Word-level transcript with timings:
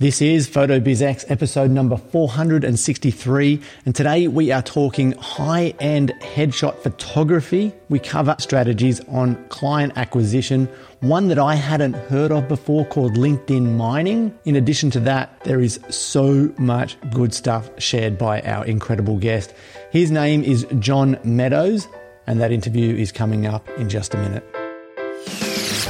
This 0.00 0.22
is 0.22 0.48
PhotoBizX 0.48 1.30
episode 1.30 1.70
number 1.70 1.98
463, 1.98 3.60
and 3.84 3.94
today 3.94 4.28
we 4.28 4.50
are 4.50 4.62
talking 4.62 5.12
high 5.12 5.74
end 5.78 6.14
headshot 6.20 6.78
photography. 6.78 7.74
We 7.90 7.98
cover 7.98 8.34
strategies 8.38 9.06
on 9.08 9.36
client 9.50 9.92
acquisition, 9.96 10.70
one 11.00 11.28
that 11.28 11.38
I 11.38 11.54
hadn't 11.54 11.92
heard 11.92 12.32
of 12.32 12.48
before 12.48 12.86
called 12.86 13.18
LinkedIn 13.18 13.76
mining. 13.76 14.34
In 14.46 14.56
addition 14.56 14.90
to 14.92 15.00
that, 15.00 15.38
there 15.44 15.60
is 15.60 15.78
so 15.90 16.50
much 16.56 16.96
good 17.12 17.34
stuff 17.34 17.68
shared 17.76 18.16
by 18.16 18.40
our 18.40 18.64
incredible 18.64 19.18
guest. 19.18 19.52
His 19.90 20.10
name 20.10 20.42
is 20.42 20.66
John 20.78 21.18
Meadows, 21.24 21.88
and 22.26 22.40
that 22.40 22.52
interview 22.52 22.96
is 22.96 23.12
coming 23.12 23.44
up 23.44 23.68
in 23.76 23.90
just 23.90 24.14
a 24.14 24.16
minute. 24.16 24.59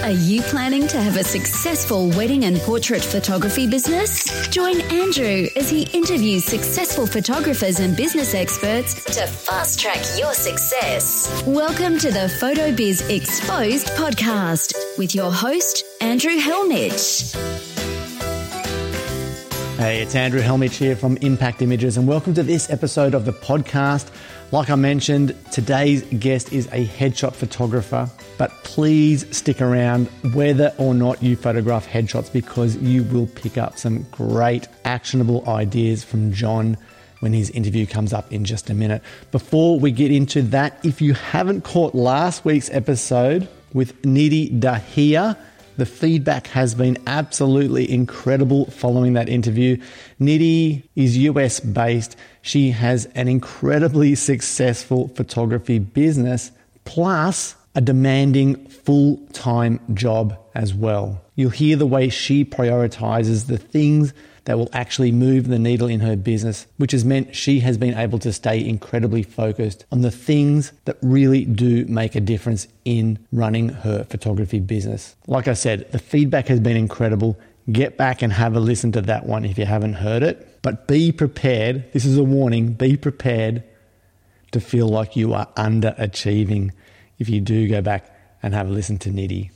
Are 0.03 0.11
you 0.13 0.41
planning 0.41 0.89
to 0.89 0.97
have 0.99 1.19
a 1.19 1.23
successful 1.23 2.09
wedding 2.09 2.47
and 2.47 2.57
portrait 2.61 3.03
photography 3.03 3.67
business? 3.67 4.49
Join 4.49 4.81
Andrew 4.81 5.47
as 5.57 5.69
he 5.69 5.83
interviews 5.93 6.43
successful 6.43 7.07
photographers 7.07 7.81
and 7.81 7.95
business 7.95 8.35
experts 8.35 9.05
to 9.05 9.27
fast 9.27 9.79
track 9.79 9.99
your 10.17 10.33
success. 10.33 11.43
Welcome 11.47 11.99
to 11.99 12.11
the 12.11 12.33
PhotoBiz 12.41 13.15
Exposed 13.15 13.89
podcast 13.89 14.73
with 14.97 15.15
your 15.15 15.31
host, 15.31 15.85
Andrew 16.01 16.39
Hellmich. 16.39 17.37
Hey, 19.77 20.01
it's 20.01 20.15
Andrew 20.15 20.41
Hellmich 20.41 20.77
here 20.77 20.97
from 20.97 21.19
Impact 21.19 21.61
Images, 21.61 21.99
and 21.99 22.09
welcome 22.09 22.33
to 22.35 22.43
this 22.43 22.71
episode 22.71 23.15
of 23.15 23.27
the 23.27 23.33
podcast. 23.33 24.11
Like 24.53 24.69
I 24.69 24.75
mentioned, 24.75 25.37
today's 25.53 26.03
guest 26.19 26.53
is 26.53 26.67
a 26.73 26.85
headshot 26.85 27.35
photographer, 27.35 28.11
but 28.37 28.51
please 28.65 29.25
stick 29.37 29.61
around 29.61 30.09
whether 30.35 30.75
or 30.77 30.93
not 30.93 31.23
you 31.23 31.37
photograph 31.37 31.87
headshots 31.87 32.33
because 32.33 32.77
you 32.79 33.05
will 33.05 33.29
pick 33.29 33.57
up 33.57 33.79
some 33.79 34.03
great 34.11 34.67
actionable 34.85 35.49
ideas 35.49 36.03
from 36.03 36.33
John 36.33 36.77
when 37.21 37.33
his 37.33 37.51
interview 37.51 37.87
comes 37.87 38.13
up 38.13 38.33
in 38.33 38.45
just 38.45 38.71
a 38.71 38.75
minute. 38.75 39.03
Before 39.31 39.79
we 39.79 39.93
get 39.93 40.11
into 40.11 40.43
that, 40.43 40.85
if 40.85 41.01
you 41.01 41.15
haven't 41.15 41.63
caught 41.63 41.95
last 41.95 42.45
week's 42.45 42.71
episode 42.71 43.47
with 43.73 44.03
Nidhi 44.03 44.59
Dahiya, 44.59 45.37
the 45.81 45.87
feedback 45.87 46.47
has 46.49 46.75
been 46.75 46.99
absolutely 47.07 47.91
incredible 47.91 48.67
following 48.67 49.15
that 49.15 49.31
interview. 49.31 49.79
Nidhi 50.21 50.83
is 50.95 51.17
US 51.17 51.59
based. 51.59 52.17
She 52.43 52.73
has 52.73 53.07
an 53.15 53.29
incredibly 53.29 54.15
successful 54.15 55.09
photography 55.09 55.79
business, 55.79 56.53
plus 56.85 57.57
a 57.75 57.81
demanding 57.81 58.57
full 58.69 59.17
time 59.33 59.81
job 59.95 60.37
as 60.55 60.75
well. 60.75 61.23
You'll 61.41 61.49
hear 61.49 61.77
the 61.77 61.87
way 61.87 62.11
she 62.11 62.45
prioritizes 62.45 63.47
the 63.47 63.57
things 63.57 64.13
that 64.45 64.59
will 64.59 64.69
actually 64.75 65.11
move 65.11 65.49
the 65.49 65.59
needle 65.59 65.89
in 65.89 66.01
her 66.01 66.15
business, 66.15 66.67
which 66.77 66.93
has 66.93 67.03
meant 67.03 67.35
she 67.35 67.61
has 67.61 67.79
been 67.79 67.97
able 67.97 68.19
to 68.19 68.31
stay 68.31 68.63
incredibly 68.63 69.23
focused 69.23 69.87
on 69.91 70.03
the 70.03 70.11
things 70.11 70.71
that 70.85 70.99
really 71.01 71.47
do 71.47 71.87
make 71.87 72.15
a 72.15 72.21
difference 72.21 72.69
in 72.85 73.19
running 73.33 73.71
her 73.71 74.05
photography 74.05 74.61
business. 74.61 75.17
Like 75.27 75.49
I 75.49 75.55
said, 75.55 75.91
the 75.93 75.99
feedback 75.99 76.49
has 76.49 76.61
been 76.61 76.77
incredible. 76.77 77.41
Get 77.73 77.97
back 77.97 78.21
and 78.21 78.35
have 78.35 78.55
a 78.55 78.61
listen 78.61 78.93
to 78.93 79.01
that 79.01 79.25
one 79.25 79.47
if 79.47 79.57
you 79.57 79.65
haven't 79.65 79.95
heard 79.95 80.23
it. 80.23 80.61
But 80.61 80.89
be 80.89 81.11
prepared. 81.11 81.91
This 81.95 82.05
is 82.05 82.19
a 82.19 82.23
warning. 82.23 82.75
Be 82.75 82.99
prepared 82.99 83.65
to 84.51 84.61
feel 84.61 84.89
like 84.89 85.17
you 85.17 85.33
are 85.33 85.47
underachieving 85.57 86.73
if 87.19 87.31
you 87.31 87.41
do 87.41 87.67
go 87.67 87.81
back 87.81 88.15
and 88.43 88.53
have 88.53 88.69
a 88.69 88.71
listen 88.71 88.99
to 88.99 89.09
Nidhi. 89.09 89.53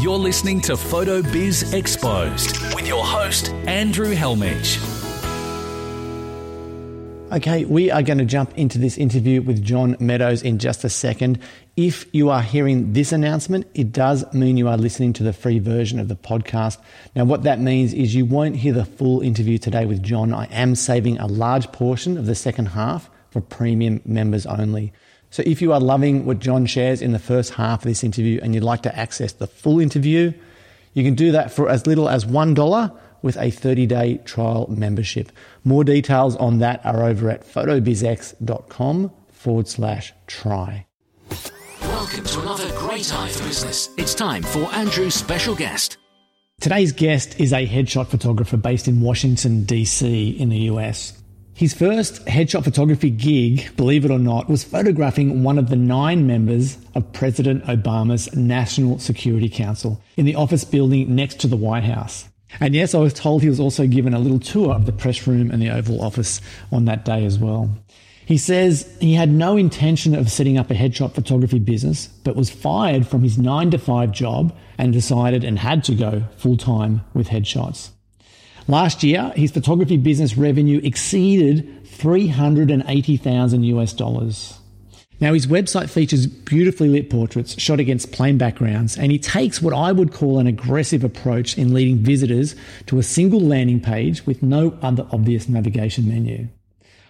You're 0.00 0.16
listening 0.16 0.60
to 0.60 0.76
Photo 0.76 1.22
Biz 1.22 1.72
Exposed 1.74 2.56
with 2.76 2.86
your 2.86 3.04
host, 3.04 3.48
Andrew 3.66 4.14
Hellmich. 4.14 4.78
Okay, 7.32 7.64
we 7.64 7.90
are 7.90 8.02
going 8.04 8.18
to 8.18 8.24
jump 8.24 8.56
into 8.56 8.78
this 8.78 8.96
interview 8.96 9.42
with 9.42 9.60
John 9.60 9.96
Meadows 9.98 10.42
in 10.42 10.60
just 10.60 10.84
a 10.84 10.88
second. 10.88 11.40
If 11.76 12.06
you 12.14 12.30
are 12.30 12.42
hearing 12.42 12.92
this 12.92 13.10
announcement, 13.10 13.66
it 13.74 13.90
does 13.90 14.24
mean 14.32 14.56
you 14.56 14.68
are 14.68 14.76
listening 14.76 15.14
to 15.14 15.24
the 15.24 15.32
free 15.32 15.58
version 15.58 15.98
of 15.98 16.06
the 16.06 16.14
podcast. 16.14 16.78
Now, 17.16 17.24
what 17.24 17.42
that 17.42 17.58
means 17.58 17.92
is 17.92 18.14
you 18.14 18.24
won't 18.24 18.54
hear 18.54 18.72
the 18.72 18.84
full 18.84 19.20
interview 19.20 19.58
today 19.58 19.84
with 19.84 20.00
John. 20.04 20.32
I 20.32 20.44
am 20.52 20.76
saving 20.76 21.18
a 21.18 21.26
large 21.26 21.72
portion 21.72 22.16
of 22.16 22.26
the 22.26 22.36
second 22.36 22.66
half 22.66 23.10
for 23.32 23.40
premium 23.40 24.00
members 24.04 24.46
only. 24.46 24.92
So 25.30 25.42
if 25.46 25.60
you 25.60 25.72
are 25.72 25.80
loving 25.80 26.24
what 26.24 26.38
John 26.38 26.66
shares 26.66 27.02
in 27.02 27.12
the 27.12 27.18
first 27.18 27.54
half 27.54 27.80
of 27.80 27.84
this 27.84 28.02
interview 28.02 28.40
and 28.42 28.54
you'd 28.54 28.64
like 28.64 28.82
to 28.82 28.98
access 28.98 29.32
the 29.32 29.46
full 29.46 29.78
interview, 29.78 30.32
you 30.94 31.04
can 31.04 31.14
do 31.14 31.32
that 31.32 31.52
for 31.52 31.68
as 31.68 31.86
little 31.86 32.08
as 32.08 32.24
$1 32.24 32.98
with 33.20 33.36
a 33.36 33.50
30 33.50 33.86
day 33.86 34.18
trial 34.24 34.66
membership. 34.68 35.30
More 35.64 35.84
details 35.84 36.36
on 36.36 36.58
that 36.58 36.84
are 36.84 37.04
over 37.04 37.30
at 37.30 37.44
photobizx.com 37.44 39.12
forward 39.28 39.68
slash 39.68 40.12
try. 40.26 40.86
Welcome 41.82 42.24
to 42.24 42.40
another 42.40 42.70
great 42.78 43.12
eye 43.12 43.28
for 43.28 43.44
business. 43.44 43.90
It's 43.96 44.14
time 44.14 44.42
for 44.42 44.64
Andrew's 44.72 45.14
special 45.14 45.54
guest. 45.54 45.98
Today's 46.60 46.92
guest 46.92 47.38
is 47.38 47.52
a 47.52 47.66
headshot 47.66 48.08
photographer 48.08 48.56
based 48.56 48.88
in 48.88 49.00
Washington, 49.00 49.64
D.C., 49.64 50.30
in 50.30 50.48
the 50.48 50.58
US. 50.72 51.17
His 51.58 51.74
first 51.74 52.24
headshot 52.26 52.62
photography 52.62 53.10
gig, 53.10 53.76
believe 53.76 54.04
it 54.04 54.12
or 54.12 54.20
not, 54.20 54.48
was 54.48 54.62
photographing 54.62 55.42
one 55.42 55.58
of 55.58 55.70
the 55.70 55.74
nine 55.74 56.24
members 56.24 56.78
of 56.94 57.12
President 57.12 57.64
Obama's 57.64 58.32
National 58.32 59.00
Security 59.00 59.48
Council 59.48 60.00
in 60.16 60.24
the 60.24 60.36
office 60.36 60.62
building 60.62 61.16
next 61.16 61.40
to 61.40 61.48
the 61.48 61.56
White 61.56 61.82
House. 61.82 62.28
And 62.60 62.76
yes, 62.76 62.94
I 62.94 62.98
was 62.98 63.12
told 63.12 63.42
he 63.42 63.48
was 63.48 63.58
also 63.58 63.88
given 63.88 64.14
a 64.14 64.20
little 64.20 64.38
tour 64.38 64.72
of 64.72 64.86
the 64.86 64.92
press 64.92 65.26
room 65.26 65.50
and 65.50 65.60
the 65.60 65.70
Oval 65.70 66.00
Office 66.00 66.40
on 66.70 66.84
that 66.84 67.04
day 67.04 67.24
as 67.24 67.40
well. 67.40 67.68
He 68.24 68.38
says 68.38 68.88
he 69.00 69.14
had 69.14 69.28
no 69.28 69.56
intention 69.56 70.14
of 70.14 70.30
setting 70.30 70.58
up 70.58 70.70
a 70.70 70.74
headshot 70.74 71.12
photography 71.12 71.58
business, 71.58 72.06
but 72.22 72.36
was 72.36 72.50
fired 72.50 73.08
from 73.08 73.24
his 73.24 73.36
nine 73.36 73.72
to 73.72 73.78
five 73.78 74.12
job 74.12 74.56
and 74.78 74.92
decided 74.92 75.42
and 75.42 75.58
had 75.58 75.82
to 75.84 75.96
go 75.96 76.22
full 76.36 76.56
time 76.56 77.00
with 77.14 77.30
headshots. 77.30 77.90
Last 78.70 79.02
year, 79.02 79.32
his 79.34 79.50
photography 79.50 79.96
business 79.96 80.36
revenue 80.36 80.78
exceeded 80.84 81.86
380,000 81.86 83.62
US 83.64 83.94
dollars. 83.94 84.60
Now, 85.20 85.32
his 85.32 85.46
website 85.46 85.88
features 85.88 86.26
beautifully 86.26 86.90
lit 86.90 87.08
portraits 87.08 87.58
shot 87.58 87.80
against 87.80 88.12
plain 88.12 88.36
backgrounds, 88.36 88.98
and 88.98 89.10
he 89.10 89.18
takes 89.18 89.62
what 89.62 89.72
I 89.72 89.90
would 89.90 90.12
call 90.12 90.38
an 90.38 90.46
aggressive 90.46 91.02
approach 91.02 91.56
in 91.56 91.72
leading 91.72 91.96
visitors 91.96 92.54
to 92.86 92.98
a 92.98 93.02
single 93.02 93.40
landing 93.40 93.80
page 93.80 94.26
with 94.26 94.42
no 94.42 94.78
other 94.82 95.06
obvious 95.12 95.48
navigation 95.48 96.06
menu. 96.06 96.46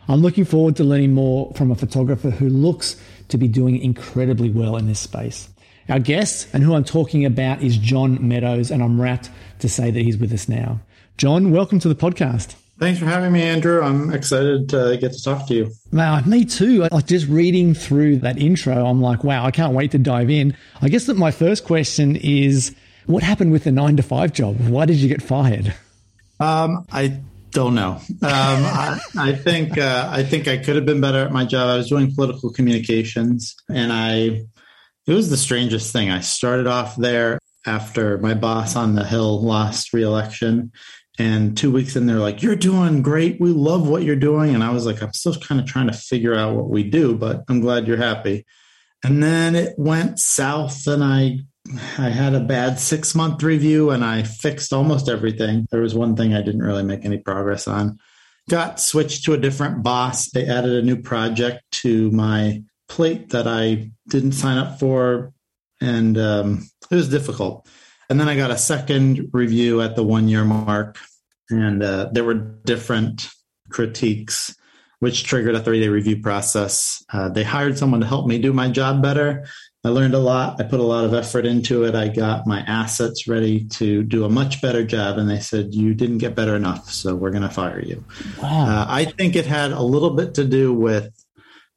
I'm 0.07 0.23
looking 0.23 0.45
forward 0.45 0.77
to 0.77 0.85
learning 0.85 1.13
more 1.13 1.53
from 1.55 1.73
a 1.73 1.75
photographer 1.75 2.31
who 2.31 2.49
looks 2.49 2.97
to 3.31 3.37
be 3.37 3.49
doing 3.49 3.79
incredibly 3.83 4.49
well 4.49 4.77
in 4.77 4.87
this 4.87 5.01
space. 5.01 5.49
Our 5.89 5.99
guest, 5.99 6.49
and 6.53 6.63
who 6.63 6.75
I'm 6.75 6.85
talking 6.85 7.25
about, 7.25 7.63
is 7.63 7.77
John 7.77 8.27
Meadows, 8.27 8.71
and 8.71 8.81
I'm 8.81 9.01
rapt 9.01 9.29
to 9.59 9.69
say 9.69 9.91
that 9.91 10.03
he's 10.03 10.17
with 10.17 10.33
us 10.33 10.49
now. 10.49 10.81
John, 11.19 11.51
welcome 11.51 11.81
to 11.81 11.89
the 11.89 11.97
podcast. 11.97 12.55
Thanks 12.79 13.01
for 13.01 13.07
having 13.07 13.33
me, 13.33 13.43
Andrew. 13.43 13.83
I'm 13.83 14.13
excited 14.13 14.69
to 14.69 14.97
get 15.01 15.13
to 15.15 15.21
talk 15.21 15.49
to 15.49 15.55
you. 15.55 15.73
Wow, 15.93 16.21
me 16.21 16.45
too. 16.45 16.87
Like 16.93 17.09
just 17.09 17.27
reading 17.27 17.75
through 17.75 18.19
that 18.19 18.39
intro, 18.39 18.87
I'm 18.87 19.03
like, 19.03 19.25
wow, 19.25 19.45
I 19.45 19.51
can't 19.51 19.73
wait 19.73 19.91
to 19.91 19.99
dive 19.99 20.31
in. 20.31 20.57
I 20.81 20.89
guess 20.89 21.07
that 21.07 21.17
my 21.17 21.33
first 21.33 21.65
question 21.65 22.15
is 22.15 22.73
what 23.07 23.25
happened 23.25 23.51
with 23.51 23.65
the 23.65 23.73
nine 23.73 23.97
to 23.97 24.03
five 24.05 24.33
job? 24.33 24.61
Why 24.69 24.87
did 24.87 24.99
you 24.99 25.09
get 25.09 25.21
fired? 25.21 25.75
Um, 26.39 26.87
I 26.93 27.21
don't 27.51 27.75
know. 27.75 28.01
Um, 28.11 28.23
I, 28.23 29.01
I, 29.19 29.33
think 29.33 29.77
uh, 29.77 30.09
I 30.13 30.23
think 30.23 30.47
I 30.47 30.59
could 30.59 30.77
have 30.77 30.87
been 30.87 31.01
better 31.01 31.19
at 31.19 31.33
my 31.33 31.45
job. 31.45 31.69
I 31.69 31.79
was 31.79 31.89
doing 31.89 32.15
political 32.15 32.53
communications, 32.53 33.57
and 33.69 33.93
I 33.93 34.47
it 35.09 35.15
was 35.15 35.31
the 35.31 35.37
strangest 35.37 35.93
thing. 35.93 36.11
I 36.11 36.21
started 36.21 36.69
off 36.69 36.95
there 36.95 37.41
after 37.67 38.19
my 38.19 38.35
boss 38.35 38.77
on 38.77 38.95
the 38.95 39.05
Hill 39.05 39.43
lost 39.43 39.93
reelection, 39.93 40.73
and 41.19 41.57
two 41.57 41.73
weeks 41.73 41.97
in, 41.97 42.07
they're 42.07 42.17
like, 42.17 42.43
You're 42.43 42.57
doing 42.57 43.03
great. 43.03 43.41
We 43.41 43.51
love 43.51 43.89
what 43.89 44.03
you're 44.03 44.17
doing. 44.17 44.55
And 44.55 44.63
I 44.63 44.71
was 44.71 44.87
like, 44.87 45.03
I'm 45.03 45.13
still 45.13 45.35
kind 45.35 45.61
of 45.61 45.67
trying 45.67 45.89
to 45.89 45.93
figure 45.93 46.35
out 46.35 46.55
what 46.55 46.71
we 46.71 46.85
do, 46.85 47.17
but 47.17 47.45
I'm 47.49 47.61
glad 47.61 47.87
you're 47.87 47.97
happy. 47.97 48.47
And 49.05 49.23
then 49.23 49.55
it 49.55 49.75
went 49.79 50.19
south, 50.19 50.87
and 50.87 51.05
I 51.05 51.39
I 51.99 52.09
had 52.09 52.35
a 52.35 52.41
bad 52.41 52.79
six 52.79 53.15
month 53.15 53.43
review 53.43 53.91
and 53.91 54.05
I 54.05 54.23
fixed 54.23 54.73
almost 54.73 55.09
everything. 55.09 55.67
There 55.71 55.83
was 55.83 55.95
one 55.95 56.17
thing 56.17 56.35
I 56.35 56.43
didn't 56.43 56.63
really 56.63 56.83
make 56.83 57.05
any 57.05 57.19
progress 57.19 57.69
on. 57.69 57.99
Got 58.49 58.81
switched 58.81 59.25
to 59.25 59.35
a 59.35 59.39
different 59.39 59.83
boss. 59.83 60.31
They 60.31 60.47
added 60.47 60.73
a 60.73 60.83
new 60.83 60.97
project 61.03 61.63
to 61.83 62.11
my 62.11 62.63
plate 62.89 63.31
that 63.31 63.47
I 63.47 63.91
didn't 64.09 64.33
sign 64.33 64.57
up 64.57 64.79
for. 64.79 65.33
And 65.81 66.17
um, 66.17 66.69
it 66.91 66.95
was 66.95 67.11
difficult. 67.11 67.69
And 68.09 68.19
then 68.19 68.29
I 68.29 68.37
got 68.37 68.51
a 68.51 68.59
second 68.59 69.31
review 69.33 69.83
at 69.83 69.97
the 69.97 70.03
one 70.03 70.29
year 70.29 70.45
mark, 70.45 70.99
and 71.51 71.83
uh, 71.83 72.09
there 72.13 72.25
were 72.25 72.35
different 72.35 73.29
critiques, 73.71 74.55
which 75.01 75.25
triggered 75.25 75.55
a 75.55 75.61
three 75.61 75.81
day 75.81 75.89
review 75.89 76.21
process. 76.21 77.05
Uh, 77.13 77.29
they 77.29 77.45
hired 77.45 77.79
someone 77.79 78.01
to 78.01 78.07
help 78.07 78.27
me 78.27 78.39
do 78.39 78.53
my 78.53 78.71
job 78.71 79.03
better. 79.03 79.47
I 79.85 79.91
learned 79.91 80.15
a 80.15 80.19
lot. 80.19 80.61
I 80.61 80.65
put 80.65 80.81
a 80.81 80.85
lot 80.85 81.05
of 81.05 81.15
effort 81.15 81.47
into 81.47 81.85
it. 81.85 81.95
I 81.95 82.09
got 82.09 82.47
my 82.47 82.61
assets 82.61 83.29
ready 83.29 83.65
to 83.65 84.03
do 84.03 84.25
a 84.25 84.29
much 84.29 84.61
better 84.61 84.85
job. 84.85 85.19
And 85.19 85.31
they 85.31 85.39
said, 85.39 85.75
You 85.75 85.95
didn't 85.95 86.19
get 86.19 86.35
better 86.35 86.57
enough. 86.57 86.91
So 86.91 87.15
we're 87.15 87.31
going 87.31 87.43
to 87.43 87.49
fire 87.49 87.81
you. 87.81 88.05
Wow. 88.43 88.67
Uh, 88.67 88.87
I 88.89 89.05
think 89.05 89.37
it 89.37 89.47
had 89.47 89.71
a 89.71 89.83
little 89.83 90.11
bit 90.11 90.35
to 90.35 90.45
do 90.45 90.75
with 90.75 91.13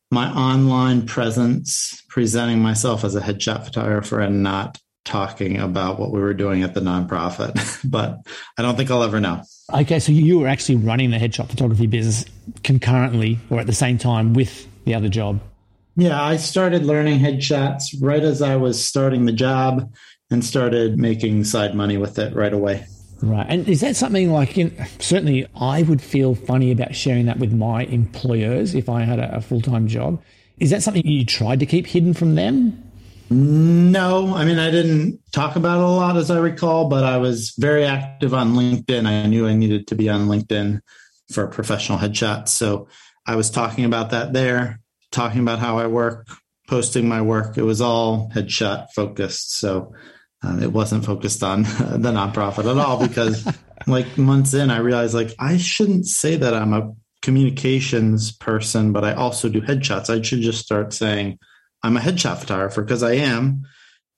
my 0.10 0.30
online 0.30 1.06
presence, 1.06 2.04
presenting 2.10 2.60
myself 2.60 3.04
as 3.04 3.16
a 3.16 3.22
headshot 3.22 3.64
photographer 3.66 4.20
and 4.20 4.44
not 4.44 4.78
talking 5.04 5.58
about 5.58 6.00
what 6.00 6.12
we 6.12 6.20
were 6.20 6.34
doing 6.34 6.64
at 6.64 6.74
the 6.74 6.80
nonprofit. 6.82 7.80
but 7.90 8.20
I 8.58 8.62
don't 8.62 8.76
think 8.76 8.92
I'll 8.92 9.04
ever 9.04 9.20
know. 9.20 9.44
Okay. 9.74 10.00
So 10.00 10.12
you 10.12 10.40
were 10.40 10.48
actually 10.48 10.76
running 10.76 11.12
the 11.12 11.18
headshot 11.18 11.50
photography 11.50 11.88
business 11.88 12.26
concurrently 12.64 13.40
or 13.50 13.60
at 13.60 13.68
the 13.68 13.74
same 13.74 13.98
time 13.98 14.34
with 14.34 14.68
the 14.86 14.96
other 14.96 15.10
job? 15.10 15.42
Yeah, 15.96 16.22
I 16.22 16.38
started 16.38 16.86
learning 16.86 17.20
headshots 17.20 17.96
right 18.00 18.24
as 18.24 18.42
I 18.42 18.56
was 18.56 18.84
starting 18.84 19.26
the 19.26 19.34
job 19.34 19.92
and 20.30 20.44
started 20.44 20.98
making 20.98 21.44
side 21.44 21.76
money 21.76 21.98
with 21.98 22.18
it 22.18 22.34
right 22.34 22.54
away. 22.54 22.86
Right. 23.22 23.46
And 23.48 23.68
is 23.68 23.82
that 23.82 23.96
something 23.96 24.32
like, 24.32 24.58
in, 24.58 24.76
certainly 25.00 25.46
I 25.56 25.84
would 25.84 26.02
feel 26.02 26.34
funny 26.34 26.72
about 26.72 26.96
sharing 26.96 27.26
that 27.26 27.40
with 27.40 27.54
my 27.54 27.84
employers 27.84 28.74
if 28.74 28.90
I 28.90 29.02
had 29.02 29.20
a, 29.20 29.36
a 29.36 29.42
full 29.42 29.62
time 29.62 29.88
job. 29.88 30.22
Is 30.60 30.70
that 30.70 30.82
something 30.82 31.06
you 31.06 31.26
tried 31.26 31.60
to 31.60 31.66
keep 31.66 31.88
hidden 31.88 32.14
from 32.14 32.36
them? 32.36 32.91
No, 33.32 34.36
I 34.36 34.44
mean, 34.44 34.60
I 34.60 34.72
didn't 34.72 35.20
talk 35.32 35.56
about 35.56 35.80
it 35.80 35.86
a 35.86 35.88
lot 35.88 36.18
as 36.18 36.30
I 36.30 36.38
recall, 36.40 36.90
but 36.90 37.06
I 37.06 37.18
was 37.18 37.54
very 37.58 37.86
active 37.86 38.34
on 38.34 38.56
LinkedIn. 38.56 39.06
I 39.06 39.26
knew 39.26 39.48
I 39.48 39.54
needed 39.54 39.88
to 39.88 39.96
be 39.96 40.10
on 40.10 40.28
LinkedIn 40.28 40.82
for 41.32 41.48
professional 41.48 41.98
headshots. 41.98 42.50
So 42.50 42.90
I 43.26 43.38
was 43.38 43.50
talking 43.50 43.86
about 43.86 44.10
that 44.10 44.34
there 44.34 44.82
talking 45.12 45.42
about 45.42 45.60
how 45.60 45.78
I 45.78 45.88
work, 45.88 46.28
posting 46.68 47.08
my 47.08 47.22
work. 47.22 47.58
It 47.58 47.64
was 47.64 47.82
all 47.82 48.30
headshot 48.34 48.92
focused. 48.92 49.58
So 49.58 49.94
uh, 50.44 50.58
it 50.62 50.74
wasn't 50.74 51.06
focused 51.06 51.44
on 51.44 51.64
the 51.64 52.12
nonprofit 52.12 52.70
at 52.70 52.78
all 52.78 53.06
because 53.06 53.48
like 53.88 54.18
months 54.18 54.54
in, 54.54 54.72
I 54.72 54.80
realized 54.80 55.14
like 55.14 55.34
I 55.40 55.58
shouldn't 55.58 56.08
say 56.08 56.36
that 56.38 56.54
I'm 56.54 56.74
a 56.74 56.94
communications 57.22 58.32
person, 58.32 58.92
but 58.92 59.04
I 59.04 59.14
also 59.14 59.48
do 59.48 59.62
headshots. 59.62 60.10
I 60.10 60.22
should 60.22 60.42
just 60.42 60.64
start 60.64 60.92
saying 60.92 61.38
I'm 61.84 61.98
a 61.98 62.00
headshot 62.00 62.38
photographer 62.38 62.82
because 62.82 63.04
I 63.04 63.14
am. 63.14 63.68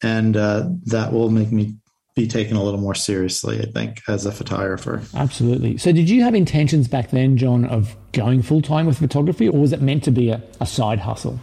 And 0.01 0.36
uh, 0.36 0.69
that 0.88 1.13
will 1.13 1.30
make 1.30 1.51
me 1.51 1.75
be 2.15 2.27
taken 2.27 2.56
a 2.56 2.63
little 2.63 2.80
more 2.80 2.94
seriously, 2.94 3.60
I 3.60 3.65
think, 3.65 4.01
as 4.07 4.25
a 4.25 4.31
photographer. 4.31 5.01
Absolutely. 5.15 5.77
So, 5.77 5.92
did 5.92 6.10
you 6.10 6.24
have 6.24 6.36
intentions 6.36 6.88
back 6.88 7.10
then, 7.10 7.38
John, 7.38 7.65
of 7.65 7.95
going 8.12 8.42
full 8.42 8.62
time 8.62 8.86
with 8.86 9.00
photography, 9.00 9.48
or 9.48 9.60
was 9.60 9.74
it 9.74 9.81
meant 9.81 10.04
to 10.04 10.12
be 10.12 10.30
a, 10.30 10.42
a, 10.60 10.65
side 10.65 11.00
hustle? 11.00 11.39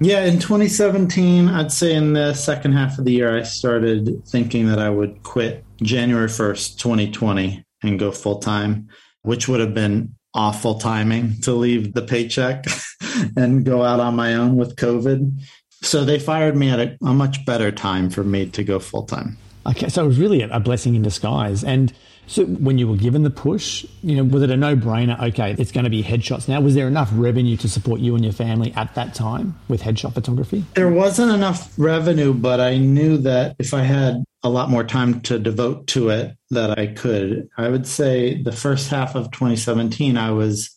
Yeah, 0.00 0.24
in 0.24 0.38
2017, 0.38 1.48
I'd 1.48 1.72
say 1.72 1.94
in 1.94 2.12
the 2.12 2.34
second 2.34 2.72
half 2.72 2.98
of 2.98 3.04
the 3.04 3.12
year, 3.12 3.36
I 3.36 3.42
started 3.42 4.22
thinking 4.26 4.66
that 4.66 4.78
I 4.78 4.90
would 4.90 5.22
quit 5.22 5.64
January 5.80 6.28
1st, 6.28 6.76
2020, 6.78 7.64
and 7.82 7.98
go 7.98 8.10
full 8.10 8.38
time, 8.38 8.88
which 9.22 9.48
would 9.48 9.60
have 9.60 9.74
been 9.74 10.14
awful 10.34 10.78
timing 10.78 11.40
to 11.42 11.52
leave 11.52 11.94
the 11.94 12.02
paycheck 12.02 12.64
and 13.36 13.64
go 13.64 13.82
out 13.82 14.00
on 14.00 14.16
my 14.16 14.34
own 14.34 14.56
with 14.56 14.76
COVID. 14.76 15.40
So 15.82 16.04
they 16.04 16.18
fired 16.18 16.56
me 16.56 16.70
at 16.70 16.80
a, 16.80 16.96
a 17.02 17.12
much 17.12 17.44
better 17.44 17.72
time 17.72 18.08
for 18.08 18.24
me 18.24 18.46
to 18.46 18.64
go 18.64 18.78
full 18.78 19.04
time. 19.04 19.36
Okay, 19.66 19.88
so 19.88 20.04
it 20.04 20.06
was 20.06 20.18
really 20.18 20.42
a 20.42 20.60
blessing 20.60 20.94
in 20.94 21.02
disguise. 21.02 21.62
And 21.62 21.92
so 22.26 22.44
when 22.44 22.78
you 22.78 22.88
were 22.88 22.96
given 22.96 23.22
the 23.22 23.30
push, 23.30 23.84
you 24.02 24.16
know, 24.16 24.24
was 24.24 24.42
it 24.42 24.50
a 24.50 24.56
no-brainer? 24.56 25.20
Okay, 25.30 25.54
it's 25.58 25.72
going 25.72 25.84
to 25.84 25.90
be 25.90 26.02
headshots 26.02 26.48
now. 26.48 26.60
Was 26.60 26.74
there 26.74 26.88
enough 26.88 27.10
revenue 27.12 27.56
to 27.58 27.68
support 27.68 28.00
you 28.00 28.14
and 28.14 28.24
your 28.24 28.32
family 28.32 28.72
at 28.74 28.94
that 28.94 29.14
time 29.14 29.58
with 29.68 29.82
headshot 29.82 30.14
photography? 30.14 30.64
There 30.74 30.90
wasn't 30.90 31.32
enough 31.32 31.72
revenue, 31.76 32.32
but 32.32 32.60
I 32.60 32.78
knew 32.78 33.18
that 33.18 33.56
if 33.58 33.74
I 33.74 33.82
had 33.82 34.24
a 34.42 34.48
lot 34.48 34.70
more 34.70 34.84
time 34.84 35.20
to 35.22 35.38
devote 35.38 35.86
to 35.88 36.10
it, 36.10 36.36
that 36.50 36.78
I 36.78 36.88
could. 36.88 37.48
I 37.56 37.68
would 37.68 37.86
say 37.86 38.42
the 38.42 38.52
first 38.52 38.88
half 38.88 39.14
of 39.14 39.30
2017, 39.30 40.16
I 40.16 40.30
was 40.30 40.70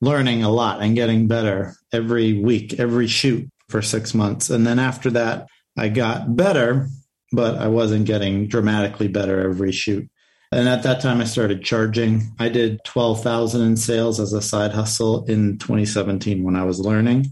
learning 0.00 0.42
a 0.42 0.50
lot 0.50 0.80
and 0.80 0.94
getting 0.94 1.26
better 1.26 1.74
every 1.92 2.40
week, 2.40 2.78
every 2.78 3.06
shoot 3.08 3.48
for 3.68 3.82
six 3.82 4.14
months. 4.14 4.50
And 4.50 4.66
then 4.66 4.78
after 4.78 5.10
that, 5.10 5.48
I 5.76 5.88
got 5.88 6.36
better 6.36 6.88
but 7.32 7.56
I 7.58 7.68
wasn't 7.68 8.06
getting 8.06 8.48
dramatically 8.48 9.08
better 9.08 9.40
every 9.40 9.72
shoot. 9.72 10.08
And 10.50 10.68
at 10.68 10.82
that 10.84 11.00
time, 11.00 11.20
I 11.20 11.24
started 11.24 11.62
charging. 11.62 12.34
I 12.38 12.48
did 12.48 12.82
12,000 12.84 13.60
in 13.60 13.76
sales 13.76 14.18
as 14.18 14.32
a 14.32 14.40
side 14.40 14.72
hustle 14.72 15.24
in 15.26 15.58
2017 15.58 16.42
when 16.42 16.56
I 16.56 16.64
was 16.64 16.80
learning. 16.80 17.26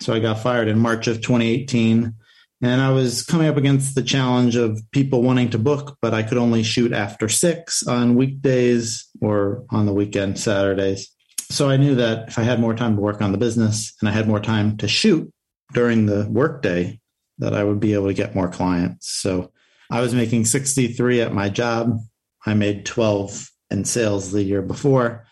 So 0.00 0.12
I 0.14 0.18
got 0.18 0.40
fired 0.40 0.68
in 0.68 0.78
March 0.78 1.06
of 1.06 1.22
2018. 1.22 2.14
And 2.62 2.82
I 2.82 2.90
was 2.90 3.22
coming 3.22 3.48
up 3.48 3.56
against 3.56 3.94
the 3.94 4.02
challenge 4.02 4.56
of 4.56 4.82
people 4.92 5.22
wanting 5.22 5.48
to 5.50 5.58
book, 5.58 5.96
but 6.02 6.12
I 6.12 6.22
could 6.22 6.36
only 6.36 6.62
shoot 6.62 6.92
after 6.92 7.26
six 7.26 7.82
on 7.86 8.16
weekdays 8.16 9.08
or 9.22 9.64
on 9.70 9.86
the 9.86 9.94
weekend, 9.94 10.38
Saturdays. 10.38 11.10
So 11.48 11.70
I 11.70 11.78
knew 11.78 11.94
that 11.94 12.28
if 12.28 12.38
I 12.38 12.42
had 12.42 12.60
more 12.60 12.74
time 12.74 12.96
to 12.96 13.00
work 13.00 13.22
on 13.22 13.32
the 13.32 13.38
business 13.38 13.94
and 14.00 14.08
I 14.10 14.12
had 14.12 14.28
more 14.28 14.40
time 14.40 14.76
to 14.78 14.88
shoot 14.88 15.32
during 15.72 16.04
the 16.04 16.28
workday, 16.30 17.00
that 17.38 17.54
I 17.54 17.64
would 17.64 17.80
be 17.80 17.94
able 17.94 18.08
to 18.08 18.14
get 18.14 18.34
more 18.34 18.48
clients. 18.48 19.10
So 19.10 19.50
I 19.90 20.00
was 20.00 20.14
making 20.14 20.44
63 20.44 21.22
at 21.22 21.32
my 21.32 21.48
job. 21.48 21.98
I 22.46 22.54
made 22.54 22.86
12 22.86 23.50
in 23.70 23.84
sales 23.84 24.32
the 24.32 24.42
year 24.42 24.62
before. 24.62 25.26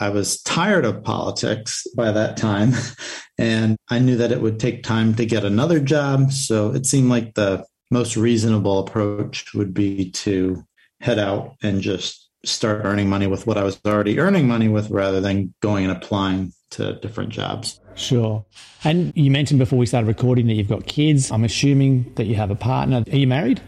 I 0.00 0.08
was 0.08 0.42
tired 0.42 0.84
of 0.84 1.04
politics 1.04 1.86
by 1.96 2.10
that 2.10 2.36
time, 2.36 2.72
and 3.38 3.76
I 3.88 4.00
knew 4.00 4.16
that 4.16 4.32
it 4.32 4.40
would 4.40 4.58
take 4.58 4.82
time 4.82 5.14
to 5.14 5.26
get 5.26 5.44
another 5.44 5.80
job. 5.80 6.32
So 6.32 6.74
it 6.74 6.86
seemed 6.86 7.10
like 7.10 7.34
the 7.34 7.64
most 7.90 8.16
reasonable 8.16 8.80
approach 8.80 9.54
would 9.54 9.72
be 9.72 10.10
to 10.10 10.64
head 11.00 11.18
out 11.18 11.54
and 11.62 11.80
just 11.80 12.28
start 12.44 12.82
earning 12.84 13.08
money 13.08 13.26
with 13.26 13.46
what 13.46 13.56
I 13.56 13.62
was 13.62 13.80
already 13.86 14.18
earning 14.18 14.48
money 14.48 14.68
with 14.68 14.90
rather 14.90 15.20
than 15.20 15.54
going 15.60 15.84
and 15.84 15.96
applying 15.96 16.52
to 16.70 16.94
different 17.00 17.30
jobs. 17.30 17.80
Sure. 17.94 18.44
And 18.82 19.12
you 19.14 19.30
mentioned 19.30 19.58
before 19.58 19.78
we 19.78 19.86
started 19.86 20.06
recording 20.06 20.46
that 20.48 20.54
you've 20.54 20.68
got 20.68 20.86
kids. 20.86 21.30
I'm 21.30 21.44
assuming 21.44 22.12
that 22.16 22.24
you 22.24 22.34
have 22.34 22.50
a 22.50 22.56
partner. 22.56 23.04
Are 23.10 23.16
you 23.16 23.26
married? 23.26 23.60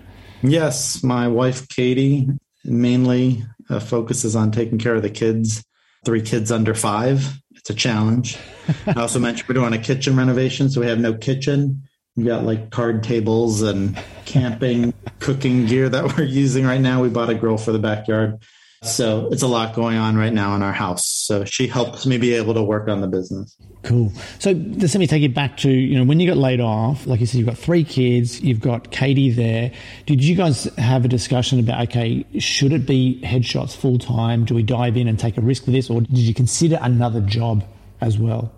Yes. 0.42 1.02
My 1.02 1.28
wife, 1.28 1.68
Katie, 1.68 2.28
mainly 2.66 3.44
uh, 3.68 3.80
focuses 3.80 4.36
on 4.36 4.50
taking 4.50 4.78
care 4.78 4.94
of 4.94 5.02
the 5.02 5.10
kids. 5.10 5.64
Three 6.04 6.22
kids 6.22 6.52
under 6.52 6.74
five. 6.74 7.40
It's 7.54 7.70
a 7.70 7.74
challenge. 7.74 8.38
I 8.86 9.00
also 9.00 9.18
mentioned 9.18 9.48
we're 9.48 9.54
doing 9.54 9.72
a 9.72 9.78
kitchen 9.78 10.16
renovation, 10.16 10.70
so 10.70 10.80
we 10.80 10.86
have 10.86 11.00
no 11.00 11.14
kitchen. 11.14 11.82
We 12.16 12.24
got 12.24 12.44
like 12.44 12.70
card 12.70 13.02
tables 13.02 13.62
and 13.62 13.98
camping, 14.24 14.94
cooking 15.18 15.66
gear 15.66 15.88
that 15.88 16.04
we're 16.16 16.24
using 16.24 16.64
right 16.64 16.80
now. 16.80 17.02
We 17.02 17.08
bought 17.08 17.30
a 17.30 17.34
grill 17.34 17.58
for 17.58 17.72
the 17.72 17.78
backyard. 17.78 18.42
So 18.88 19.28
it's 19.30 19.42
a 19.42 19.46
lot 19.46 19.74
going 19.74 19.96
on 19.96 20.16
right 20.16 20.32
now 20.32 20.54
in 20.54 20.62
our 20.62 20.72
house. 20.72 21.06
So 21.06 21.44
she 21.44 21.66
helps 21.66 22.06
me 22.06 22.18
be 22.18 22.34
able 22.34 22.54
to 22.54 22.62
work 22.62 22.88
on 22.88 23.00
the 23.00 23.06
business. 23.06 23.56
Cool. 23.82 24.12
So 24.38 24.54
just 24.54 24.94
let 24.94 25.00
me 25.00 25.06
take 25.06 25.22
you 25.22 25.28
back 25.28 25.56
to, 25.58 25.70
you 25.70 25.98
know, 25.98 26.04
when 26.04 26.18
you 26.18 26.28
got 26.28 26.36
laid 26.36 26.60
off, 26.60 27.06
like 27.06 27.20
you 27.20 27.26
said, 27.26 27.38
you've 27.38 27.46
got 27.46 27.58
three 27.58 27.84
kids, 27.84 28.40
you've 28.40 28.60
got 28.60 28.90
Katie 28.90 29.30
there. 29.30 29.72
Did 30.06 30.24
you 30.24 30.34
guys 30.34 30.64
have 30.76 31.04
a 31.04 31.08
discussion 31.08 31.60
about, 31.60 31.88
okay, 31.88 32.24
should 32.38 32.72
it 32.72 32.86
be 32.86 33.20
headshots 33.24 33.76
full 33.76 33.98
time? 33.98 34.44
Do 34.44 34.54
we 34.54 34.62
dive 34.62 34.96
in 34.96 35.08
and 35.08 35.18
take 35.18 35.36
a 35.36 35.40
risk 35.40 35.66
with 35.66 35.74
this? 35.74 35.88
Or 35.90 36.00
did 36.00 36.18
you 36.18 36.34
consider 36.34 36.78
another 36.80 37.20
job 37.20 37.64
as 38.00 38.18
well? 38.18 38.52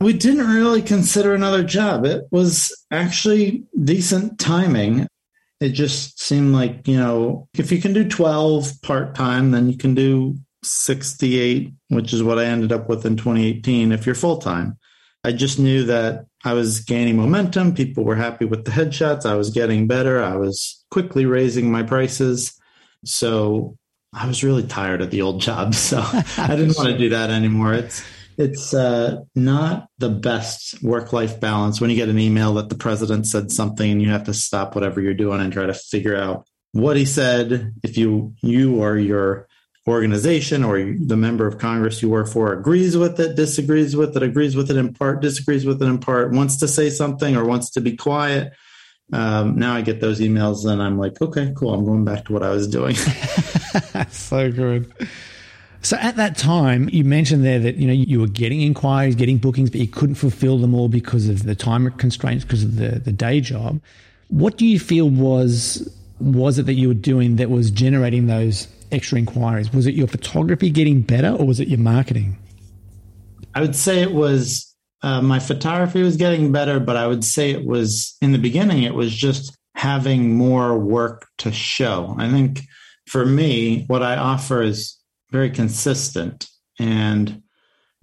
We 0.00 0.12
didn't 0.12 0.46
really 0.46 0.82
consider 0.82 1.34
another 1.34 1.62
job. 1.62 2.04
It 2.04 2.26
was 2.30 2.74
actually 2.90 3.64
decent 3.82 4.38
timing 4.38 5.06
it 5.60 5.70
just 5.70 6.20
seemed 6.20 6.54
like, 6.54 6.86
you 6.86 6.98
know, 6.98 7.48
if 7.54 7.72
you 7.72 7.80
can 7.80 7.92
do 7.92 8.08
12 8.08 8.82
part 8.82 9.14
time, 9.14 9.52
then 9.52 9.70
you 9.70 9.76
can 9.76 9.94
do 9.94 10.36
68, 10.62 11.72
which 11.88 12.12
is 12.12 12.22
what 12.22 12.38
I 12.38 12.44
ended 12.44 12.72
up 12.72 12.88
with 12.88 13.06
in 13.06 13.16
2018 13.16 13.92
if 13.92 14.04
you're 14.04 14.14
full 14.14 14.38
time. 14.38 14.76
I 15.24 15.32
just 15.32 15.58
knew 15.58 15.84
that 15.84 16.26
I 16.44 16.52
was 16.52 16.80
gaining 16.80 17.16
momentum. 17.16 17.74
People 17.74 18.04
were 18.04 18.14
happy 18.14 18.44
with 18.44 18.64
the 18.64 18.70
headshots. 18.70 19.26
I 19.26 19.34
was 19.34 19.50
getting 19.50 19.86
better. 19.86 20.22
I 20.22 20.36
was 20.36 20.84
quickly 20.90 21.26
raising 21.26 21.70
my 21.70 21.82
prices. 21.82 22.56
So 23.04 23.76
I 24.12 24.26
was 24.26 24.44
really 24.44 24.62
tired 24.62 25.02
of 25.02 25.10
the 25.10 25.22
old 25.22 25.40
job. 25.40 25.74
So 25.74 25.98
I 25.98 26.54
didn't 26.54 26.76
want 26.76 26.90
to 26.90 26.98
do 26.98 27.08
that 27.08 27.30
anymore. 27.30 27.74
It's 27.74 28.04
it's 28.38 28.74
uh, 28.74 29.22
not 29.34 29.88
the 29.98 30.10
best 30.10 30.82
work 30.82 31.12
life 31.12 31.40
balance 31.40 31.80
when 31.80 31.90
you 31.90 31.96
get 31.96 32.08
an 32.08 32.18
email 32.18 32.54
that 32.54 32.68
the 32.68 32.74
president 32.74 33.26
said 33.26 33.50
something 33.50 33.90
and 33.90 34.02
you 34.02 34.10
have 34.10 34.24
to 34.24 34.34
stop 34.34 34.74
whatever 34.74 35.00
you're 35.00 35.14
doing 35.14 35.40
and 35.40 35.52
try 35.52 35.66
to 35.66 35.74
figure 35.74 36.16
out 36.16 36.46
what 36.72 36.96
he 36.96 37.04
said. 37.04 37.72
If 37.82 37.96
you 37.96 38.34
you 38.42 38.82
or 38.82 38.98
your 38.98 39.48
organization 39.88 40.64
or 40.64 40.78
the 40.78 41.16
member 41.16 41.46
of 41.46 41.58
Congress 41.58 42.02
you 42.02 42.10
work 42.10 42.28
for 42.28 42.52
agrees 42.52 42.96
with 42.96 43.18
it, 43.20 43.36
disagrees 43.36 43.96
with 43.96 44.16
it, 44.16 44.22
agrees 44.22 44.56
with 44.56 44.70
it 44.70 44.76
in 44.76 44.92
part, 44.92 45.22
disagrees 45.22 45.64
with 45.64 45.80
it 45.80 45.86
in 45.86 45.98
part, 45.98 46.32
wants 46.32 46.58
to 46.58 46.68
say 46.68 46.90
something 46.90 47.36
or 47.36 47.44
wants 47.44 47.70
to 47.70 47.80
be 47.80 47.96
quiet. 47.96 48.52
Um, 49.12 49.56
now 49.56 49.74
I 49.74 49.82
get 49.82 50.00
those 50.00 50.20
emails 50.20 50.70
and 50.70 50.82
I'm 50.82 50.98
like, 50.98 51.20
okay, 51.22 51.52
cool. 51.56 51.72
I'm 51.72 51.84
going 51.84 52.04
back 52.04 52.24
to 52.26 52.32
what 52.32 52.42
I 52.42 52.50
was 52.50 52.66
doing. 52.66 52.96
so 54.10 54.50
good. 54.50 54.92
So 55.82 55.96
at 55.98 56.16
that 56.16 56.36
time, 56.36 56.88
you 56.92 57.04
mentioned 57.04 57.44
there 57.44 57.58
that 57.60 57.76
you 57.76 57.86
know 57.86 57.92
you 57.92 58.20
were 58.20 58.26
getting 58.26 58.60
inquiries, 58.60 59.14
getting 59.14 59.38
bookings, 59.38 59.70
but 59.70 59.80
you 59.80 59.86
couldn't 59.86 60.16
fulfill 60.16 60.58
them 60.58 60.74
all 60.74 60.88
because 60.88 61.28
of 61.28 61.44
the 61.44 61.54
time 61.54 61.90
constraints, 61.92 62.44
because 62.44 62.64
of 62.64 62.76
the, 62.76 62.98
the 62.98 63.12
day 63.12 63.40
job. 63.40 63.80
What 64.28 64.56
do 64.56 64.66
you 64.66 64.80
feel 64.80 65.08
was 65.08 65.88
was 66.18 66.58
it 66.58 66.66
that 66.66 66.74
you 66.74 66.88
were 66.88 66.94
doing 66.94 67.36
that 67.36 67.50
was 67.50 67.70
generating 67.70 68.26
those 68.26 68.68
extra 68.90 69.18
inquiries? 69.18 69.72
Was 69.72 69.86
it 69.86 69.94
your 69.94 70.06
photography 70.06 70.70
getting 70.70 71.02
better, 71.02 71.30
or 71.30 71.46
was 71.46 71.60
it 71.60 71.68
your 71.68 71.78
marketing? 71.78 72.38
I 73.54 73.60
would 73.60 73.76
say 73.76 74.02
it 74.02 74.12
was 74.12 74.74
uh, 75.02 75.22
my 75.22 75.38
photography 75.38 76.02
was 76.02 76.16
getting 76.16 76.52
better, 76.52 76.80
but 76.80 76.96
I 76.96 77.06
would 77.06 77.24
say 77.24 77.50
it 77.50 77.64
was 77.64 78.16
in 78.20 78.32
the 78.32 78.38
beginning. 78.38 78.82
It 78.82 78.94
was 78.94 79.14
just 79.14 79.56
having 79.74 80.34
more 80.34 80.78
work 80.78 81.28
to 81.38 81.52
show. 81.52 82.16
I 82.18 82.30
think 82.30 82.62
for 83.06 83.24
me, 83.24 83.84
what 83.86 84.02
I 84.02 84.16
offer 84.16 84.62
is 84.62 84.95
very 85.36 85.50
consistent 85.50 86.48
and 86.78 87.42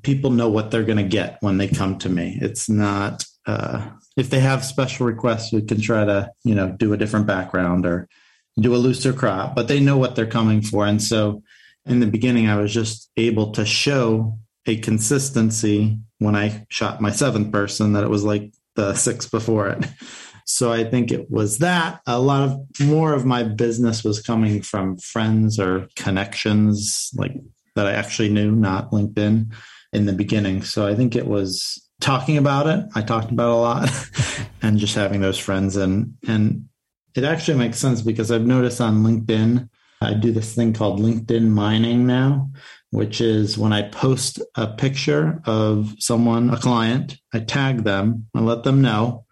people 0.04 0.30
know 0.30 0.50
what 0.50 0.70
they're 0.70 0.84
going 0.84 1.04
to 1.04 1.18
get 1.20 1.38
when 1.42 1.58
they 1.58 1.68
come 1.68 1.98
to 1.98 2.08
me. 2.08 2.38
It's 2.40 2.70
not, 2.70 3.26
uh, 3.48 3.90
if 4.16 4.30
they 4.30 4.40
have 4.40 4.64
special 4.64 5.08
requests, 5.08 5.52
we 5.52 5.64
can 5.64 5.82
try 5.82 6.06
to, 6.06 6.30
you 6.44 6.54
know, 6.54 6.70
do 6.70 6.94
a 6.94 6.98
different 6.98 7.26
background 7.26 7.88
or 7.88 8.08
do 8.60 8.76
a 8.76 8.78
looser 8.78 9.14
crop, 9.14 9.56
but 9.56 9.68
they 9.68 9.80
know 9.80 9.98
what 9.98 10.16
they're 10.16 10.28
coming 10.28 10.62
for. 10.62 10.86
And 10.86 11.02
so 11.02 11.42
in 11.88 12.02
the 12.02 12.06
beginning, 12.06 12.48
I 12.48 12.58
was 12.58 12.72
just 12.72 13.10
able 13.18 13.52
to 13.54 13.66
show 13.66 14.38
a 14.68 14.78
consistency 14.78 15.98
when 16.20 16.36
I 16.36 16.68
shot 16.70 17.02
my 17.02 17.10
seventh 17.10 17.52
person 17.52 17.94
that 17.94 18.04
it 18.04 18.12
was 18.12 18.24
like 18.24 18.54
the 18.76 18.94
six 18.94 19.28
before 19.28 19.70
it. 19.70 19.84
So 20.46 20.72
I 20.72 20.84
think 20.84 21.12
it 21.12 21.30
was 21.30 21.60
that. 21.60 22.02
A 22.08 22.20
lot 22.20 22.50
of 22.50 22.60
more 22.80 23.14
of 23.14 23.26
my 23.26 23.44
business 23.44 24.04
was 24.04 24.22
coming 24.22 24.62
from 24.62 24.98
friends 24.98 25.60
or 25.60 25.88
connections 25.96 27.12
like 27.16 27.34
that 27.76 27.88
I 27.88 27.94
actually 27.94 28.30
knew, 28.30 28.52
not 28.52 28.92
LinkedIn 28.92 29.54
in 29.94 30.06
the 30.06 30.14
beginning. 30.14 30.64
So 30.64 30.88
I 30.88 30.96
think 30.96 31.16
it 31.16 31.28
was 31.28 31.82
talking 32.02 32.38
about 32.38 32.68
it. 32.68 32.86
I 32.96 33.02
talked 33.02 33.32
about 33.32 33.52
a 33.52 33.56
lot 33.56 33.90
and 34.62 34.78
just 34.78 34.96
having 34.96 35.22
those 35.22 35.40
friends 35.40 35.76
and 35.76 36.16
and 36.28 36.68
it 37.16 37.24
actually 37.24 37.60
makes 37.60 37.78
sense 37.78 38.02
because 38.02 38.32
I've 38.32 38.46
noticed 38.46 38.82
on 38.82 39.04
LinkedIn 39.04 39.70
I 40.04 40.14
do 40.14 40.32
this 40.32 40.54
thing 40.54 40.74
called 40.74 41.00
LinkedIn 41.00 41.48
mining 41.50 42.06
now, 42.06 42.52
which 42.92 43.22
is 43.22 43.58
when 43.58 43.74
I 43.74 43.84
post 43.84 44.42
a 44.56 44.68
picture 44.68 45.42
of 45.46 45.96
someone, 46.00 46.50
a 46.50 46.58
client, 46.58 47.18
I 47.34 47.40
tag 47.40 47.84
them, 47.84 48.28
I 48.36 48.42
let 48.42 48.64
them 48.64 48.82
know 48.82 49.23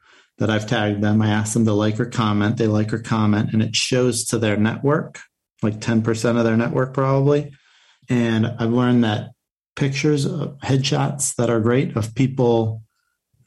that 0.41 0.49
I've 0.49 0.65
tagged 0.65 1.01
them. 1.01 1.21
I 1.21 1.29
ask 1.29 1.53
them 1.53 1.65
to 1.65 1.73
like 1.73 1.99
or 1.99 2.07
comment. 2.07 2.57
They 2.57 2.65
like 2.65 2.91
or 2.91 2.97
comment, 2.97 3.53
and 3.53 3.61
it 3.61 3.75
shows 3.75 4.25
to 4.25 4.39
their 4.39 4.57
network, 4.57 5.19
like 5.61 5.79
10% 5.79 6.37
of 6.37 6.43
their 6.43 6.57
network 6.57 6.95
probably. 6.95 7.51
And 8.09 8.47
I've 8.47 8.71
learned 8.71 9.03
that 9.03 9.33
pictures, 9.75 10.25
of 10.25 10.57
headshots 10.57 11.35
that 11.35 11.51
are 11.51 11.59
great 11.59 11.95
of 11.95 12.15
people 12.15 12.81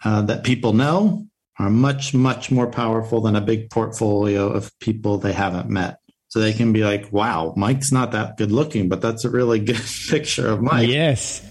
uh, 0.05 0.23
that 0.23 0.45
people 0.45 0.73
know 0.73 1.27
are 1.59 1.69
much, 1.69 2.15
much 2.15 2.53
more 2.53 2.69
powerful 2.69 3.21
than 3.21 3.35
a 3.35 3.41
big 3.41 3.71
portfolio 3.71 4.47
of 4.47 4.71
people 4.79 5.19
they 5.19 5.33
haven't 5.33 5.69
met. 5.69 5.99
So 6.29 6.39
they 6.39 6.53
can 6.53 6.73
be 6.73 6.85
like, 6.85 7.13
wow, 7.13 7.55
Mike's 7.57 7.91
not 7.91 8.13
that 8.13 8.37
good 8.37 8.53
looking, 8.53 8.89
but 8.89 9.01
that's 9.01 9.25
a 9.25 9.31
really 9.31 9.59
good 9.71 9.83
picture 10.09 10.47
of 10.47 10.63
Mike. 10.63 10.89
Yes. 10.89 11.43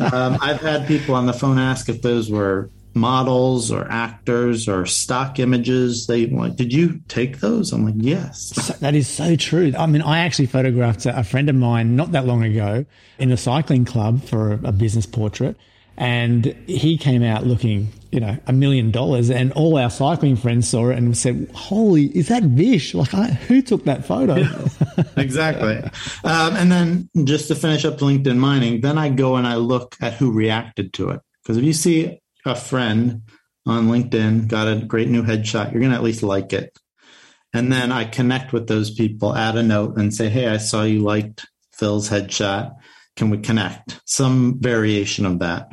um, 0.00 0.38
I've 0.40 0.62
had 0.62 0.88
people 0.88 1.14
on 1.16 1.26
the 1.26 1.34
phone 1.34 1.58
ask 1.58 1.90
if 1.90 2.00
those 2.00 2.30
were 2.30 2.70
models 2.94 3.70
or 3.70 3.90
actors 3.90 4.68
or 4.68 4.86
stock 4.86 5.38
images. 5.38 6.06
They 6.06 6.26
like, 6.26 6.56
did 6.56 6.72
you 6.72 7.00
take 7.08 7.40
those? 7.40 7.72
I'm 7.72 7.84
like, 7.84 7.94
yes. 7.96 8.68
That 8.80 8.94
is 8.94 9.08
so 9.08 9.36
true. 9.36 9.72
I 9.78 9.86
mean, 9.86 10.02
I 10.02 10.20
actually 10.20 10.46
photographed 10.46 11.06
a 11.06 11.24
friend 11.24 11.48
of 11.48 11.56
mine 11.56 11.96
not 11.96 12.12
that 12.12 12.26
long 12.26 12.42
ago 12.42 12.84
in 13.18 13.30
a 13.30 13.36
cycling 13.36 13.84
club 13.84 14.22
for 14.24 14.54
a 14.64 14.72
business 14.72 15.06
portrait. 15.06 15.56
And 15.96 16.46
he 16.66 16.96
came 16.96 17.22
out 17.22 17.44
looking, 17.44 17.92
you 18.10 18.20
know, 18.20 18.38
a 18.46 18.54
million 18.54 18.90
dollars. 18.90 19.28
And 19.28 19.52
all 19.52 19.76
our 19.76 19.90
cycling 19.90 20.34
friends 20.34 20.66
saw 20.66 20.88
it 20.88 20.96
and 20.96 21.14
said, 21.14 21.50
Holy, 21.54 22.06
is 22.16 22.28
that 22.28 22.42
Vish? 22.42 22.94
Like, 22.94 23.12
I, 23.12 23.26
who 23.26 23.60
took 23.60 23.84
that 23.84 24.06
photo? 24.06 24.36
Yeah, 24.36 24.68
exactly. 25.18 25.76
Um, 26.24 26.56
and 26.56 26.72
then 26.72 27.10
just 27.24 27.48
to 27.48 27.54
finish 27.54 27.84
up 27.84 27.98
LinkedIn 27.98 28.38
mining, 28.38 28.80
then 28.80 28.96
I 28.96 29.10
go 29.10 29.36
and 29.36 29.46
I 29.46 29.56
look 29.56 29.96
at 30.00 30.14
who 30.14 30.32
reacted 30.32 30.94
to 30.94 31.10
it. 31.10 31.20
Because 31.42 31.58
if 31.58 31.64
you 31.64 31.74
see 31.74 32.20
a 32.44 32.54
friend 32.54 33.22
on 33.66 33.88
LinkedIn, 33.88 34.48
got 34.48 34.68
a 34.68 34.84
great 34.84 35.08
new 35.08 35.22
headshot, 35.22 35.72
you're 35.72 35.80
going 35.80 35.92
to 35.92 35.96
at 35.96 36.02
least 36.02 36.22
like 36.22 36.52
it. 36.52 36.76
And 37.52 37.72
then 37.72 37.90
I 37.90 38.04
connect 38.04 38.52
with 38.52 38.68
those 38.68 38.90
people, 38.90 39.34
add 39.34 39.56
a 39.56 39.62
note 39.62 39.98
and 39.98 40.14
say, 40.14 40.28
Hey, 40.28 40.46
I 40.46 40.58
saw 40.58 40.84
you 40.84 41.00
liked 41.00 41.46
Phil's 41.72 42.08
headshot. 42.08 42.74
Can 43.16 43.30
we 43.30 43.38
connect? 43.38 44.00
Some 44.04 44.60
variation 44.60 45.26
of 45.26 45.40
that. 45.40 45.72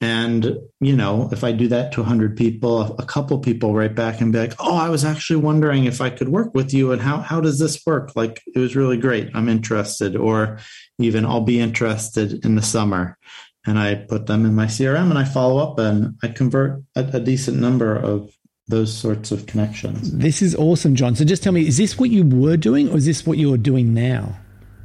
And, 0.00 0.58
you 0.80 0.96
know, 0.96 1.30
if 1.32 1.44
I 1.44 1.52
do 1.52 1.68
that 1.68 1.92
to 1.92 2.00
100 2.00 2.36
people, 2.36 2.94
a 2.98 3.06
couple 3.06 3.38
people 3.38 3.74
write 3.74 3.94
back 3.94 4.20
and 4.20 4.32
be 4.32 4.38
like, 4.38 4.54
oh, 4.58 4.76
I 4.76 4.88
was 4.88 5.04
actually 5.04 5.40
wondering 5.40 5.84
if 5.84 6.00
I 6.00 6.10
could 6.10 6.28
work 6.28 6.52
with 6.54 6.74
you 6.74 6.92
and 6.92 7.00
how, 7.00 7.18
how 7.18 7.40
does 7.40 7.58
this 7.58 7.80
work? 7.86 8.14
Like, 8.14 8.42
it 8.54 8.58
was 8.58 8.76
really 8.76 8.98
great. 8.98 9.30
I'm 9.34 9.48
interested. 9.48 10.14
Or 10.16 10.58
even 10.98 11.24
I'll 11.24 11.40
be 11.40 11.60
interested 11.60 12.44
in 12.44 12.54
the 12.54 12.62
summer 12.62 13.16
and 13.66 13.78
I 13.78 13.94
put 13.94 14.26
them 14.26 14.44
in 14.44 14.54
my 14.54 14.66
CRM 14.66 15.10
and 15.10 15.18
I 15.18 15.24
follow 15.24 15.62
up 15.62 15.78
and 15.78 16.16
I 16.22 16.28
convert 16.28 16.82
a, 16.96 17.00
a, 17.16 17.20
decent 17.20 17.58
number 17.58 17.96
of 17.96 18.30
those 18.68 18.94
sorts 18.94 19.32
of 19.32 19.46
connections. 19.46 20.12
This 20.12 20.42
is 20.42 20.54
awesome, 20.54 20.94
John. 20.94 21.14
So 21.14 21.24
just 21.24 21.42
tell 21.42 21.52
me, 21.52 21.66
is 21.66 21.76
this 21.76 21.98
what 21.98 22.10
you 22.10 22.24
were 22.24 22.56
doing 22.56 22.90
or 22.90 22.96
is 22.96 23.06
this 23.06 23.26
what 23.26 23.38
you're 23.38 23.56
doing 23.56 23.94
now? 23.94 24.36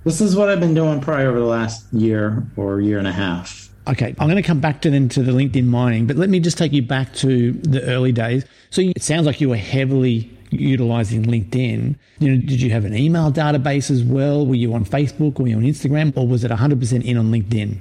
This 0.06 0.22
is 0.22 0.36
what 0.36 0.50
I've 0.50 0.60
been 0.60 0.74
doing 0.74 1.02
probably 1.02 1.26
over 1.26 1.40
the 1.40 1.46
last 1.46 1.92
year 1.94 2.48
or 2.56 2.80
year 2.80 3.00
and 3.00 3.08
a 3.08 3.12
half. 3.12 3.70
Okay, 3.88 4.16
I'm 4.20 4.28
going 4.28 4.36
to 4.36 4.44
come 4.44 4.60
back 4.60 4.82
to 4.82 4.92
then 4.92 5.10
to 5.10 5.24
the 5.24 5.32
LinkedIn 5.32 5.66
mining, 5.66 6.06
but 6.06 6.16
let 6.16 6.30
me 6.30 6.40
just 6.40 6.58
take 6.58 6.72
you 6.72 6.82
back 6.82 7.14
to 7.16 7.54
the 7.54 7.84
early 7.86 8.12
days. 8.12 8.46
So 8.70 8.82
it 8.82 9.02
sounds 9.02 9.26
like 9.26 9.42
you 9.42 9.50
were 9.50 9.58
heavily 9.58 10.38
utilizing 10.52 11.24
LinkedIn. 11.24 11.96
You 12.20 12.36
know, 12.36 12.42
did 12.42 12.62
you 12.62 12.70
have 12.72 12.86
an 12.86 12.96
email 12.96 13.32
database 13.32 13.90
as 13.90 14.04
well? 14.04 14.46
Were 14.46 14.56
you 14.56 14.74
on 14.74 14.86
Facebook? 14.86 15.40
Were 15.40 15.48
you 15.48 15.58
on 15.58 15.64
Instagram? 15.64 16.16
Or 16.16 16.28
was 16.28 16.44
it 16.44 16.52
100% 16.52 17.04
in 17.04 17.18
on 17.18 17.32
LinkedIn? 17.32 17.80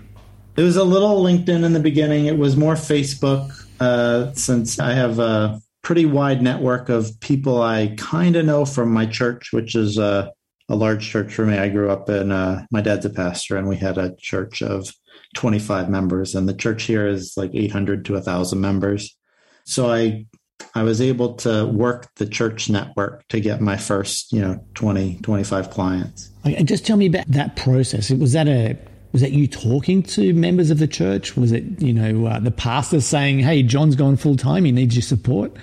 It 0.58 0.64
was 0.64 0.76
a 0.76 0.82
little 0.82 1.22
LinkedIn 1.22 1.64
in 1.64 1.72
the 1.72 1.78
beginning. 1.78 2.26
It 2.26 2.36
was 2.36 2.56
more 2.56 2.74
Facebook 2.74 3.52
uh, 3.78 4.32
since 4.32 4.80
I 4.80 4.92
have 4.92 5.20
a 5.20 5.60
pretty 5.82 6.04
wide 6.04 6.42
network 6.42 6.88
of 6.88 7.12
people 7.20 7.62
I 7.62 7.94
kind 7.96 8.34
of 8.34 8.44
know 8.44 8.64
from 8.64 8.92
my 8.92 9.06
church, 9.06 9.52
which 9.52 9.76
is 9.76 9.98
a, 9.98 10.32
a, 10.68 10.74
large 10.74 11.08
church 11.08 11.32
for 11.32 11.46
me. 11.46 11.56
I 11.56 11.68
grew 11.68 11.92
up 11.92 12.10
in, 12.10 12.32
uh, 12.32 12.66
my 12.72 12.80
dad's 12.80 13.06
a 13.06 13.10
pastor, 13.10 13.56
and 13.56 13.68
we 13.68 13.76
had 13.76 13.98
a 13.98 14.16
church 14.16 14.60
of 14.60 14.92
25 15.36 15.88
members, 15.88 16.34
and 16.34 16.48
the 16.48 16.54
church 16.54 16.82
here 16.82 17.06
is 17.06 17.34
like 17.36 17.54
800 17.54 18.04
to 18.06 18.14
1,000 18.14 18.60
members. 18.60 19.16
So 19.64 19.92
I 19.92 20.26
I 20.74 20.82
was 20.82 21.00
able 21.00 21.34
to 21.34 21.66
work 21.66 22.12
the 22.16 22.26
church 22.26 22.68
network 22.68 23.26
to 23.28 23.38
get 23.38 23.60
my 23.60 23.76
first, 23.76 24.32
you 24.32 24.40
know, 24.40 24.64
20, 24.74 25.20
25 25.22 25.70
clients. 25.70 26.30
Just 26.64 26.84
tell 26.84 26.96
me 26.96 27.06
about 27.06 27.28
that 27.28 27.54
process. 27.54 28.10
Was 28.10 28.32
that 28.32 28.48
a 28.48 28.76
was 29.12 29.22
that 29.22 29.32
you 29.32 29.46
talking 29.46 30.02
to 30.02 30.32
members 30.34 30.70
of 30.70 30.78
the 30.78 30.86
church? 30.86 31.36
Was 31.36 31.52
it, 31.52 31.64
you 31.80 31.92
know, 31.92 32.26
uh, 32.26 32.40
the 32.40 32.50
pastor 32.50 33.00
saying, 33.00 33.40
hey, 33.40 33.62
John's 33.62 33.96
gone 33.96 34.16
full 34.16 34.36
time, 34.36 34.64
he 34.64 34.72
needs 34.72 34.94
your 34.94 35.02
support? 35.02 35.56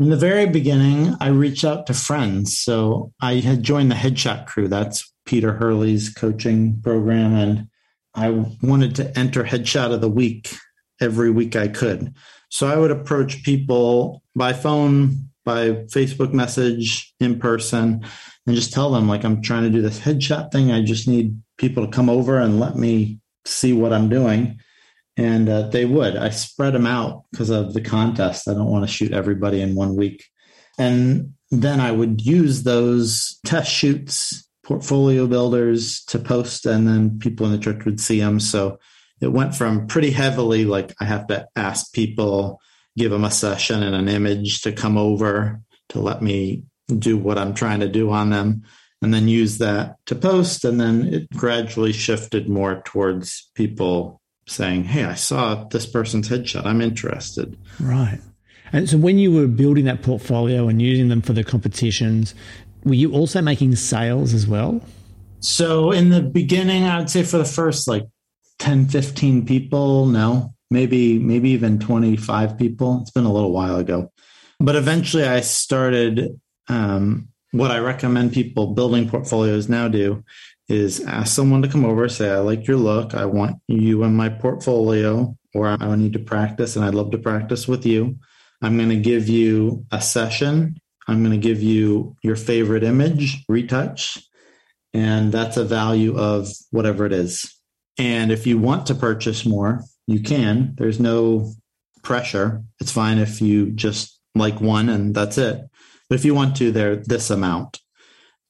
In 0.00 0.10
the 0.10 0.16
very 0.16 0.46
beginning, 0.46 1.14
I 1.20 1.28
reached 1.28 1.64
out 1.64 1.86
to 1.88 1.94
friends. 1.94 2.56
So 2.56 3.12
I 3.20 3.34
had 3.36 3.64
joined 3.64 3.90
the 3.90 3.96
Headshot 3.96 4.46
Crew. 4.46 4.68
That's 4.68 5.12
Peter 5.26 5.52
Hurley's 5.52 6.08
coaching 6.08 6.80
program. 6.82 7.34
And 7.34 7.68
I 8.14 8.30
wanted 8.62 8.94
to 8.96 9.18
enter 9.18 9.42
Headshot 9.42 9.92
of 9.92 10.00
the 10.00 10.08
Week 10.08 10.54
every 11.00 11.30
week 11.30 11.56
I 11.56 11.68
could. 11.68 12.14
So 12.48 12.68
I 12.68 12.76
would 12.76 12.92
approach 12.92 13.42
people 13.42 14.22
by 14.36 14.52
phone, 14.52 15.30
by 15.44 15.70
Facebook 15.70 16.32
message, 16.32 17.12
in 17.20 17.38
person, 17.38 18.04
and 18.46 18.56
just 18.56 18.72
tell 18.72 18.90
them, 18.90 19.08
like, 19.08 19.24
I'm 19.24 19.42
trying 19.42 19.64
to 19.64 19.70
do 19.70 19.82
this 19.82 20.00
headshot 20.00 20.52
thing. 20.52 20.72
I 20.72 20.82
just 20.82 21.06
need 21.06 21.38
people 21.58 21.84
to 21.84 21.92
come 21.92 22.08
over 22.08 22.38
and 22.38 22.58
let 22.58 22.76
me 22.76 23.20
see 23.44 23.72
what 23.72 23.92
I'm 23.92 24.08
doing. 24.08 24.60
And 25.16 25.48
uh, 25.48 25.68
they 25.68 25.84
would. 25.84 26.16
I 26.16 26.30
spread 26.30 26.74
them 26.74 26.86
out 26.86 27.24
because 27.30 27.50
of 27.50 27.74
the 27.74 27.80
contest. 27.80 28.48
I 28.48 28.54
don't 28.54 28.70
want 28.70 28.86
to 28.86 28.92
shoot 28.92 29.12
everybody 29.12 29.60
in 29.60 29.74
one 29.74 29.96
week. 29.96 30.24
And 30.78 31.34
then 31.50 31.80
I 31.80 31.90
would 31.90 32.24
use 32.24 32.62
those 32.62 33.40
test 33.44 33.70
shoots, 33.70 34.48
portfolio 34.62 35.26
builders 35.26 36.04
to 36.04 36.20
post, 36.20 36.66
and 36.66 36.86
then 36.86 37.18
people 37.18 37.46
in 37.46 37.52
the 37.52 37.58
church 37.58 37.84
would 37.84 38.00
see 38.00 38.20
them. 38.20 38.38
So 38.38 38.78
it 39.20 39.32
went 39.32 39.56
from 39.56 39.88
pretty 39.88 40.12
heavily 40.12 40.64
like 40.64 40.94
I 41.00 41.04
have 41.04 41.26
to 41.28 41.48
ask 41.56 41.92
people, 41.92 42.60
give 42.96 43.10
them 43.10 43.24
a 43.24 43.30
session 43.30 43.82
and 43.82 43.96
an 43.96 44.08
image 44.08 44.62
to 44.62 44.72
come 44.72 44.96
over 44.96 45.60
to 45.88 46.00
let 46.00 46.22
me 46.22 46.64
do 46.96 47.16
what 47.16 47.38
I'm 47.38 47.54
trying 47.54 47.80
to 47.80 47.88
do 47.88 48.10
on 48.10 48.30
them 48.30 48.62
and 49.02 49.14
then 49.14 49.28
use 49.28 49.58
that 49.58 49.96
to 50.06 50.14
post. 50.14 50.64
And 50.64 50.80
then 50.80 51.06
it 51.12 51.30
gradually 51.30 51.92
shifted 51.92 52.48
more 52.48 52.82
towards 52.84 53.50
people 53.54 54.20
saying, 54.46 54.84
Hey, 54.84 55.04
I 55.04 55.14
saw 55.14 55.64
this 55.64 55.86
person's 55.86 56.28
headshot. 56.28 56.66
I'm 56.66 56.80
interested. 56.80 57.56
Right. 57.80 58.20
And 58.72 58.88
so 58.88 58.98
when 58.98 59.18
you 59.18 59.32
were 59.32 59.46
building 59.46 59.84
that 59.86 60.02
portfolio 60.02 60.68
and 60.68 60.82
using 60.82 61.08
them 61.08 61.22
for 61.22 61.32
the 61.32 61.44
competitions, 61.44 62.34
were 62.84 62.94
you 62.94 63.12
also 63.12 63.40
making 63.40 63.76
sales 63.76 64.34
as 64.34 64.46
well? 64.46 64.80
So 65.40 65.92
in 65.92 66.10
the 66.10 66.20
beginning, 66.20 66.84
I 66.84 66.98
would 66.98 67.10
say 67.10 67.22
for 67.22 67.38
the 67.38 67.44
first 67.44 67.88
like 67.88 68.04
10, 68.58 68.88
15 68.88 69.46
people, 69.46 70.06
no, 70.06 70.54
maybe, 70.70 71.18
maybe 71.18 71.50
even 71.50 71.78
25 71.78 72.58
people. 72.58 73.00
It's 73.02 73.10
been 73.10 73.24
a 73.24 73.32
little 73.32 73.52
while 73.52 73.76
ago. 73.76 74.12
But 74.60 74.76
eventually 74.76 75.24
I 75.24 75.40
started 75.40 76.40
um, 76.68 77.28
what 77.52 77.70
I 77.70 77.78
recommend 77.78 78.32
people 78.32 78.74
building 78.74 79.08
portfolios 79.08 79.68
now 79.68 79.88
do 79.88 80.24
is 80.68 81.00
ask 81.04 81.34
someone 81.34 81.62
to 81.62 81.68
come 81.68 81.84
over, 81.84 82.08
say, 82.08 82.30
I 82.30 82.38
like 82.38 82.66
your 82.66 82.76
look. 82.76 83.14
I 83.14 83.24
want 83.24 83.56
you 83.68 84.02
in 84.04 84.14
my 84.14 84.28
portfolio, 84.28 85.36
or 85.54 85.66
I 85.68 85.96
need 85.96 86.12
to 86.12 86.18
practice 86.18 86.76
and 86.76 86.84
I'd 86.84 86.94
love 86.94 87.10
to 87.12 87.18
practice 87.18 87.66
with 87.66 87.86
you. 87.86 88.18
I'm 88.60 88.76
going 88.76 88.90
to 88.90 88.96
give 88.96 89.28
you 89.28 89.86
a 89.90 90.00
session. 90.00 90.78
I'm 91.06 91.24
going 91.24 91.40
to 91.40 91.48
give 91.48 91.62
you 91.62 92.16
your 92.22 92.36
favorite 92.36 92.84
image, 92.84 93.44
retouch, 93.48 94.22
and 94.92 95.32
that's 95.32 95.56
a 95.56 95.64
value 95.64 96.18
of 96.18 96.48
whatever 96.70 97.06
it 97.06 97.12
is. 97.12 97.54
And 97.98 98.30
if 98.30 98.46
you 98.46 98.58
want 98.58 98.86
to 98.86 98.94
purchase 98.94 99.46
more, 99.46 99.82
you 100.06 100.20
can. 100.20 100.74
There's 100.76 101.00
no 101.00 101.52
pressure. 102.02 102.62
It's 102.80 102.92
fine 102.92 103.18
if 103.18 103.40
you 103.40 103.70
just 103.70 104.20
like 104.34 104.60
one 104.60 104.88
and 104.88 105.14
that's 105.14 105.38
it. 105.38 105.62
But 106.08 106.16
if 106.16 106.24
you 106.24 106.34
want 106.34 106.56
to, 106.56 106.70
they're 106.70 106.96
this 106.96 107.30
amount. 107.30 107.80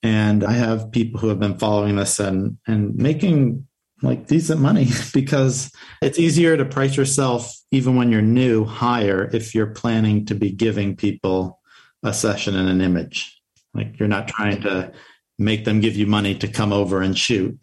And 0.03 0.45
I 0.45 0.53
have 0.53 0.93
people 0.93 1.21
who 1.21 1.29
have 1.29 1.41
been 1.41 1.59
following 1.59 1.97
this 1.97 2.21
and 2.21 2.59
and 2.67 2.95
making 2.95 3.67
like 4.03 4.29
decent 4.29 4.61
money 4.61 4.87
because 5.13 5.73
it's 6.01 6.19
easier 6.19 6.57
to 6.57 6.65
price 6.65 6.97
yourself 6.97 7.57
even 7.73 7.97
when 7.97 8.13
you're 8.13 8.23
new 8.23 8.65
higher 8.65 9.29
if 9.33 9.55
you're 9.55 9.75
planning 9.75 10.25
to 10.27 10.35
be 10.35 10.53
giving 10.53 10.95
people 10.95 11.61
a 12.05 12.15
session 12.15 12.55
and 12.55 12.69
an 12.69 12.81
image. 12.81 13.41
Like 13.75 13.99
you're 13.99 14.09
not 14.09 14.29
trying 14.29 14.63
to 14.63 14.93
make 15.39 15.65
them 15.65 15.81
give 15.81 15.97
you 15.97 16.07
money 16.07 16.35
to 16.37 16.49
come 16.49 16.73
over 16.73 17.03
and 17.03 17.17
shoot. 17.19 17.59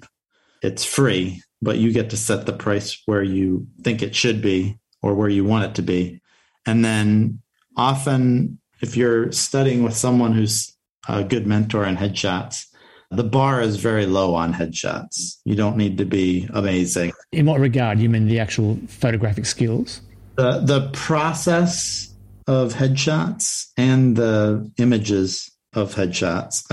It's 0.62 0.84
free, 0.86 1.42
but 1.62 1.78
you 1.78 1.92
get 1.92 2.10
to 2.10 2.18
set 2.18 2.46
the 2.46 2.54
price 2.54 3.02
where 3.06 3.24
you 3.24 3.68
think 3.82 4.02
it 4.02 4.16
should 4.16 4.42
be 4.42 4.78
or 5.02 5.14
where 5.16 5.30
you 5.30 5.46
want 5.46 5.66
it 5.66 5.75
to 5.75 5.82
be. 5.82 6.22
And 6.66 6.84
then 6.84 7.42
often 7.78 8.60
if 8.82 8.98
you're 8.98 9.32
studying 9.32 9.84
with 9.84 9.96
someone 9.96 10.34
who's 10.34 10.74
a 11.08 11.24
good 11.24 11.48
mentor 11.48 11.86
in 11.86 11.98
headshots, 11.98 12.65
the 13.12 13.24
bar 13.24 13.62
is 13.62 13.77
very 13.77 14.05
low 14.05 14.36
on 14.36 14.53
headshots. 14.53 15.38
You 15.46 15.55
don't 15.55 15.77
need 15.77 15.98
to 16.00 16.05
be 16.05 16.48
amazing. 16.53 17.13
In 17.32 17.46
what 17.46 17.60
regard? 17.60 18.00
You 18.00 18.10
mean 18.10 18.27
the 18.27 18.39
actual 18.39 18.77
photographic 18.88 19.46
skills? 19.46 20.01
The 20.36 20.60
the 20.60 20.89
process 20.91 22.13
of 22.48 22.74
headshots 22.74 23.67
and 23.77 24.15
the 24.15 24.70
images 24.77 25.50
of 25.74 25.96
headshots. 25.96 26.63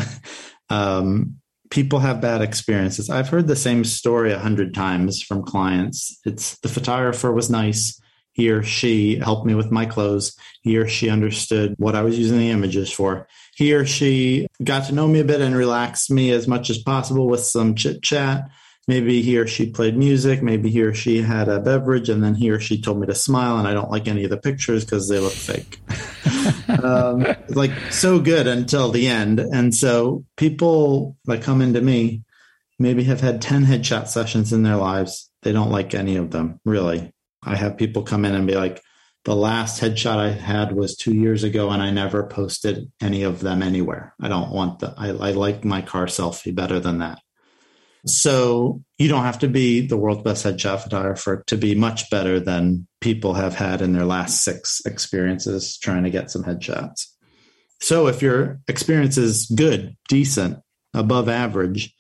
um, 0.71 1.37
people 1.71 2.00
have 2.00 2.21
bad 2.21 2.42
experiences. 2.42 3.09
I've 3.09 3.28
heard 3.28 3.47
the 3.47 3.56
same 3.56 3.85
story 3.85 4.32
a 4.32 4.38
hundred 4.38 4.75
times 4.75 5.23
from 5.23 5.42
clients. 5.42 6.18
It's 6.25 6.59
the 6.59 6.68
photographer 6.68 7.32
was 7.32 7.50
nice 7.50 8.00
he 8.32 8.50
or 8.50 8.62
she 8.62 9.16
helped 9.16 9.46
me 9.46 9.54
with 9.54 9.70
my 9.70 9.86
clothes. 9.86 10.36
He 10.62 10.76
or 10.78 10.88
she 10.88 11.10
understood 11.10 11.74
what 11.78 11.94
I 11.94 12.02
was 12.02 12.18
using 12.18 12.38
the 12.38 12.50
images 12.50 12.90
for. 12.90 13.28
He 13.54 13.74
or 13.74 13.84
she 13.84 14.48
got 14.64 14.86
to 14.86 14.94
know 14.94 15.06
me 15.06 15.20
a 15.20 15.24
bit 15.24 15.40
and 15.40 15.54
relaxed 15.54 16.10
me 16.10 16.30
as 16.30 16.48
much 16.48 16.70
as 16.70 16.78
possible 16.78 17.26
with 17.26 17.40
some 17.40 17.74
chit 17.74 18.02
chat. 18.02 18.48
Maybe 18.88 19.22
he 19.22 19.38
or 19.38 19.46
she 19.46 19.70
played 19.70 19.96
music. 19.96 20.42
Maybe 20.42 20.70
he 20.70 20.82
or 20.82 20.92
she 20.92 21.22
had 21.22 21.48
a 21.48 21.60
beverage, 21.60 22.08
and 22.08 22.22
then 22.24 22.34
he 22.34 22.50
or 22.50 22.58
she 22.58 22.80
told 22.80 22.98
me 22.98 23.06
to 23.06 23.14
smile. 23.14 23.58
And 23.58 23.68
I 23.68 23.74
don't 23.74 23.90
like 23.90 24.08
any 24.08 24.24
of 24.24 24.30
the 24.30 24.38
pictures 24.38 24.84
because 24.84 25.08
they 25.08 25.20
look 25.20 25.32
fake. 25.32 25.78
um, 26.82 27.24
like 27.50 27.70
so 27.90 28.18
good 28.18 28.46
until 28.46 28.90
the 28.90 29.06
end. 29.06 29.38
And 29.38 29.74
so 29.74 30.24
people 30.36 31.16
that 31.26 31.42
come 31.42 31.62
into 31.62 31.80
me 31.80 32.24
maybe 32.78 33.04
have 33.04 33.20
had 33.20 33.40
10 33.40 33.66
headshot 33.66 34.08
sessions 34.08 34.52
in 34.52 34.64
their 34.64 34.76
lives. 34.76 35.30
They 35.42 35.52
don't 35.52 35.70
like 35.70 35.94
any 35.94 36.16
of 36.16 36.30
them, 36.30 36.60
really. 36.64 37.12
I 37.42 37.56
have 37.56 37.76
people 37.76 38.02
come 38.02 38.25
in 38.25 38.34
and 38.34 38.46
be 38.46 38.54
like, 38.54 38.82
the 39.25 39.37
last 39.37 39.80
headshot 39.80 40.18
I 40.18 40.30
had 40.30 40.72
was 40.72 40.96
two 40.96 41.14
years 41.14 41.44
ago, 41.44 41.70
and 41.70 41.80
I 41.80 41.90
never 41.90 42.26
posted 42.26 42.90
any 43.00 43.22
of 43.22 43.40
them 43.40 43.62
anywhere. 43.62 44.14
I 44.20 44.28
don't 44.28 44.50
want 44.50 44.80
the, 44.80 44.94
I, 44.96 45.08
I 45.08 45.30
like 45.32 45.64
my 45.64 45.80
car 45.80 46.06
selfie 46.06 46.54
better 46.54 46.80
than 46.80 46.99
that. 46.99 47.20
So 48.04 48.82
you 48.99 49.06
don't 49.06 49.22
have 49.22 49.38
to 49.40 49.49
be 49.49 49.87
the 49.87 49.96
world's 49.96 50.22
best 50.22 50.44
headshot 50.44 50.80
photographer 50.80 51.44
to 51.46 51.56
be 51.56 51.76
much 51.76 52.11
better 52.11 52.40
than 52.40 52.88
people 53.00 53.34
have 53.34 53.54
had 53.54 53.80
in 53.80 53.93
their 53.93 54.04
last 54.04 54.43
six 54.43 54.82
experiences 54.84 55.78
trying 55.78 56.02
to 56.02 56.10
get 56.10 56.30
some 56.30 56.43
headshots. 56.43 57.06
So 57.80 58.08
if 58.08 58.23
your 58.23 58.60
experience 58.67 59.19
is 59.19 59.47
good, 59.47 59.97
decent, 60.08 60.58
above 60.95 61.28
average, 61.28 61.95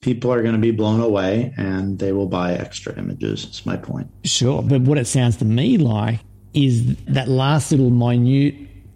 people 0.00 0.32
are 0.32 0.42
going 0.42 0.54
to 0.54 0.60
be 0.60 0.70
blown 0.70 1.00
away 1.00 1.52
and 1.56 1.98
they 1.98 2.12
will 2.12 2.28
buy 2.28 2.54
extra 2.54 2.96
images. 2.98 3.44
It's 3.44 3.66
my 3.66 3.76
point. 3.76 4.08
Sure. 4.24 4.62
But 4.62 4.82
what 4.82 4.98
it 4.98 5.06
sounds 5.06 5.36
to 5.38 5.44
me 5.44 5.78
like 5.78 6.20
is 6.54 6.96
that 7.06 7.28
last 7.28 7.70
little 7.70 7.90
minute 7.90 8.54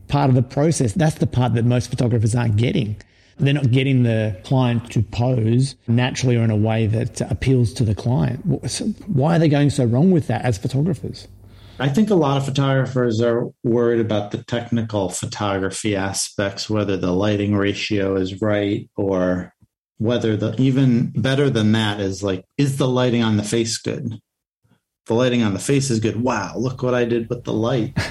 part 0.09 0.29
of 0.29 0.35
the 0.35 0.43
process. 0.43 0.93
That's 0.93 1.17
the 1.17 1.27
part 1.27 1.55
that 1.55 1.65
most 1.65 1.91
photographers 1.91 2.35
aren't 2.35 2.57
getting. 2.57 2.97
They're 3.39 3.55
not 3.55 3.71
getting 3.71 4.03
the 4.03 4.39
client 4.45 4.91
to 4.93 5.03
pose 5.03 5.75
naturally 5.89 6.37
or 6.37 6.43
in 6.43 6.51
a 6.51 6.57
way 6.57 6.87
that 6.87 7.21
appeals 7.23 7.73
to 7.75 7.85
the 7.85 7.95
client. 7.95 8.45
Why 9.07 9.37
are 9.37 9.39
they 9.39 9.49
going 9.49 9.71
so 9.71 9.85
wrong 9.85 10.11
with 10.11 10.27
that 10.29 10.43
as 10.43 10.59
photographers? 10.59 11.27
I 11.79 11.89
think 11.89 12.11
a 12.11 12.15
lot 12.15 12.37
of 12.37 12.45
photographers 12.45 13.21
are 13.21 13.49
worried 13.65 14.01
about 14.01 14.31
the 14.31 14.45
technical 14.45 15.09
photography 15.09 15.97
aspects, 15.97 16.71
whether 16.71 16.97
the 16.97 17.11
lighting 17.13 17.57
ratio 17.57 18.15
is 18.15 18.41
right 18.41 18.89
or 18.97 19.53
whether 19.99 20.37
the 20.37 20.55
even 20.61 21.11
better 21.11 21.49
than 21.51 21.73
that 21.73 22.01
is 22.01 22.23
like 22.23 22.45
is 22.59 22.79
the 22.79 22.89
lighting 22.89 23.23
on 23.23 23.37
the 23.37 23.43
face 23.43 23.79
good? 23.79 24.19
The 25.07 25.15
lighting 25.15 25.43
on 25.43 25.53
the 25.53 25.59
face 25.61 25.91
is 25.91 26.01
good. 26.01 26.23
Wow 26.23 26.55
look 26.57 26.83
what 26.83 26.95
i 26.95 27.05
did 27.05 27.29
with 27.29 27.45
the 27.45 27.53
light. 27.53 27.97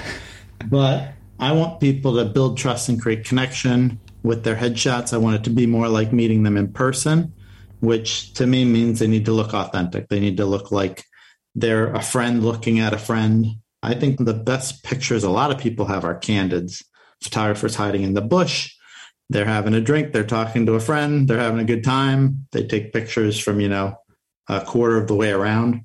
But 0.70 1.14
i 1.40 1.50
want 1.50 1.80
people 1.80 2.14
to 2.16 2.24
build 2.24 2.56
trust 2.56 2.88
and 2.88 3.02
create 3.02 3.24
connection 3.24 3.98
with 4.22 4.44
their 4.44 4.54
headshots. 4.54 5.12
I 5.12 5.16
want 5.16 5.34
it 5.36 5.44
to 5.44 5.50
be 5.50 5.66
more 5.66 5.88
like 5.88 6.12
meeting 6.12 6.44
them 6.44 6.56
in 6.56 6.72
person 6.72 7.32
which 7.82 8.32
to 8.34 8.46
me 8.46 8.64
means 8.64 9.00
they 9.00 9.08
need 9.08 9.24
to 9.24 9.32
look 9.32 9.52
authentic. 9.52 10.08
They 10.08 10.20
need 10.20 10.36
to 10.36 10.46
look 10.46 10.70
like 10.70 11.04
they're 11.56 11.92
a 11.92 12.00
friend 12.00 12.44
looking 12.44 12.78
at 12.78 12.94
a 12.94 12.98
friend. 12.98 13.46
I 13.82 13.94
think 13.94 14.24
the 14.24 14.34
best 14.34 14.84
pictures 14.84 15.24
a 15.24 15.30
lot 15.30 15.50
of 15.50 15.58
people 15.58 15.86
have 15.86 16.04
are 16.04 16.14
candids. 16.14 16.84
Photographers 17.20 17.74
hiding 17.74 18.02
in 18.02 18.14
the 18.14 18.20
bush 18.20 18.72
they're 19.32 19.44
having 19.44 19.74
a 19.74 19.80
drink, 19.80 20.12
they're 20.12 20.24
talking 20.24 20.66
to 20.66 20.74
a 20.74 20.80
friend, 20.80 21.28
they're 21.28 21.38
having 21.38 21.60
a 21.60 21.64
good 21.64 21.84
time. 21.84 22.46
They 22.52 22.66
take 22.66 22.92
pictures 22.92 23.38
from, 23.38 23.60
you 23.60 23.68
know, 23.68 23.96
a 24.48 24.60
quarter 24.60 24.96
of 24.96 25.08
the 25.08 25.14
way 25.14 25.30
around. 25.30 25.82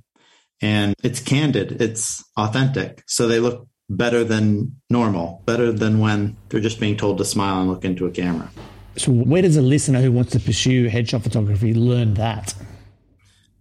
And 0.61 0.95
it's 1.03 1.19
candid, 1.19 1.81
it's 1.81 2.23
authentic. 2.35 3.03
So 3.07 3.27
they 3.27 3.39
look 3.39 3.67
better 3.89 4.23
than 4.23 4.75
normal, 4.89 5.43
better 5.45 5.71
than 5.71 5.99
when 5.99 6.35
they're 6.49 6.59
just 6.59 6.79
being 6.79 6.97
told 6.97 7.17
to 7.19 7.25
smile 7.25 7.61
and 7.61 7.69
look 7.69 7.85
into 7.85 8.05
a 8.05 8.11
camera. 8.11 8.49
So, 8.97 9.11
where 9.11 9.43
does 9.43 9.55
a 9.55 9.61
listener 9.61 10.01
who 10.01 10.11
wants 10.11 10.31
to 10.31 10.39
pursue 10.39 10.89
headshot 10.89 11.21
photography 11.21 11.73
learn 11.73 12.15
that? 12.15 12.55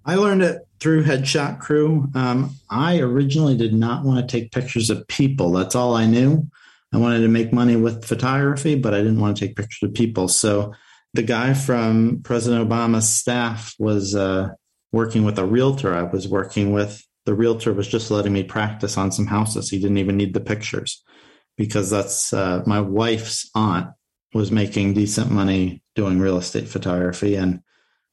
I 0.07 0.14
learned 0.14 0.42
it 0.42 0.66
through 0.81 1.05
Headshot 1.05 1.59
Crew. 1.59 2.09
Um, 2.14 2.55
I 2.70 3.01
originally 3.01 3.57
did 3.57 3.75
not 3.75 4.05
want 4.05 4.27
to 4.27 4.40
take 4.40 4.53
pictures 4.53 4.88
of 4.88 5.07
people. 5.09 5.51
That's 5.53 5.75
all 5.75 5.94
I 5.94 6.07
knew. 6.07 6.49
I 6.92 6.99
wanted 6.99 7.20
to 7.20 7.29
make 7.29 7.53
money 7.53 7.77
with 7.77 8.05
photography, 8.05 8.75
but 8.75 8.94
I 8.94 8.99
didn't 8.99 9.20
want 9.20 9.37
to 9.37 9.46
take 9.46 9.57
pictures 9.57 9.88
of 9.88 9.94
people. 9.94 10.29
So 10.29 10.72
the 11.14 11.22
guy 11.22 11.55
from 11.55 12.20
President 12.22 12.68
Obama's 12.68 13.09
staff 13.09 13.75
was 13.79 14.14
uh, 14.14 14.51
working 14.92 15.25
with 15.25 15.38
a 15.38 15.44
realtor. 15.44 15.94
I 15.94 16.05
was 16.05 16.29
working 16.29 16.72
with 16.72 17.03
the 17.25 17.35
realtor 17.35 17.72
was 17.72 17.88
just 17.88 18.11
letting 18.11 18.33
me 18.33 18.44
practice 18.44 18.96
on 18.96 19.11
some 19.11 19.27
houses. 19.27 19.68
He 19.68 19.79
didn't 19.79 19.99
even 19.99 20.16
need 20.16 20.33
the 20.33 20.40
pictures 20.40 21.03
because 21.57 21.90
that's 21.90 22.33
uh, 22.33 22.62
my 22.66 22.81
wife's 22.81 23.51
aunt 23.55 23.88
was 24.33 24.53
making 24.53 24.94
decent 24.94 25.31
money 25.31 25.83
doing 25.96 26.20
real 26.20 26.38
estate 26.38 26.68
photography. 26.68 27.35
And 27.35 27.62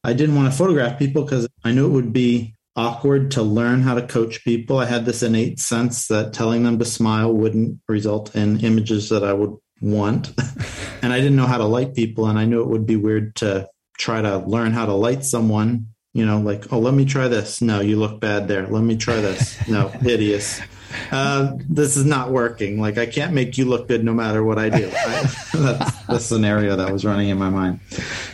I 0.02 0.14
didn't 0.14 0.34
want 0.34 0.50
to 0.50 0.58
photograph 0.58 0.98
people 0.98 1.22
because 1.22 1.46
I 1.64 1.72
knew 1.72 1.86
it 1.86 1.92
would 1.92 2.12
be 2.12 2.53
awkward 2.76 3.30
to 3.32 3.42
learn 3.42 3.82
how 3.82 3.94
to 3.94 4.06
coach 4.06 4.44
people. 4.44 4.78
I 4.78 4.86
had 4.86 5.04
this 5.04 5.22
innate 5.22 5.60
sense 5.60 6.08
that 6.08 6.32
telling 6.32 6.64
them 6.64 6.78
to 6.78 6.84
smile 6.84 7.32
wouldn't 7.32 7.80
result 7.88 8.34
in 8.34 8.60
images 8.60 9.08
that 9.10 9.22
I 9.22 9.32
would 9.32 9.56
want. 9.80 10.32
and 11.02 11.12
I 11.12 11.18
didn't 11.18 11.36
know 11.36 11.46
how 11.46 11.58
to 11.58 11.64
light 11.64 11.94
people. 11.94 12.26
And 12.26 12.38
I 12.38 12.44
knew 12.44 12.62
it 12.62 12.68
would 12.68 12.86
be 12.86 12.96
weird 12.96 13.36
to 13.36 13.68
try 13.98 14.22
to 14.22 14.38
learn 14.38 14.72
how 14.72 14.86
to 14.86 14.92
light 14.94 15.24
someone, 15.24 15.88
you 16.12 16.26
know, 16.26 16.38
like, 16.38 16.72
oh, 16.72 16.78
let 16.78 16.94
me 16.94 17.04
try 17.04 17.28
this. 17.28 17.60
No, 17.60 17.80
you 17.80 17.96
look 17.96 18.20
bad 18.20 18.48
there. 18.48 18.66
Let 18.66 18.82
me 18.82 18.96
try 18.96 19.20
this. 19.20 19.56
No, 19.68 19.88
hideous. 19.88 20.60
Uh, 21.10 21.52
this 21.68 21.96
is 21.96 22.04
not 22.04 22.30
working. 22.30 22.80
Like, 22.80 22.98
I 22.98 23.06
can't 23.06 23.32
make 23.32 23.58
you 23.58 23.64
look 23.64 23.88
good 23.88 24.04
no 24.04 24.12
matter 24.12 24.44
what 24.44 24.58
I 24.58 24.68
do. 24.68 24.90
I, 24.96 25.22
that's 25.52 26.06
the 26.06 26.18
scenario 26.18 26.76
that 26.76 26.92
was 26.92 27.04
running 27.04 27.28
in 27.28 27.38
my 27.38 27.50
mind. 27.50 27.80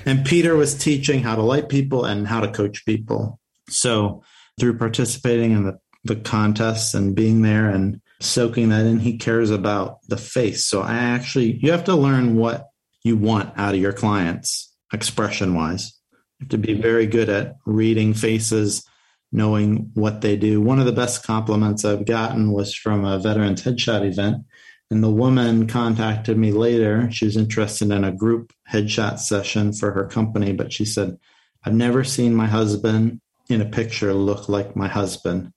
And 0.04 0.24
Peter 0.24 0.56
was 0.56 0.74
teaching 0.74 1.22
how 1.22 1.36
to 1.36 1.42
light 1.42 1.68
people 1.68 2.04
and 2.04 2.26
how 2.26 2.40
to 2.40 2.50
coach 2.50 2.84
people. 2.84 3.38
So 3.68 4.22
through 4.60 4.78
participating 4.78 5.52
in 5.52 5.64
the, 5.64 5.78
the 6.04 6.16
contests 6.16 6.94
and 6.94 7.16
being 7.16 7.42
there 7.42 7.68
and 7.68 8.00
soaking 8.20 8.68
that 8.68 8.86
in, 8.86 9.00
he 9.00 9.16
cares 9.18 9.50
about 9.50 9.98
the 10.08 10.16
face. 10.16 10.66
So 10.66 10.82
I 10.82 10.94
actually, 10.94 11.56
you 11.56 11.72
have 11.72 11.84
to 11.84 11.96
learn 11.96 12.36
what 12.36 12.68
you 13.02 13.16
want 13.16 13.58
out 13.58 13.74
of 13.74 13.80
your 13.80 13.94
clients 13.94 14.72
expression 14.92 15.54
wise. 15.54 15.98
You 16.38 16.44
have 16.44 16.50
to 16.50 16.58
be 16.58 16.74
very 16.74 17.06
good 17.06 17.28
at 17.28 17.56
reading 17.64 18.12
faces, 18.14 18.84
knowing 19.32 19.90
what 19.94 20.20
they 20.20 20.36
do. 20.36 20.60
One 20.60 20.78
of 20.78 20.86
the 20.86 20.92
best 20.92 21.24
compliments 21.24 21.84
I've 21.84 22.04
gotten 22.04 22.52
was 22.52 22.74
from 22.74 23.04
a 23.04 23.18
veterans 23.18 23.62
headshot 23.62 24.06
event. 24.06 24.44
And 24.90 25.04
the 25.04 25.10
woman 25.10 25.68
contacted 25.68 26.36
me 26.36 26.50
later. 26.50 27.10
She 27.12 27.24
was 27.24 27.36
interested 27.36 27.90
in 27.92 28.02
a 28.02 28.10
group 28.10 28.52
headshot 28.70 29.20
session 29.20 29.72
for 29.72 29.92
her 29.92 30.06
company, 30.06 30.52
but 30.52 30.72
she 30.72 30.84
said, 30.84 31.16
I've 31.64 31.74
never 31.74 32.02
seen 32.02 32.34
my 32.34 32.46
husband 32.46 33.20
in 33.50 33.60
a 33.60 33.66
picture 33.66 34.14
look 34.14 34.48
like 34.48 34.76
my 34.76 34.88
husband. 34.88 35.52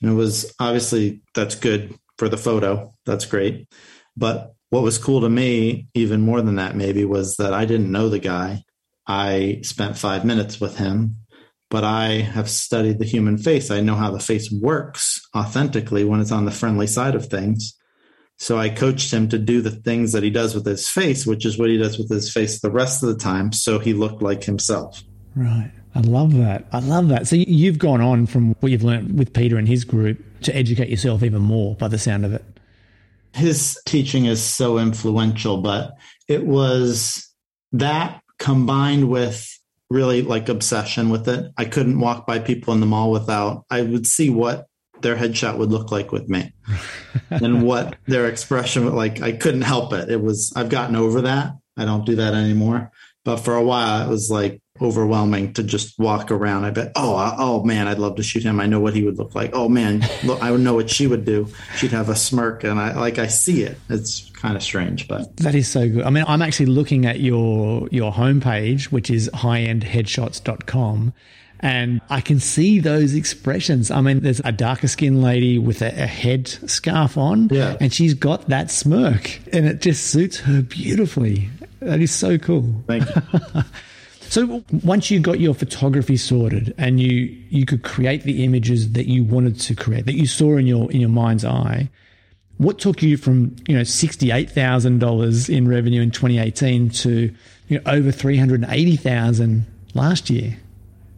And 0.00 0.10
it 0.10 0.14
was 0.14 0.54
obviously 0.58 1.22
that's 1.34 1.54
good 1.54 1.94
for 2.18 2.28
the 2.28 2.36
photo. 2.36 2.94
That's 3.04 3.26
great. 3.26 3.68
But 4.16 4.54
what 4.70 4.82
was 4.82 4.98
cool 4.98 5.20
to 5.20 5.28
me, 5.28 5.88
even 5.94 6.20
more 6.20 6.42
than 6.42 6.56
that, 6.56 6.76
maybe, 6.76 7.04
was 7.04 7.36
that 7.36 7.54
I 7.54 7.64
didn't 7.64 7.92
know 7.92 8.08
the 8.08 8.18
guy. 8.18 8.62
I 9.06 9.60
spent 9.62 9.96
five 9.96 10.24
minutes 10.24 10.60
with 10.60 10.76
him, 10.76 11.16
but 11.70 11.84
I 11.84 12.20
have 12.20 12.50
studied 12.50 12.98
the 12.98 13.04
human 13.04 13.38
face. 13.38 13.70
I 13.70 13.80
know 13.80 13.94
how 13.94 14.10
the 14.10 14.18
face 14.18 14.50
works 14.50 15.20
authentically 15.34 16.04
when 16.04 16.20
it's 16.20 16.32
on 16.32 16.44
the 16.44 16.50
friendly 16.50 16.86
side 16.86 17.14
of 17.14 17.26
things. 17.26 17.74
So 18.38 18.58
I 18.58 18.68
coached 18.68 19.12
him 19.12 19.28
to 19.30 19.38
do 19.38 19.62
the 19.62 19.70
things 19.70 20.12
that 20.12 20.22
he 20.22 20.30
does 20.30 20.54
with 20.54 20.66
his 20.66 20.88
face, 20.88 21.26
which 21.26 21.46
is 21.46 21.58
what 21.58 21.70
he 21.70 21.78
does 21.78 21.98
with 21.98 22.10
his 22.10 22.32
face 22.32 22.60
the 22.60 22.70
rest 22.70 23.02
of 23.02 23.08
the 23.08 23.16
time. 23.16 23.52
So 23.52 23.78
he 23.78 23.94
looked 23.94 24.22
like 24.22 24.44
himself. 24.44 25.02
Right. 25.34 25.72
I 25.96 26.00
love 26.00 26.34
that. 26.34 26.66
I 26.72 26.80
love 26.80 27.08
that. 27.08 27.26
So 27.26 27.36
you've 27.36 27.78
gone 27.78 28.02
on 28.02 28.26
from 28.26 28.54
what 28.60 28.70
you've 28.70 28.84
learned 28.84 29.18
with 29.18 29.32
Peter 29.32 29.56
and 29.56 29.66
his 29.66 29.84
group 29.84 30.22
to 30.42 30.54
educate 30.54 30.90
yourself 30.90 31.22
even 31.22 31.40
more 31.40 31.74
by 31.74 31.88
the 31.88 31.98
sound 31.98 32.26
of 32.26 32.34
it. 32.34 32.44
His 33.32 33.78
teaching 33.86 34.26
is 34.26 34.42
so 34.42 34.78
influential, 34.78 35.62
but 35.62 35.94
it 36.28 36.44
was 36.44 37.32
that 37.72 38.20
combined 38.38 39.08
with 39.08 39.58
really 39.88 40.20
like 40.20 40.50
obsession 40.50 41.08
with 41.08 41.28
it. 41.28 41.50
I 41.56 41.64
couldn't 41.64 41.98
walk 41.98 42.26
by 42.26 42.40
people 42.40 42.74
in 42.74 42.80
the 42.80 42.86
mall 42.86 43.10
without, 43.10 43.64
I 43.70 43.80
would 43.80 44.06
see 44.06 44.28
what 44.28 44.66
their 45.00 45.16
headshot 45.16 45.56
would 45.56 45.70
look 45.70 45.90
like 45.90 46.12
with 46.12 46.28
me 46.28 46.52
and 47.30 47.62
what 47.62 47.96
their 48.06 48.26
expression 48.26 48.92
like. 48.94 49.22
I 49.22 49.32
couldn't 49.32 49.62
help 49.62 49.94
it. 49.94 50.10
It 50.10 50.20
was, 50.20 50.52
I've 50.54 50.68
gotten 50.68 50.94
over 50.94 51.22
that. 51.22 51.52
I 51.78 51.86
don't 51.86 52.04
do 52.04 52.16
that 52.16 52.34
anymore. 52.34 52.90
But 53.24 53.38
for 53.38 53.54
a 53.56 53.64
while, 53.64 54.06
it 54.06 54.10
was 54.10 54.30
like 54.30 54.60
overwhelming 54.80 55.52
to 55.54 55.62
just 55.62 55.98
walk 55.98 56.30
around. 56.30 56.64
I 56.64 56.70
bet, 56.70 56.92
oh, 56.96 57.34
oh 57.38 57.64
man, 57.64 57.88
I'd 57.88 57.98
love 57.98 58.16
to 58.16 58.22
shoot 58.22 58.42
him. 58.42 58.60
I 58.60 58.66
know 58.66 58.80
what 58.80 58.94
he 58.94 59.02
would 59.02 59.18
look 59.18 59.34
like. 59.34 59.50
Oh 59.54 59.68
man, 59.68 60.04
look, 60.24 60.42
I 60.42 60.50
would 60.50 60.60
know 60.60 60.74
what 60.74 60.90
she 60.90 61.06
would 61.06 61.24
do. 61.24 61.48
She'd 61.76 61.92
have 61.92 62.08
a 62.08 62.16
smirk, 62.16 62.64
and 62.64 62.78
I 62.78 62.94
like 62.98 63.18
I 63.18 63.26
see 63.26 63.62
it. 63.62 63.78
It's 63.88 64.30
kind 64.30 64.56
of 64.56 64.62
strange, 64.62 65.08
but 65.08 65.36
that 65.38 65.54
is 65.54 65.68
so 65.68 65.88
good. 65.88 66.04
I 66.04 66.10
mean, 66.10 66.24
I'm 66.26 66.42
actually 66.42 66.66
looking 66.66 67.06
at 67.06 67.20
your 67.20 67.88
your 67.90 68.12
homepage, 68.12 68.86
which 68.86 69.10
is 69.10 69.30
highendheadshots.com. 69.30 71.12
And 71.60 72.02
I 72.10 72.20
can 72.20 72.38
see 72.38 72.80
those 72.80 73.14
expressions. 73.14 73.90
I 73.90 74.02
mean, 74.02 74.20
there's 74.20 74.40
a 74.44 74.52
darker 74.52 74.88
skinned 74.88 75.22
lady 75.22 75.58
with 75.58 75.80
a, 75.80 75.86
a 75.86 76.06
head 76.06 76.48
scarf 76.48 77.16
on, 77.16 77.48
yeah. 77.48 77.78
and 77.80 77.92
she's 77.92 78.12
got 78.12 78.48
that 78.48 78.70
smirk, 78.70 79.40
and 79.54 79.66
it 79.66 79.80
just 79.80 80.08
suits 80.08 80.40
her 80.40 80.60
beautifully. 80.60 81.48
That 81.80 82.00
is 82.00 82.12
so 82.12 82.36
cool. 82.36 82.84
Thank 82.86 83.04
you. 83.14 83.22
so 84.28 84.64
once 84.82 85.10
you 85.10 85.20
got 85.20 85.40
your 85.40 85.54
photography 85.54 86.16
sorted 86.16 86.74
and 86.78 87.00
you 87.00 87.10
you 87.48 87.66
could 87.66 87.82
create 87.82 88.22
the 88.22 88.44
images 88.44 88.92
that 88.92 89.06
you 89.06 89.24
wanted 89.24 89.58
to 89.60 89.74
create, 89.74 90.06
that 90.06 90.14
you 90.14 90.26
saw 90.26 90.56
in 90.56 90.66
your 90.66 90.90
in 90.90 91.00
your 91.00 91.10
mind's 91.10 91.44
eye, 91.44 91.88
what 92.58 92.78
took 92.78 93.02
you 93.02 93.16
from 93.16 93.56
you 93.68 93.76
know 93.76 93.84
sixty 93.84 94.30
eight 94.30 94.50
thousand 94.50 94.98
dollars 94.98 95.48
in 95.48 95.68
revenue 95.68 96.02
in 96.02 96.10
2018 96.10 96.90
to 96.90 97.34
you 97.68 97.78
know, 97.78 97.90
over 97.90 98.10
three 98.10 98.36
hundred 98.36 98.64
eighty 98.68 98.96
thousand 98.96 99.66
last 99.94 100.30
year? 100.30 100.56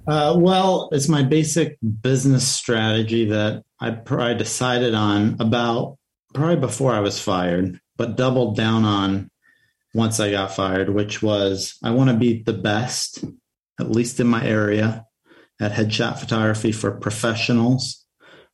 Uh, 0.06 0.34
well, 0.38 0.88
it's 0.92 1.08
my 1.08 1.22
basic 1.22 1.76
business 2.00 2.48
strategy 2.48 3.26
that 3.26 3.62
I, 3.78 3.98
I 4.10 4.32
decided 4.34 4.94
on 4.94 5.36
about 5.38 5.98
probably 6.32 6.56
before 6.56 6.92
I 6.92 7.00
was 7.00 7.20
fired, 7.20 7.78
but 7.96 8.16
doubled 8.16 8.56
down 8.56 8.84
on 8.84 9.30
once 9.94 10.20
I 10.20 10.30
got 10.30 10.54
fired, 10.54 10.90
which 10.90 11.22
was 11.22 11.78
I 11.82 11.90
want 11.90 12.10
to 12.10 12.16
be 12.16 12.42
the 12.42 12.52
best, 12.52 13.24
at 13.80 13.90
least 13.90 14.20
in 14.20 14.26
my 14.26 14.44
area, 14.44 15.06
at 15.60 15.72
headshot 15.72 16.18
photography 16.18 16.72
for 16.72 16.90
professionals, 16.92 18.04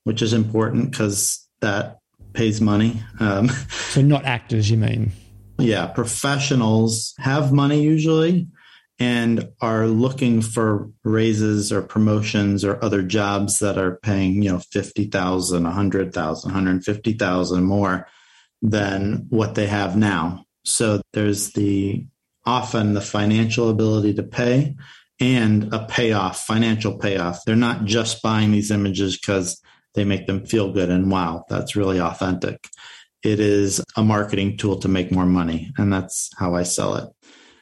which 0.04 0.22
is 0.22 0.32
important 0.32 0.90
because 0.90 1.46
that 1.60 1.98
pays 2.32 2.60
money. 2.60 3.02
Um, 3.20 3.48
so, 3.70 4.02
not 4.02 4.24
actors, 4.24 4.70
you 4.70 4.76
mean? 4.76 5.12
Yeah, 5.58 5.86
professionals 5.86 7.14
have 7.18 7.52
money 7.52 7.82
usually 7.82 8.48
and 8.98 9.48
are 9.60 9.86
looking 9.86 10.40
for 10.40 10.88
raises 11.02 11.72
or 11.72 11.82
promotions 11.82 12.64
or 12.64 12.82
other 12.84 13.02
jobs 13.02 13.58
that 13.58 13.76
are 13.76 13.96
paying, 13.96 14.42
you 14.42 14.50
know, 14.50 14.60
50,000, 14.70 15.64
100,000, 15.64 16.48
150,000 16.48 17.64
more 17.64 18.06
than 18.62 19.26
what 19.30 19.54
they 19.54 19.66
have 19.66 19.96
now. 19.96 20.44
So 20.64 21.00
there's 21.12 21.52
the 21.52 22.06
often 22.46 22.94
the 22.94 23.00
financial 23.00 23.70
ability 23.70 24.14
to 24.14 24.22
pay 24.22 24.76
and 25.20 25.72
a 25.72 25.86
payoff, 25.86 26.44
financial 26.44 26.98
payoff. 26.98 27.44
They're 27.44 27.56
not 27.56 27.84
just 27.84 28.22
buying 28.22 28.50
these 28.50 28.70
images 28.70 29.16
because 29.16 29.60
they 29.94 30.04
make 30.04 30.26
them 30.26 30.44
feel 30.44 30.72
good 30.72 30.90
and 30.90 31.10
wow, 31.10 31.44
that's 31.48 31.76
really 31.76 32.00
authentic. 32.00 32.68
It 33.22 33.40
is 33.40 33.82
a 33.96 34.02
marketing 34.02 34.58
tool 34.58 34.78
to 34.80 34.88
make 34.88 35.10
more 35.10 35.24
money. 35.24 35.72
And 35.78 35.92
that's 35.92 36.30
how 36.36 36.54
I 36.54 36.64
sell 36.64 36.96
it. 36.96 37.08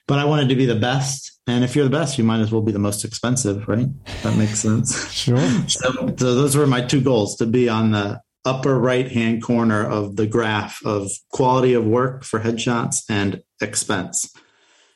But 0.08 0.18
I 0.18 0.24
wanted 0.24 0.48
to 0.48 0.56
be 0.56 0.66
the 0.66 0.74
best. 0.74 1.38
And 1.46 1.62
if 1.62 1.76
you're 1.76 1.84
the 1.84 1.90
best, 1.90 2.18
you 2.18 2.24
might 2.24 2.40
as 2.40 2.50
well 2.50 2.62
be 2.62 2.72
the 2.72 2.78
most 2.78 3.04
expensive, 3.04 3.68
right? 3.68 3.88
That 4.22 4.36
makes 4.36 4.58
sense. 4.58 5.12
Sure. 5.12 5.38
so, 5.68 5.90
so 6.16 6.34
those 6.34 6.56
were 6.56 6.66
my 6.66 6.80
two 6.80 7.00
goals 7.00 7.36
to 7.36 7.46
be 7.46 7.68
on 7.68 7.92
the 7.92 8.20
upper 8.44 8.78
right 8.78 9.10
hand 9.10 9.42
corner 9.42 9.86
of 9.86 10.16
the 10.16 10.26
graph 10.26 10.84
of 10.84 11.10
quality 11.30 11.74
of 11.74 11.86
work 11.86 12.24
for 12.24 12.40
headshots 12.40 13.02
and 13.08 13.42
expense. 13.60 14.34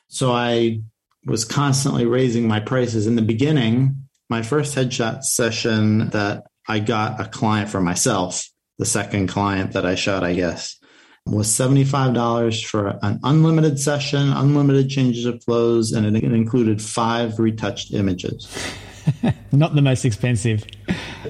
So 0.07 0.31
I 0.31 0.81
was 1.25 1.45
constantly 1.45 2.05
raising 2.05 2.47
my 2.47 2.59
prices. 2.59 3.07
In 3.07 3.15
the 3.15 3.21
beginning, 3.21 4.07
my 4.29 4.41
first 4.41 4.75
headshot 4.75 5.23
session 5.23 6.09
that 6.09 6.43
I 6.67 6.79
got 6.79 7.21
a 7.21 7.25
client 7.25 7.69
for 7.69 7.81
myself, 7.81 8.49
the 8.77 8.85
second 8.85 9.27
client 9.27 9.73
that 9.73 9.85
I 9.85 9.95
shot, 9.95 10.23
I 10.23 10.33
guess, 10.33 10.77
was 11.25 11.47
$75 11.47 12.65
for 12.65 12.99
an 13.01 13.19
unlimited 13.23 13.79
session, 13.79 14.31
unlimited 14.31 14.89
changes 14.89 15.25
of 15.25 15.43
clothes, 15.45 15.91
and 15.91 16.05
it 16.05 16.23
included 16.23 16.81
five 16.81 17.39
retouched 17.39 17.93
images. 17.93 18.47
Not 19.51 19.75
the 19.75 19.81
most 19.81 20.05
expensive. 20.05 20.65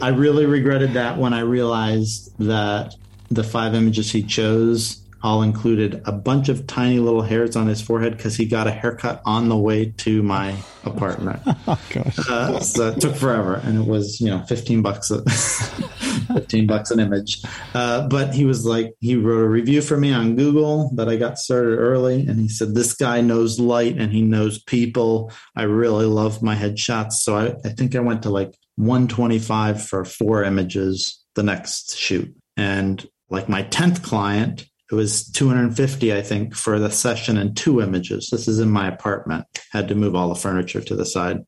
I 0.02 0.10
really 0.10 0.46
regretted 0.46 0.94
that 0.94 1.18
when 1.18 1.34
I 1.34 1.42
realized 1.42 2.38
that 2.40 2.96
the 3.30 3.44
five 3.44 3.74
images 3.74 4.12
he 4.12 4.24
chose 4.24 5.02
all 5.28 5.42
included 5.42 6.02
a 6.06 6.12
bunch 6.14 6.48
of 6.48 6.66
tiny 6.68 7.00
little 7.00 7.22
hairs 7.22 7.58
on 7.58 7.68
his 7.68 7.82
forehead 7.82 8.16
because 8.16 8.38
he 8.38 8.46
got 8.46 8.66
a 8.66 8.72
haircut 8.72 9.22
on 9.26 9.50
the 9.50 9.58
way 9.58 9.94
to 9.98 10.24
my 10.24 10.56
apartment. 10.86 11.42
oh 11.68 11.82
gosh! 11.90 12.30
Uh, 12.30 12.60
so 12.62 12.92
it 12.92 13.02
took 13.02 13.14
forever, 13.14 13.56
and 13.56 13.78
it 13.78 13.86
was 13.86 14.22
you 14.22 14.30
know 14.30 14.42
fifteen 14.46 14.82
bucks, 14.82 15.12
a, 15.12 15.22
fifteen 16.34 16.66
bucks 16.66 16.92
an 16.92 17.02
image. 17.02 17.44
Uh, 17.74 18.08
but 18.08 18.34
he 18.34 18.46
was 18.46 18.66
like, 18.66 18.94
he 19.02 19.18
wrote 19.18 19.42
a 19.42 19.50
review 19.50 19.82
for 19.82 19.98
me 19.98 20.14
on 20.14 20.38
Google 20.38 20.92
that 20.96 21.10
I 21.10 21.18
got 21.18 21.38
started 21.38 21.76
early, 21.76 22.26
and 22.26 22.40
he 22.40 22.48
said 22.48 22.74
this 22.74 22.96
guy 22.96 23.20
knows 23.20 23.60
light 23.60 23.98
and 23.98 24.14
he 24.14 24.22
knows 24.22 24.64
people. 24.64 25.34
I 25.58 25.64
really 25.64 26.06
love 26.06 26.42
my 26.42 26.56
headshots, 26.56 27.14
so 27.14 27.36
I, 27.36 27.48
I 27.66 27.74
think 27.74 27.98
I 27.98 28.00
went 28.00 28.24
to 28.24 28.30
like 28.30 28.58
one 28.78 29.10
twenty 29.10 29.40
five 29.40 29.86
for 29.86 30.06
four 30.06 30.46
images 30.46 31.22
the 31.36 31.44
next 31.44 31.98
shoot, 31.98 32.34
and 32.56 33.06
like 33.30 33.50
my 33.50 33.64
tenth 33.64 34.02
client 34.04 34.66
it 34.90 34.96
was 34.96 35.30
250 35.32 36.14
i 36.14 36.22
think 36.22 36.56
for 36.56 36.80
the 36.80 36.90
session 36.90 37.38
and 37.38 37.56
two 37.56 37.82
images. 37.82 38.30
This 38.30 38.48
is 38.48 38.60
in 38.60 38.70
my 38.70 38.88
apartment. 38.88 39.46
Had 39.72 39.88
to 39.90 39.96
move 39.96 40.16
all 40.16 40.30
the 40.30 40.36
furniture 40.36 40.82
to 40.82 40.96
the 40.96 41.06
side. 41.06 41.46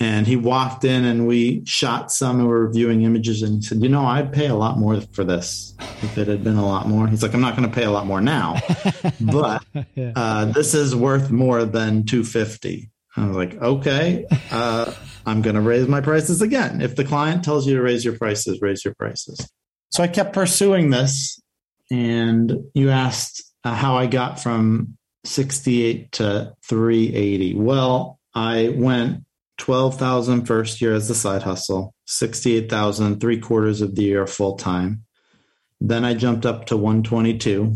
And 0.00 0.26
he 0.26 0.34
walked 0.34 0.84
in 0.84 1.04
and 1.04 1.28
we 1.28 1.64
shot 1.66 2.10
some 2.10 2.40
and 2.40 2.48
we 2.48 2.52
were 2.52 2.66
reviewing 2.66 3.02
images 3.02 3.42
and 3.42 3.56
he 3.56 3.62
said 3.62 3.80
you 3.80 3.88
know 3.88 4.04
i'd 4.04 4.32
pay 4.32 4.48
a 4.48 4.54
lot 4.54 4.76
more 4.76 5.00
for 5.12 5.22
this 5.22 5.72
if 6.02 6.18
it 6.18 6.26
had 6.26 6.42
been 6.42 6.56
a 6.56 6.66
lot 6.66 6.88
more. 6.88 7.06
He's 7.06 7.22
like 7.22 7.32
i'm 7.34 7.40
not 7.40 7.56
going 7.56 7.68
to 7.68 7.74
pay 7.74 7.84
a 7.84 7.90
lot 7.90 8.06
more 8.06 8.20
now 8.20 8.56
but 9.20 9.64
uh, 10.16 10.46
this 10.46 10.74
is 10.74 10.96
worth 10.96 11.30
more 11.30 11.64
than 11.64 12.04
250 12.04 12.90
i 13.16 13.26
was 13.26 13.36
like 13.36 13.54
okay 13.62 14.26
uh, 14.50 14.92
i'm 15.26 15.42
going 15.42 15.54
to 15.54 15.62
raise 15.62 15.86
my 15.86 16.00
prices 16.00 16.42
again. 16.42 16.80
If 16.80 16.96
the 16.96 17.04
client 17.04 17.44
tells 17.44 17.66
you 17.66 17.76
to 17.76 17.82
raise 17.82 18.04
your 18.04 18.18
prices 18.18 18.60
raise 18.60 18.84
your 18.84 18.94
prices. 18.94 19.48
So 19.92 20.02
i 20.02 20.08
kept 20.08 20.32
pursuing 20.32 20.90
this 20.90 21.40
and 21.90 22.52
you 22.74 22.90
asked 22.90 23.42
uh, 23.64 23.74
how 23.74 23.96
I 23.96 24.06
got 24.06 24.40
from 24.40 24.96
68 25.24 26.12
to 26.12 26.54
380. 26.68 27.54
Well, 27.56 28.18
I 28.34 28.74
went 28.76 29.24
12,000 29.58 30.46
first 30.46 30.80
year 30.80 30.94
as 30.94 31.08
a 31.08 31.14
side 31.14 31.42
hustle, 31.42 31.94
68,000 32.06 33.20
three 33.20 33.38
quarters 33.38 33.80
of 33.80 33.94
the 33.94 34.02
year 34.02 34.26
full 34.26 34.56
time. 34.56 35.04
Then 35.80 36.04
I 36.04 36.14
jumped 36.14 36.46
up 36.46 36.66
to 36.66 36.76
122. 36.76 37.74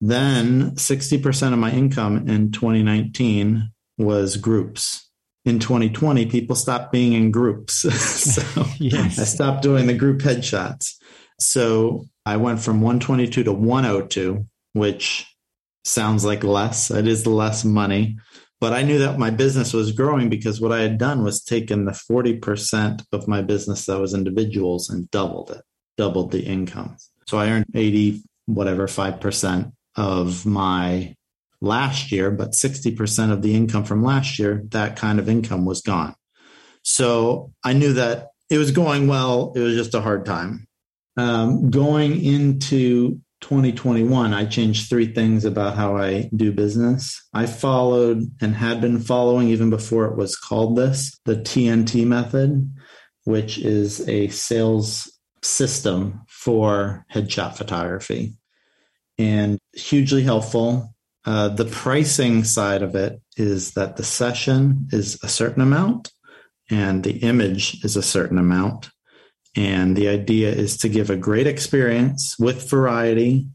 Then 0.00 0.72
60% 0.72 1.52
of 1.52 1.58
my 1.58 1.72
income 1.72 2.28
in 2.28 2.52
2019 2.52 3.70
was 3.96 4.36
groups. 4.36 5.08
in 5.44 5.58
2020, 5.58 6.26
people 6.26 6.56
stopped 6.56 6.90
being 6.90 7.12
in 7.12 7.30
groups. 7.30 7.74
so 8.00 8.66
yes. 8.78 9.18
I 9.18 9.24
stopped 9.24 9.62
doing 9.62 9.86
the 9.86 9.94
group 9.94 10.20
headshots. 10.20 10.94
So 11.38 12.06
I 12.26 12.36
went 12.36 12.60
from 12.60 12.80
122 12.80 13.44
to 13.44 13.52
102, 13.52 14.46
which 14.72 15.26
sounds 15.84 16.24
like 16.24 16.42
less. 16.42 16.90
It 16.90 17.06
is 17.06 17.26
less 17.26 17.64
money. 17.64 18.16
But 18.60 18.72
I 18.72 18.82
knew 18.82 18.98
that 19.00 19.18
my 19.18 19.30
business 19.30 19.74
was 19.74 19.92
growing 19.92 20.30
because 20.30 20.60
what 20.60 20.72
I 20.72 20.80
had 20.80 20.96
done 20.96 21.22
was 21.22 21.42
taken 21.42 21.84
the 21.84 21.92
40% 21.92 23.04
of 23.12 23.28
my 23.28 23.42
business 23.42 23.84
that 23.86 24.00
was 24.00 24.14
individuals 24.14 24.88
and 24.88 25.10
doubled 25.10 25.50
it, 25.50 25.62
doubled 25.98 26.30
the 26.32 26.42
income. 26.42 26.96
So 27.26 27.38
I 27.38 27.50
earned 27.50 27.66
80, 27.74 28.22
whatever, 28.46 28.86
5% 28.86 29.72
of 29.96 30.46
my 30.46 31.14
last 31.60 32.10
year, 32.10 32.30
but 32.30 32.52
60% 32.52 33.32
of 33.32 33.42
the 33.42 33.54
income 33.54 33.84
from 33.84 34.02
last 34.02 34.38
year, 34.38 34.62
that 34.68 34.96
kind 34.96 35.18
of 35.18 35.28
income 35.28 35.64
was 35.64 35.82
gone. 35.82 36.14
So 36.82 37.52
I 37.62 37.72
knew 37.74 37.94
that 37.94 38.28
it 38.48 38.58
was 38.58 38.70
going 38.70 39.08
well. 39.08 39.52
It 39.56 39.60
was 39.60 39.74
just 39.74 39.94
a 39.94 40.00
hard 40.00 40.24
time. 40.24 40.66
Um, 41.16 41.70
going 41.70 42.22
into 42.24 43.20
2021, 43.40 44.32
I 44.32 44.46
changed 44.46 44.88
three 44.88 45.12
things 45.12 45.44
about 45.44 45.76
how 45.76 45.96
I 45.96 46.30
do 46.34 46.50
business. 46.50 47.22
I 47.34 47.46
followed 47.46 48.24
and 48.40 48.54
had 48.54 48.80
been 48.80 49.00
following 49.00 49.48
even 49.48 49.70
before 49.70 50.06
it 50.06 50.16
was 50.16 50.36
called 50.36 50.76
this, 50.76 51.18
the 51.24 51.36
TNT 51.36 52.06
method, 52.06 52.74
which 53.24 53.58
is 53.58 54.08
a 54.08 54.28
sales 54.28 55.12
system 55.42 56.22
for 56.28 57.04
headshot 57.12 57.56
photography 57.56 58.34
and 59.18 59.58
hugely 59.74 60.22
helpful. 60.22 60.94
Uh, 61.26 61.48
the 61.48 61.64
pricing 61.64 62.44
side 62.44 62.82
of 62.82 62.94
it 62.94 63.20
is 63.36 63.72
that 63.72 63.96
the 63.96 64.04
session 64.04 64.88
is 64.90 65.18
a 65.22 65.28
certain 65.28 65.62
amount 65.62 66.10
and 66.70 67.04
the 67.04 67.18
image 67.18 67.84
is 67.84 67.96
a 67.96 68.02
certain 68.02 68.38
amount. 68.38 68.90
And 69.56 69.96
the 69.96 70.08
idea 70.08 70.50
is 70.50 70.76
to 70.78 70.88
give 70.88 71.10
a 71.10 71.16
great 71.16 71.46
experience 71.46 72.36
with 72.38 72.68
variety, 72.68 73.48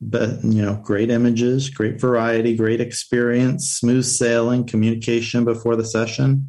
but 0.00 0.44
you 0.44 0.62
know, 0.62 0.80
great 0.82 1.10
images, 1.10 1.70
great 1.70 2.00
variety, 2.00 2.56
great 2.56 2.80
experience, 2.80 3.68
smooth 3.68 4.04
sailing, 4.04 4.66
communication 4.66 5.44
before 5.44 5.76
the 5.76 5.84
session. 5.84 6.48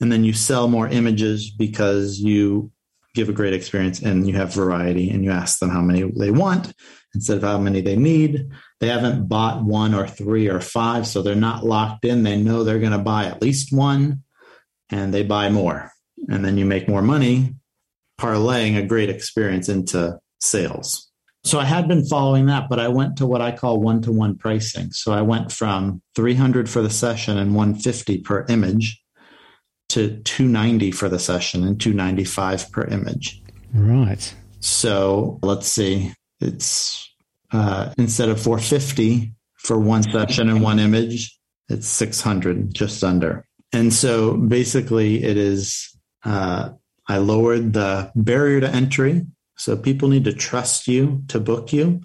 And 0.00 0.12
then 0.12 0.24
you 0.24 0.32
sell 0.32 0.68
more 0.68 0.88
images 0.88 1.50
because 1.50 2.20
you 2.20 2.70
give 3.14 3.28
a 3.28 3.32
great 3.32 3.54
experience 3.54 4.02
and 4.02 4.26
you 4.26 4.34
have 4.34 4.52
variety 4.52 5.08
and 5.08 5.24
you 5.24 5.30
ask 5.30 5.60
them 5.60 5.70
how 5.70 5.80
many 5.80 6.02
they 6.02 6.30
want 6.30 6.72
instead 7.14 7.36
of 7.36 7.44
how 7.44 7.58
many 7.58 7.80
they 7.80 7.96
need. 7.96 8.48
They 8.80 8.88
haven't 8.88 9.28
bought 9.28 9.64
one 9.64 9.94
or 9.94 10.06
three 10.06 10.48
or 10.48 10.60
five, 10.60 11.06
so 11.06 11.22
they're 11.22 11.36
not 11.36 11.64
locked 11.64 12.04
in. 12.04 12.24
They 12.24 12.36
know 12.36 12.64
they're 12.64 12.80
going 12.80 12.92
to 12.92 12.98
buy 12.98 13.26
at 13.26 13.40
least 13.40 13.72
one 13.72 14.24
and 14.90 15.14
they 15.14 15.22
buy 15.22 15.48
more. 15.48 15.92
And 16.28 16.44
then 16.44 16.58
you 16.58 16.66
make 16.66 16.88
more 16.88 17.02
money, 17.02 17.54
parlaying 18.20 18.76
a 18.76 18.86
great 18.86 19.10
experience 19.10 19.68
into 19.68 20.18
sales. 20.40 21.10
So 21.44 21.60
I 21.60 21.64
had 21.64 21.88
been 21.88 22.04
following 22.06 22.46
that, 22.46 22.68
but 22.70 22.80
I 22.80 22.88
went 22.88 23.18
to 23.18 23.26
what 23.26 23.42
I 23.42 23.52
call 23.52 23.80
one 23.80 24.00
to 24.02 24.12
one 24.12 24.36
pricing. 24.36 24.92
So 24.92 25.12
I 25.12 25.20
went 25.20 25.52
from 25.52 26.00
300 26.16 26.70
for 26.70 26.80
the 26.80 26.90
session 26.90 27.36
and 27.36 27.54
150 27.54 28.18
per 28.18 28.46
image 28.48 29.02
to 29.90 30.22
290 30.22 30.90
for 30.92 31.10
the 31.10 31.18
session 31.18 31.62
and 31.64 31.78
295 31.78 32.72
per 32.72 32.84
image. 32.84 33.42
Right. 33.74 34.34
So 34.60 35.38
let's 35.42 35.68
see, 35.68 36.14
it's 36.40 37.06
uh, 37.52 37.92
instead 37.98 38.30
of 38.30 38.40
450 38.40 39.32
for 39.56 39.78
one 39.78 40.02
session 40.02 40.48
and 40.48 40.62
one 40.62 40.78
image, 40.78 41.38
it's 41.68 41.86
600, 41.86 42.72
just 42.72 43.04
under. 43.04 43.46
And 43.72 43.92
so 43.92 44.36
basically, 44.36 45.22
it 45.22 45.36
is 45.36 45.94
uh, 46.24 46.70
I 47.08 47.18
lowered 47.18 47.72
the 47.72 48.10
barrier 48.14 48.60
to 48.60 48.68
entry. 48.68 49.26
So 49.56 49.76
people 49.76 50.08
need 50.08 50.24
to 50.24 50.32
trust 50.32 50.88
you 50.88 51.22
to 51.28 51.38
book 51.38 51.72
you, 51.72 52.00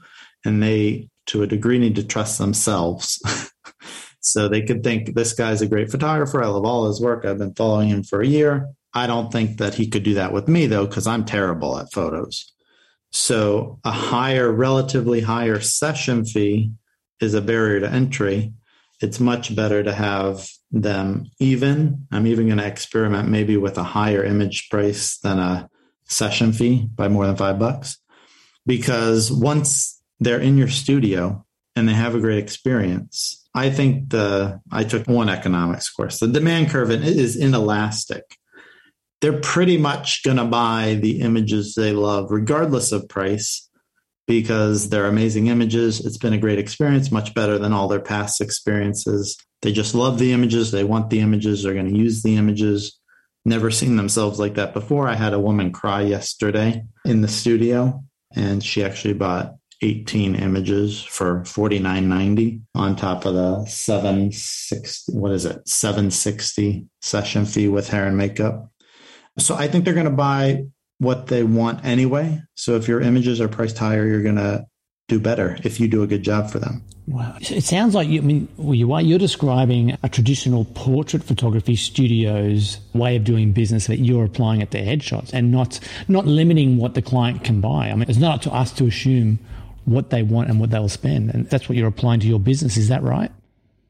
and 0.46 0.62
they, 0.62 1.10
to 1.28 1.42
a 1.42 1.48
degree, 1.48 1.80
need 1.80 1.96
to 1.96 2.04
trust 2.04 2.38
themselves. 2.38 3.20
so 4.20 4.48
they 4.48 4.62
could 4.62 4.84
think 4.84 5.16
this 5.16 5.34
guy's 5.34 5.62
a 5.62 5.68
great 5.68 5.90
photographer. 5.90 6.44
I 6.44 6.48
love 6.48 6.66
all 6.66 6.88
his 6.88 7.02
work. 7.02 7.26
I've 7.26 7.40
been 7.40 7.56
following 7.56 7.90
him 7.90 8.04
for 8.04 8.22
a 8.22 8.28
year. 8.28 8.70
I 8.94 9.08
don't 9.08 9.32
think 9.32 9.58
that 9.58 9.76
he 9.76 9.88
could 9.88 10.04
do 10.04 10.16
that 10.16 10.34
with 10.34 10.48
me 10.48 10.66
though, 10.68 10.86
because 10.86 11.08
I'm 11.08 11.26
terrible 11.26 11.78
at 11.78 11.92
photos. 11.92 12.54
So 13.12 13.80
a 13.84 13.92
higher, 13.92 14.52
relatively 14.52 15.22
higher 15.22 15.60
session 15.60 16.26
fee 16.26 16.72
is 17.20 17.34
a 17.34 17.42
barrier 17.42 17.80
to 17.80 17.90
entry. 17.90 18.54
It's 19.02 19.20
much 19.20 19.56
better 19.56 19.84
to 19.84 19.94
have 19.94 20.48
them 20.72 21.30
even. 21.40 22.08
I'm 22.12 22.28
even 22.28 22.48
going 22.48 22.60
to 22.60 22.68
experiment 22.68 23.30
maybe 23.30 23.58
with 23.58 23.78
a 23.78 23.84
higher 23.84 24.24
image 24.24 24.70
price 24.70 25.18
than 25.18 25.40
a 25.40 25.70
session 26.06 26.54
fee 26.54 26.88
by 26.96 27.08
more 27.08 27.26
than 27.26 27.36
five 27.36 27.60
bucks. 27.60 27.98
Because 28.66 29.32
once 29.32 30.02
they're 30.20 30.40
in 30.40 30.58
your 30.58 30.68
studio 30.68 31.46
and 31.76 31.88
they 31.88 31.94
have 31.94 32.16
a 32.16 32.20
great 32.20 32.40
experience, 32.40 33.48
I 33.56 33.70
think 33.70 34.10
the, 34.10 34.60
I 34.72 34.84
took 34.84 35.08
one 35.08 35.30
economics 35.30 35.90
course. 35.90 36.20
The 36.20 36.28
demand 36.28 36.70
curve 36.70 36.92
is 36.92 37.36
inelastic 37.36 38.24
they're 39.22 39.40
pretty 39.40 39.78
much 39.78 40.24
going 40.24 40.38
to 40.38 40.46
buy 40.46 40.98
the 41.02 41.22
images 41.22 41.76
they 41.76 41.92
love, 41.92 42.32
regardless 42.32 42.92
of 42.92 43.10
price, 43.10 43.69
because 44.30 44.90
they're 44.90 45.08
amazing 45.08 45.48
images. 45.48 46.06
It's 46.06 46.20
been 46.20 46.34
a 46.34 46.38
great 46.38 46.60
experience, 46.60 47.12
much 47.12 47.34
better 47.34 47.58
than 47.58 47.74
all 47.74 47.88
their 47.88 48.00
past 48.00 48.42
experiences. 48.42 49.36
They 49.64 49.72
just 49.72 49.96
love 49.96 50.20
the 50.20 50.34
images. 50.34 50.70
They 50.70 50.84
want 50.84 51.10
the 51.10 51.20
images. 51.20 51.64
They're 51.64 51.74
going 51.74 51.92
to 51.92 51.98
use 51.98 52.22
the 52.22 52.36
images. 52.36 53.00
Never 53.44 53.72
seen 53.72 53.96
themselves 53.96 54.40
like 54.40 54.54
that 54.54 54.72
before. 54.72 55.10
I 55.10 55.16
had 55.16 55.34
a 55.34 55.40
woman 55.40 55.72
cry 55.72 56.04
yesterday 56.04 56.84
in 57.06 57.22
the 57.22 57.28
studio, 57.28 58.04
and 58.36 58.64
she 58.64 58.84
actually 58.84 59.16
bought 59.16 59.56
18 59.82 60.36
images 60.36 61.02
for 61.02 61.42
49.90 61.42 62.62
on 62.76 62.96
top 62.96 63.26
of 63.26 63.34
the 63.34 63.66
760 63.66 65.14
what 65.14 65.32
is 65.32 65.46
it 65.46 65.66
760 65.66 66.86
session 67.02 67.46
fee 67.46 67.70
with 67.70 67.88
hair 67.88 68.06
and 68.06 68.18
makeup 68.18 68.70
so 69.38 69.56
I 69.56 69.70
think 69.70 69.86
they're 69.86 69.94
going 69.94 70.04
to 70.04 70.12
buy 70.12 70.66
what 71.00 71.28
they 71.28 71.44
want 71.44 71.84
anyway. 71.84 72.42
So 72.56 72.76
if 72.76 72.88
your 72.88 73.02
images 73.02 73.42
are 73.42 73.48
priced 73.48 73.78
higher, 73.78 74.06
you're 74.06 74.24
going 74.24 74.36
to 74.36 74.66
do 75.08 75.20
better 75.20 75.58
if 75.64 75.80
you 75.80 75.88
do 75.88 76.04
a 76.04 76.08
good 76.08 76.24
job 76.24 76.52
for 76.52 76.60
them. 76.60 76.84
Wow. 77.08 77.36
It 77.42 77.64
sounds 77.64 77.96
like 77.96 78.08
you 78.08 78.22
I 78.22 78.24
mean 78.24 78.48
you're, 78.60 79.00
you're 79.02 79.18
describing 79.18 79.98
a 80.04 80.10
traditional 80.10 80.66
portrait 80.66 81.24
photography 81.24 81.76
studio's 81.76 82.78
way 82.94 83.16
of 83.16 83.24
doing 83.24 83.52
business 83.52 83.88
that 83.88 83.98
you're 83.98 84.26
applying 84.26 84.62
at 84.62 84.70
their 84.70 84.84
headshots 84.84 85.34
and 85.34 85.52
not 85.52 85.80
not 86.08 86.28
limiting 86.28 86.78
what 86.78 86.94
the 86.94 87.02
client 87.02 87.44
can 87.44 87.62
buy. 87.62 87.90
I 87.90 87.96
mean 87.96 88.08
it's 88.08 88.20
not 88.20 88.36
up 88.36 88.42
to 88.44 88.52
us 88.52 88.72
to 88.74 88.86
assume 88.86 89.40
what 89.86 90.12
they 90.12 90.22
want 90.22 90.50
and 90.50 90.60
what 90.60 90.70
they'll 90.70 90.88
spend. 90.88 91.32
And 91.32 91.50
that's 91.50 91.68
what 91.68 91.78
you're 91.78 91.88
applying 91.88 92.20
to 92.20 92.28
your 92.28 92.40
business. 92.40 92.78
Is 92.78 92.90
that 92.90 93.02
right? 93.02 93.32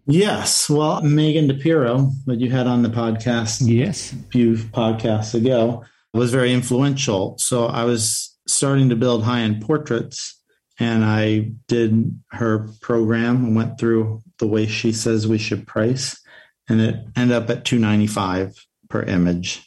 Yes. 0.07 0.69
Well, 0.69 1.01
Megan 1.01 1.47
DiPiero, 1.47 2.11
that 2.25 2.39
you 2.39 2.49
had 2.49 2.67
on 2.67 2.81
the 2.81 2.89
podcast 2.89 3.61
yes. 3.61 4.13
a 4.13 4.15
few 4.31 4.53
podcasts 4.53 5.35
ago, 5.35 5.83
was 6.13 6.31
very 6.31 6.53
influential. 6.53 7.37
So 7.37 7.65
I 7.65 7.83
was 7.85 8.37
starting 8.47 8.89
to 8.89 8.95
build 8.95 9.23
high 9.23 9.41
end 9.41 9.61
portraits 9.61 10.41
and 10.79 11.03
I 11.03 11.51
did 11.67 12.19
her 12.31 12.69
program 12.81 13.45
and 13.45 13.55
went 13.55 13.79
through 13.79 14.21
the 14.39 14.47
way 14.47 14.65
she 14.65 14.91
says 14.91 15.27
we 15.27 15.37
should 15.37 15.67
price. 15.67 16.19
And 16.67 16.79
it 16.79 16.95
ended 17.15 17.35
up 17.35 17.49
at 17.49 17.65
295 17.65 18.55
per 18.89 19.01
image. 19.03 19.65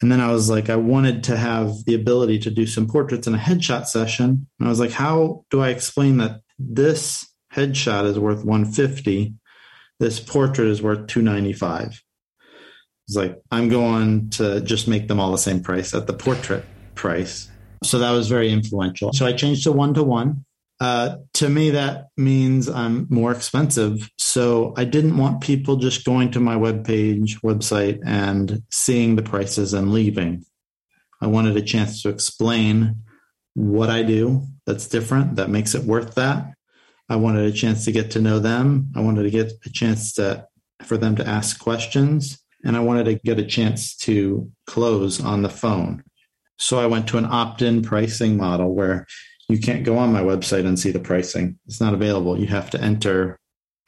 And 0.00 0.12
then 0.12 0.20
I 0.20 0.30
was 0.30 0.50
like, 0.50 0.68
I 0.68 0.76
wanted 0.76 1.24
to 1.24 1.36
have 1.36 1.84
the 1.86 1.94
ability 1.94 2.38
to 2.40 2.50
do 2.50 2.66
some 2.66 2.86
portraits 2.86 3.26
in 3.26 3.34
a 3.34 3.38
headshot 3.38 3.86
session. 3.86 4.46
And 4.58 4.68
I 4.68 4.70
was 4.70 4.80
like, 4.80 4.90
how 4.90 5.44
do 5.50 5.62
I 5.62 5.70
explain 5.70 6.18
that 6.18 6.40
this 6.58 7.26
headshot 7.52 8.04
is 8.04 8.18
worth 8.18 8.44
150 8.44 9.34
this 10.00 10.20
portrait 10.20 10.68
is 10.68 10.82
worth 10.82 11.06
295 11.06 12.02
it's 13.06 13.16
like 13.16 13.40
i'm 13.50 13.68
going 13.68 14.30
to 14.30 14.60
just 14.60 14.88
make 14.88 15.08
them 15.08 15.20
all 15.20 15.32
the 15.32 15.38
same 15.38 15.60
price 15.60 15.94
at 15.94 16.06
the 16.06 16.12
portrait 16.12 16.64
price. 16.94 17.50
So 17.82 17.98
that 17.98 18.12
was 18.12 18.28
very 18.28 18.50
influential. 18.50 19.12
So 19.12 19.26
i 19.26 19.32
changed 19.32 19.64
to 19.64 19.72
one 19.72 19.94
to 19.94 20.02
one. 20.02 20.44
Uh, 20.80 21.16
to 21.34 21.48
me 21.48 21.70
that 21.70 22.08
means 22.16 22.68
i'm 22.68 23.06
more 23.10 23.32
expensive. 23.32 24.10
So 24.18 24.74
i 24.76 24.84
didn't 24.84 25.16
want 25.16 25.40
people 25.42 25.76
just 25.76 26.04
going 26.04 26.30
to 26.32 26.40
my 26.40 26.56
web 26.56 26.84
page 26.84 27.40
website 27.42 28.00
and 28.04 28.62
seeing 28.70 29.16
the 29.16 29.22
prices 29.22 29.74
and 29.74 29.92
leaving. 29.92 30.44
I 31.20 31.26
wanted 31.26 31.56
a 31.56 31.62
chance 31.62 32.02
to 32.02 32.08
explain 32.08 33.02
what 33.54 33.88
i 33.88 34.02
do 34.02 34.44
that's 34.66 34.88
different 34.88 35.36
that 35.36 35.48
makes 35.48 35.74
it 35.74 35.84
worth 35.84 36.16
that. 36.16 36.54
I 37.08 37.16
wanted 37.16 37.44
a 37.46 37.52
chance 37.52 37.84
to 37.84 37.92
get 37.92 38.12
to 38.12 38.20
know 38.20 38.38
them. 38.38 38.90
I 38.96 39.00
wanted 39.00 39.24
to 39.24 39.30
get 39.30 39.52
a 39.64 39.70
chance 39.70 40.14
to 40.14 40.48
for 40.82 40.96
them 40.96 41.16
to 41.16 41.26
ask 41.26 41.60
questions 41.60 42.43
and 42.64 42.76
I 42.76 42.80
wanted 42.80 43.04
to 43.04 43.14
get 43.14 43.38
a 43.38 43.44
chance 43.44 43.94
to 43.98 44.50
close 44.66 45.22
on 45.22 45.42
the 45.42 45.48
phone. 45.48 46.02
So 46.58 46.78
I 46.78 46.86
went 46.86 47.08
to 47.08 47.18
an 47.18 47.26
opt-in 47.26 47.82
pricing 47.82 48.36
model 48.36 48.74
where 48.74 49.06
you 49.48 49.58
can't 49.58 49.84
go 49.84 49.98
on 49.98 50.12
my 50.12 50.22
website 50.22 50.66
and 50.66 50.78
see 50.78 50.90
the 50.90 51.00
pricing. 51.00 51.58
It's 51.66 51.80
not 51.80 51.94
available. 51.94 52.38
You 52.38 52.46
have 52.46 52.70
to 52.70 52.80
enter 52.80 53.38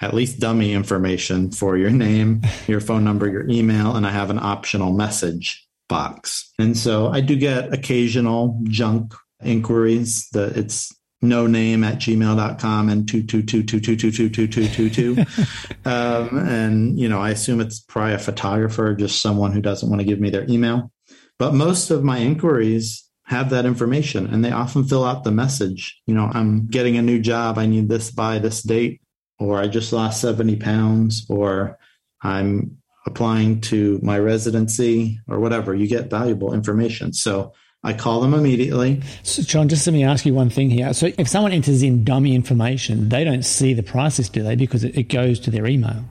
at 0.01 0.15
least 0.15 0.41
dummy 0.41 0.75
information 0.75 1.51
for 1.51 1.77
your 1.77 1.91
name, 1.91 2.43
your 2.67 2.81
phone 2.81 3.05
number, 3.05 3.29
your 3.29 3.49
email, 3.49 3.97
and 3.97 4.07
I 4.07 4.11
have 4.11 4.31
an 4.31 4.39
optional 4.39 4.93
message 4.93 5.67
box. 5.89 6.53
And 6.59 6.77
so 6.77 7.09
I 7.09 7.21
do 7.21 7.37
get 7.37 7.73
occasional 7.73 8.61
junk 8.65 9.15
inquiries 9.43 10.29
that 10.33 10.57
it's 10.57 10.95
no 11.23 11.47
name 11.47 11.85
at 11.85 11.97
gmail.com 11.97 12.89
and 12.89 13.07
22222222222. 13.07 15.87
um, 15.87 16.39
and, 16.39 16.99
you 16.99 17.09
know, 17.09 17.21
I 17.21 17.31
assume 17.31 17.61
it's 17.61 17.79
probably 17.81 18.15
a 18.15 18.19
photographer, 18.19 18.95
just 18.95 19.23
someone 19.23 19.53
who 19.53 19.61
doesn't 19.61 19.89
want 19.89 20.01
to 20.01 20.07
give 20.07 20.21
me 20.21 20.31
their 20.31 20.49
email. 20.49 20.91
But 21.39 21.55
most 21.55 21.91
of 21.91 22.05
my 22.05 22.19
inquiries 22.19 23.07
have 23.27 23.51
that 23.51 23.67
information 23.67 24.27
and 24.27 24.45
they 24.45 24.53
often 24.53 24.85
fill 24.85 25.05
out 25.05 25.25
the 25.25 25.33
message. 25.33 26.01
You 26.07 26.15
know, 26.15 26.31
I'm 26.33 26.67
getting 26.67 26.97
a 26.97 27.03
new 27.03 27.21
job. 27.21 27.59
I 27.59 27.67
need 27.67 27.89
this 27.89 28.11
by 28.11 28.39
this 28.39 28.63
date, 28.63 29.01
or 29.39 29.59
I 29.59 29.69
just 29.69 29.93
lost 29.93 30.21
70 30.21 30.57
pounds, 30.57 31.27
or 31.29 31.79
I'm 32.23 32.79
applying 33.07 33.61
to 33.63 34.01
my 34.03 34.19
residency 34.19 35.21
or 35.29 35.41
whatever. 35.41 35.75
You 35.75 35.87
get 35.87 36.11
valuable 36.11 36.55
information. 36.55 37.13
So 37.13 37.53
I 37.87 37.93
call 37.93 38.21
them 38.21 38.35
immediately. 38.35 39.01
So, 39.23 39.43
John, 39.43 39.69
just 39.69 39.87
let 39.87 39.93
me 39.93 40.03
ask 40.03 40.27
you 40.27 40.35
one 40.35 40.51
thing 40.51 40.71
here. 40.71 40.93
So, 40.93 41.13
if 41.17 41.29
someone 41.29 41.53
enters 41.53 41.85
in 41.85 42.03
dummy 42.03 42.35
information, 42.35 43.11
they 43.11 43.23
don't 43.23 43.45
see 43.45 43.75
the 43.75 43.85
prices, 43.85 44.29
do 44.29 44.43
they? 44.43 44.57
Because 44.57 44.83
it, 44.83 44.99
it 44.99 45.05
goes 45.05 45.39
to 45.41 45.53
their 45.53 45.67
email. 45.67 46.05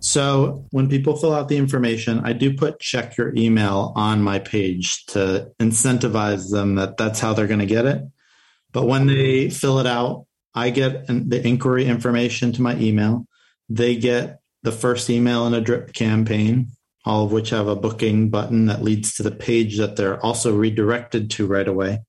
So, 0.00 0.64
when 0.70 0.88
people 0.88 1.14
fill 1.18 1.34
out 1.34 1.48
the 1.48 1.58
information, 1.58 2.22
I 2.24 2.32
do 2.32 2.56
put 2.56 2.80
check 2.80 3.18
your 3.18 3.34
email 3.36 3.92
on 3.94 4.22
my 4.22 4.38
page 4.38 5.04
to 5.08 5.52
incentivize 5.60 6.50
them 6.50 6.76
that 6.76 6.96
that's 6.96 7.20
how 7.20 7.34
they're 7.34 7.46
going 7.46 7.60
to 7.60 7.66
get 7.66 7.84
it. 7.84 8.00
But 8.72 8.86
when 8.86 9.06
they 9.06 9.50
fill 9.50 9.80
it 9.80 9.86
out, 9.86 10.24
I 10.54 10.70
get 10.70 11.08
the 11.08 11.46
inquiry 11.46 11.84
information 11.84 12.52
to 12.52 12.62
my 12.62 12.74
email. 12.76 13.26
They 13.68 13.96
get 13.96 14.38
the 14.62 14.72
first 14.72 15.10
email 15.10 15.46
in 15.46 15.52
a 15.52 15.60
drip 15.60 15.92
campaign 15.92 16.70
all 17.06 17.24
of 17.24 17.32
which 17.32 17.50
have 17.50 17.68
a 17.68 17.76
booking 17.76 18.28
button 18.28 18.66
that 18.66 18.82
leads 18.82 19.14
to 19.14 19.22
the 19.22 19.30
page 19.30 19.78
that 19.78 19.96
they're 19.96 20.20
also 20.24 20.54
redirected 20.54 21.30
to 21.30 21.46
right 21.46 21.68
away 21.68 22.00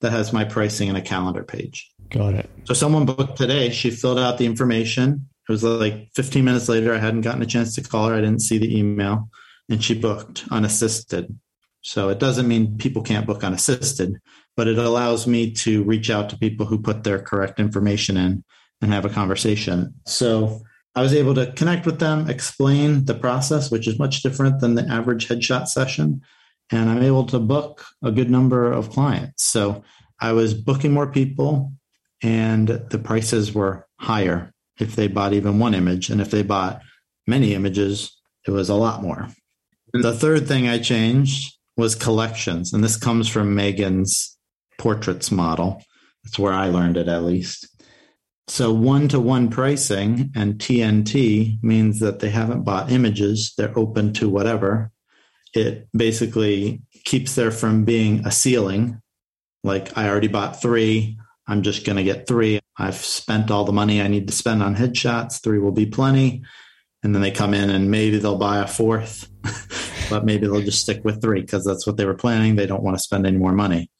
that 0.00 0.12
has 0.12 0.32
my 0.32 0.44
pricing 0.44 0.88
and 0.88 0.96
a 0.96 1.02
calendar 1.02 1.42
page. 1.42 1.90
Got 2.10 2.34
it. 2.34 2.50
So 2.64 2.74
someone 2.74 3.04
booked 3.04 3.36
today, 3.36 3.70
she 3.70 3.90
filled 3.90 4.18
out 4.18 4.38
the 4.38 4.46
information. 4.46 5.28
It 5.48 5.52
was 5.52 5.64
like 5.64 6.08
15 6.14 6.44
minutes 6.44 6.68
later. 6.68 6.94
I 6.94 6.98
hadn't 6.98 7.22
gotten 7.22 7.42
a 7.42 7.46
chance 7.46 7.74
to 7.74 7.82
call 7.82 8.08
her. 8.08 8.14
I 8.14 8.20
didn't 8.20 8.42
see 8.42 8.58
the 8.58 8.78
email 8.78 9.28
and 9.68 9.82
she 9.82 9.98
booked 9.98 10.44
unassisted. 10.50 11.38
So 11.82 12.08
it 12.08 12.18
doesn't 12.18 12.48
mean 12.48 12.78
people 12.78 13.02
can't 13.02 13.26
book 13.26 13.44
unassisted, 13.44 14.20
but 14.56 14.68
it 14.68 14.78
allows 14.78 15.26
me 15.26 15.52
to 15.52 15.82
reach 15.82 16.10
out 16.10 16.30
to 16.30 16.38
people 16.38 16.64
who 16.64 16.78
put 16.78 17.04
their 17.04 17.18
correct 17.18 17.58
information 17.58 18.16
in 18.16 18.44
and 18.80 18.92
have 18.92 19.04
a 19.04 19.10
conversation. 19.10 19.94
So 20.06 20.62
I 20.96 21.02
was 21.02 21.12
able 21.12 21.34
to 21.34 21.52
connect 21.52 21.86
with 21.86 21.98
them, 21.98 22.30
explain 22.30 23.04
the 23.04 23.14
process, 23.14 23.70
which 23.70 23.88
is 23.88 23.98
much 23.98 24.22
different 24.22 24.60
than 24.60 24.74
the 24.74 24.86
average 24.86 25.28
headshot 25.28 25.66
session. 25.66 26.22
And 26.70 26.88
I'm 26.88 27.02
able 27.02 27.26
to 27.26 27.38
book 27.38 27.84
a 28.02 28.12
good 28.12 28.30
number 28.30 28.72
of 28.72 28.90
clients. 28.90 29.44
So 29.46 29.82
I 30.20 30.32
was 30.32 30.54
booking 30.54 30.92
more 30.92 31.10
people, 31.10 31.72
and 32.22 32.68
the 32.68 32.98
prices 32.98 33.52
were 33.52 33.86
higher 33.98 34.52
if 34.78 34.96
they 34.96 35.08
bought 35.08 35.32
even 35.32 35.58
one 35.58 35.74
image. 35.74 36.10
And 36.10 36.20
if 36.20 36.30
they 36.30 36.42
bought 36.42 36.80
many 37.26 37.54
images, 37.54 38.16
it 38.46 38.50
was 38.50 38.68
a 38.68 38.74
lot 38.74 39.02
more. 39.02 39.28
The 39.92 40.14
third 40.14 40.48
thing 40.48 40.68
I 40.68 40.78
changed 40.78 41.56
was 41.76 41.94
collections. 41.94 42.72
And 42.72 42.82
this 42.82 42.96
comes 42.96 43.28
from 43.28 43.54
Megan's 43.54 44.36
portraits 44.78 45.30
model. 45.30 45.82
That's 46.22 46.38
where 46.38 46.52
I 46.52 46.68
learned 46.68 46.96
it, 46.96 47.08
at 47.08 47.24
least. 47.24 47.68
So 48.46 48.72
one 48.72 49.08
to 49.08 49.18
one 49.18 49.48
pricing 49.48 50.30
and 50.34 50.54
TNT 50.54 51.62
means 51.62 52.00
that 52.00 52.20
they 52.20 52.30
haven't 52.30 52.62
bought 52.62 52.92
images, 52.92 53.54
they're 53.56 53.76
open 53.78 54.12
to 54.14 54.28
whatever. 54.28 54.90
It 55.54 55.88
basically 55.96 56.82
keeps 57.04 57.34
there 57.34 57.50
from 57.50 57.84
being 57.84 58.26
a 58.26 58.30
ceiling. 58.30 59.00
Like 59.62 59.96
I 59.96 60.08
already 60.08 60.28
bought 60.28 60.60
three, 60.60 61.16
I'm 61.46 61.62
just 61.62 61.86
going 61.86 61.96
to 61.96 62.02
get 62.02 62.26
three. 62.26 62.60
I've 62.76 62.96
spent 62.96 63.50
all 63.50 63.64
the 63.64 63.72
money 63.72 64.02
I 64.02 64.08
need 64.08 64.28
to 64.28 64.34
spend 64.34 64.62
on 64.62 64.76
headshots, 64.76 65.42
three 65.42 65.58
will 65.58 65.72
be 65.72 65.86
plenty. 65.86 66.42
And 67.02 67.14
then 67.14 67.22
they 67.22 67.30
come 67.30 67.54
in 67.54 67.70
and 67.70 67.90
maybe 67.90 68.18
they'll 68.18 68.38
buy 68.38 68.58
a 68.58 68.66
fourth, 68.66 69.28
but 70.10 70.24
maybe 70.24 70.46
they'll 70.46 70.62
just 70.62 70.80
stick 70.80 71.04
with 71.04 71.20
three 71.20 71.42
because 71.42 71.64
that's 71.64 71.86
what 71.86 71.96
they 71.96 72.06
were 72.06 72.14
planning. 72.14 72.56
They 72.56 72.66
don't 72.66 72.82
want 72.82 72.96
to 72.96 73.02
spend 73.02 73.26
any 73.26 73.36
more 73.36 73.52
money. 73.52 73.90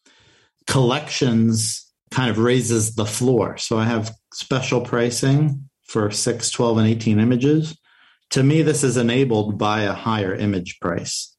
Collections 0.66 1.83
kind 2.14 2.30
of 2.30 2.38
raises 2.38 2.94
the 2.94 3.04
floor. 3.04 3.56
So 3.58 3.76
I 3.76 3.84
have 3.84 4.14
special 4.32 4.80
pricing 4.80 5.68
for 5.86 6.10
6, 6.10 6.50
12, 6.50 6.78
and 6.78 6.86
18 6.86 7.18
images. 7.18 7.76
To 8.30 8.42
me, 8.42 8.62
this 8.62 8.84
is 8.84 8.96
enabled 8.96 9.58
by 9.58 9.82
a 9.82 9.92
higher 9.92 10.34
image 10.34 10.78
price. 10.80 11.36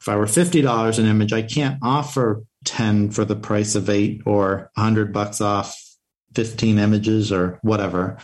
If 0.00 0.08
I 0.08 0.16
were 0.16 0.26
$50 0.26 0.98
an 0.98 1.06
image, 1.06 1.32
I 1.32 1.42
can't 1.42 1.78
offer 1.82 2.44
10 2.66 3.10
for 3.10 3.24
the 3.24 3.36
price 3.36 3.74
of 3.74 3.88
8 3.88 4.22
or 4.26 4.70
100 4.74 5.12
bucks 5.12 5.40
off 5.40 5.74
15 6.34 6.78
images 6.78 7.32
or 7.32 7.58
whatever. 7.62 8.18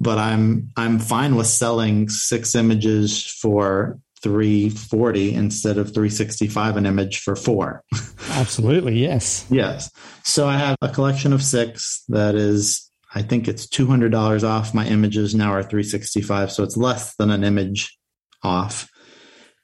But 0.00 0.18
I'm 0.18 0.68
I'm 0.76 0.98
fine 0.98 1.34
with 1.34 1.46
selling 1.46 2.08
6 2.08 2.54
images 2.54 3.24
for 3.24 3.98
340 4.22 5.34
instead 5.34 5.78
of 5.78 5.86
365 5.88 6.76
an 6.76 6.86
image 6.86 7.20
for 7.20 7.36
four. 7.36 7.84
Absolutely, 8.30 8.98
yes. 8.98 9.46
yes. 9.50 9.90
So 10.24 10.46
I 10.46 10.56
have 10.56 10.76
a 10.82 10.88
collection 10.88 11.32
of 11.32 11.42
six 11.42 12.04
that 12.08 12.34
is, 12.34 12.90
I 13.14 13.22
think 13.22 13.48
it's 13.48 13.66
$200 13.66 14.44
off. 14.44 14.74
My 14.74 14.86
images 14.86 15.34
now 15.34 15.52
are 15.52 15.62
365. 15.62 16.52
So 16.52 16.62
it's 16.62 16.76
less 16.76 17.14
than 17.16 17.30
an 17.30 17.44
image 17.44 17.98
off. 18.42 18.88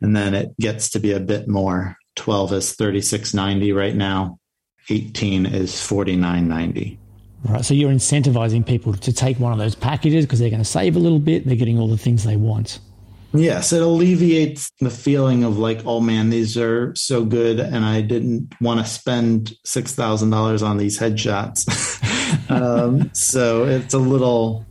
And 0.01 0.17
then 0.17 0.35
it 0.35 0.57
gets 0.59 0.91
to 0.91 0.99
be 0.99 1.13
a 1.13 1.21
bit 1.21 1.49
more. 1.49 1.97
12 2.17 2.53
is 2.53 2.73
3690 2.75 3.73
right 3.73 3.95
now. 3.95 4.39
18 4.91 5.47
is 5.47 5.81
4990. 5.81 6.99
Right. 7.45 7.65
So 7.65 7.75
you're 7.75 7.91
incentivizing 7.91 8.67
people 8.67 8.95
to 8.95 9.13
take 9.13 9.39
one 9.39 9.53
of 9.53 9.59
those 9.59 9.75
packages 9.75 10.25
because 10.25 10.39
they're 10.39 10.51
going 10.51 10.63
to 10.63 10.69
save 10.69 10.97
a 10.97 10.99
little 10.99 11.19
bit. 11.19 11.47
They're 11.47 11.57
getting 11.57 11.79
all 11.79 11.89
the 11.89 11.99
things 11.99 12.25
they 12.25 12.37
want. 12.37 12.79
Yes, 13.37 13.73
it 13.73 13.83
alleviates 13.83 14.71
the 14.79 14.91
feeling 14.91 15.43
of 15.43 15.59
like, 15.59 15.85
oh 15.85 16.01
man, 16.01 16.31
these 16.31 16.57
are 16.57 16.95
so 16.95 17.25
good, 17.25 17.59
and 17.59 17.85
I 17.85 18.01
didn't 18.01 18.55
want 18.61 18.79
to 18.79 18.87
spend 18.87 19.55
six 19.65 19.93
thousand 19.93 20.31
dollars 20.31 20.63
on 20.63 20.77
these 20.77 21.01
headshots. 21.01 21.67
um, 22.51 23.11
so 23.13 23.65
it's 23.65 23.93
a 23.93 23.99
little 23.99 24.65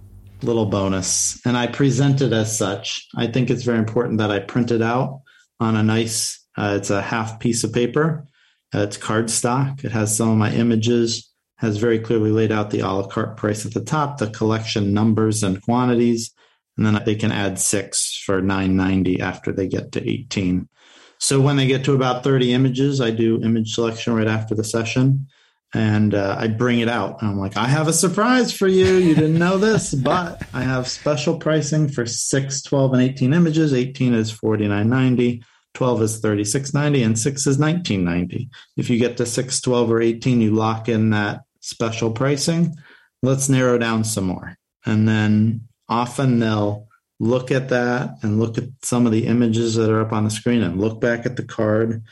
little 0.44 0.66
bonus, 0.66 1.46
and 1.46 1.58
I 1.58 1.68
present 1.68 2.22
it 2.22 2.32
as 2.32 2.58
such. 2.58 3.06
I 3.18 3.28
think 3.28 3.50
it's 3.50 3.64
very 3.64 3.80
important 3.80 4.20
that 4.20 4.32
I 4.32 4.40
print 4.40 4.72
it 4.72 4.82
out 4.82 5.22
on 5.60 5.76
a 5.76 5.84
nice. 5.84 6.40
Uh, 6.58 6.76
it's 6.78 6.90
a 6.90 7.02
half 7.02 7.42
piece 7.42 7.66
of 7.66 7.74
paper. 7.74 8.26
Uh, 8.74 8.84
it's 8.84 8.98
cardstock. 8.98 9.84
It 9.84 9.92
has 9.92 10.16
some 10.16 10.30
of 10.30 10.38
my 10.38 10.54
images. 10.54 11.30
Has 11.58 11.78
very 11.78 12.00
clearly 12.00 12.32
laid 12.32 12.52
out 12.52 12.72
the 12.72 12.80
a 12.80 12.88
la 12.88 13.08
carte 13.08 13.36
price 13.36 13.66
at 13.66 13.74
the 13.74 13.84
top, 13.84 14.20
the 14.20 14.30
collection 14.30 14.94
numbers 14.94 15.44
and 15.44 15.62
quantities 15.62 16.34
and 16.78 16.86
then 16.86 17.02
they 17.06 17.16
can 17.16 17.32
add 17.32 17.60
six 17.60 18.13
for 18.24 18.42
990 18.42 19.22
after 19.22 19.52
they 19.52 19.68
get 19.68 19.92
to 19.92 20.10
18 20.10 20.68
so 21.20 21.40
when 21.40 21.56
they 21.56 21.68
get 21.68 21.86
to 21.86 21.94
about 21.94 22.24
30 22.24 22.54
images 22.54 23.02
i 23.02 23.12
do 23.12 23.42
image 23.44 23.74
selection 23.74 24.14
right 24.14 24.28
after 24.28 24.56
the 24.56 24.64
session 24.64 25.28
and 25.74 26.14
uh, 26.14 26.36
i 26.38 26.48
bring 26.48 26.80
it 26.80 26.90
out. 26.90 27.22
I'm 27.22 27.40
like 27.40 27.58
i 27.58 27.68
have 27.68 27.88
a 27.88 27.94
surprise 27.94 28.54
for 28.54 28.68
you. 28.68 28.96
You 28.96 29.16
didn't 29.16 29.40
know 29.40 29.58
this 29.58 29.94
but 30.12 30.42
i 30.54 30.62
have 30.62 30.88
special 30.88 31.38
pricing 31.38 31.90
for 31.90 32.06
6 32.06 32.62
12 32.62 32.94
and 32.94 33.02
18 33.02 33.34
images. 33.34 33.74
18 33.74 34.14
is 34.14 34.32
4990 34.32 35.44
12 35.74 36.02
is 36.04 36.20
3690 36.20 37.04
and 37.04 37.20
6 37.20 37.48
is 37.48 37.58
1990 37.58 38.50
if 38.78 38.90
you 38.90 39.00
get 39.00 39.18
to 39.18 39.26
6 39.26 39.62
12 39.62 39.92
or 39.92 40.02
18 40.02 40.42
you 40.42 40.52
lock 40.52 40.88
in 40.88 41.10
that 41.12 41.42
special 41.60 42.12
pricing. 42.12 42.76
Let's 43.22 43.50
narrow 43.50 43.78
down 43.78 44.04
some 44.04 44.26
more. 44.26 44.58
And 44.86 45.08
then 45.08 45.68
often 45.88 46.40
they'll 46.40 46.88
look 47.20 47.52
at 47.52 47.70
that 47.70 48.18
and 48.22 48.40
look 48.40 48.58
at 48.58 48.66
some 48.82 49.06
of 49.06 49.12
the 49.12 49.28
images 49.28 49.76
that 49.76 49.90
are 49.90 50.02
up 50.02 50.12
on 50.12 50.26
the 50.26 50.30
screen 50.30 50.62
and 50.62 50.80
look 50.80 51.00
back 51.00 51.26
at 51.26 51.36
the 51.36 51.44
card. 51.44 52.04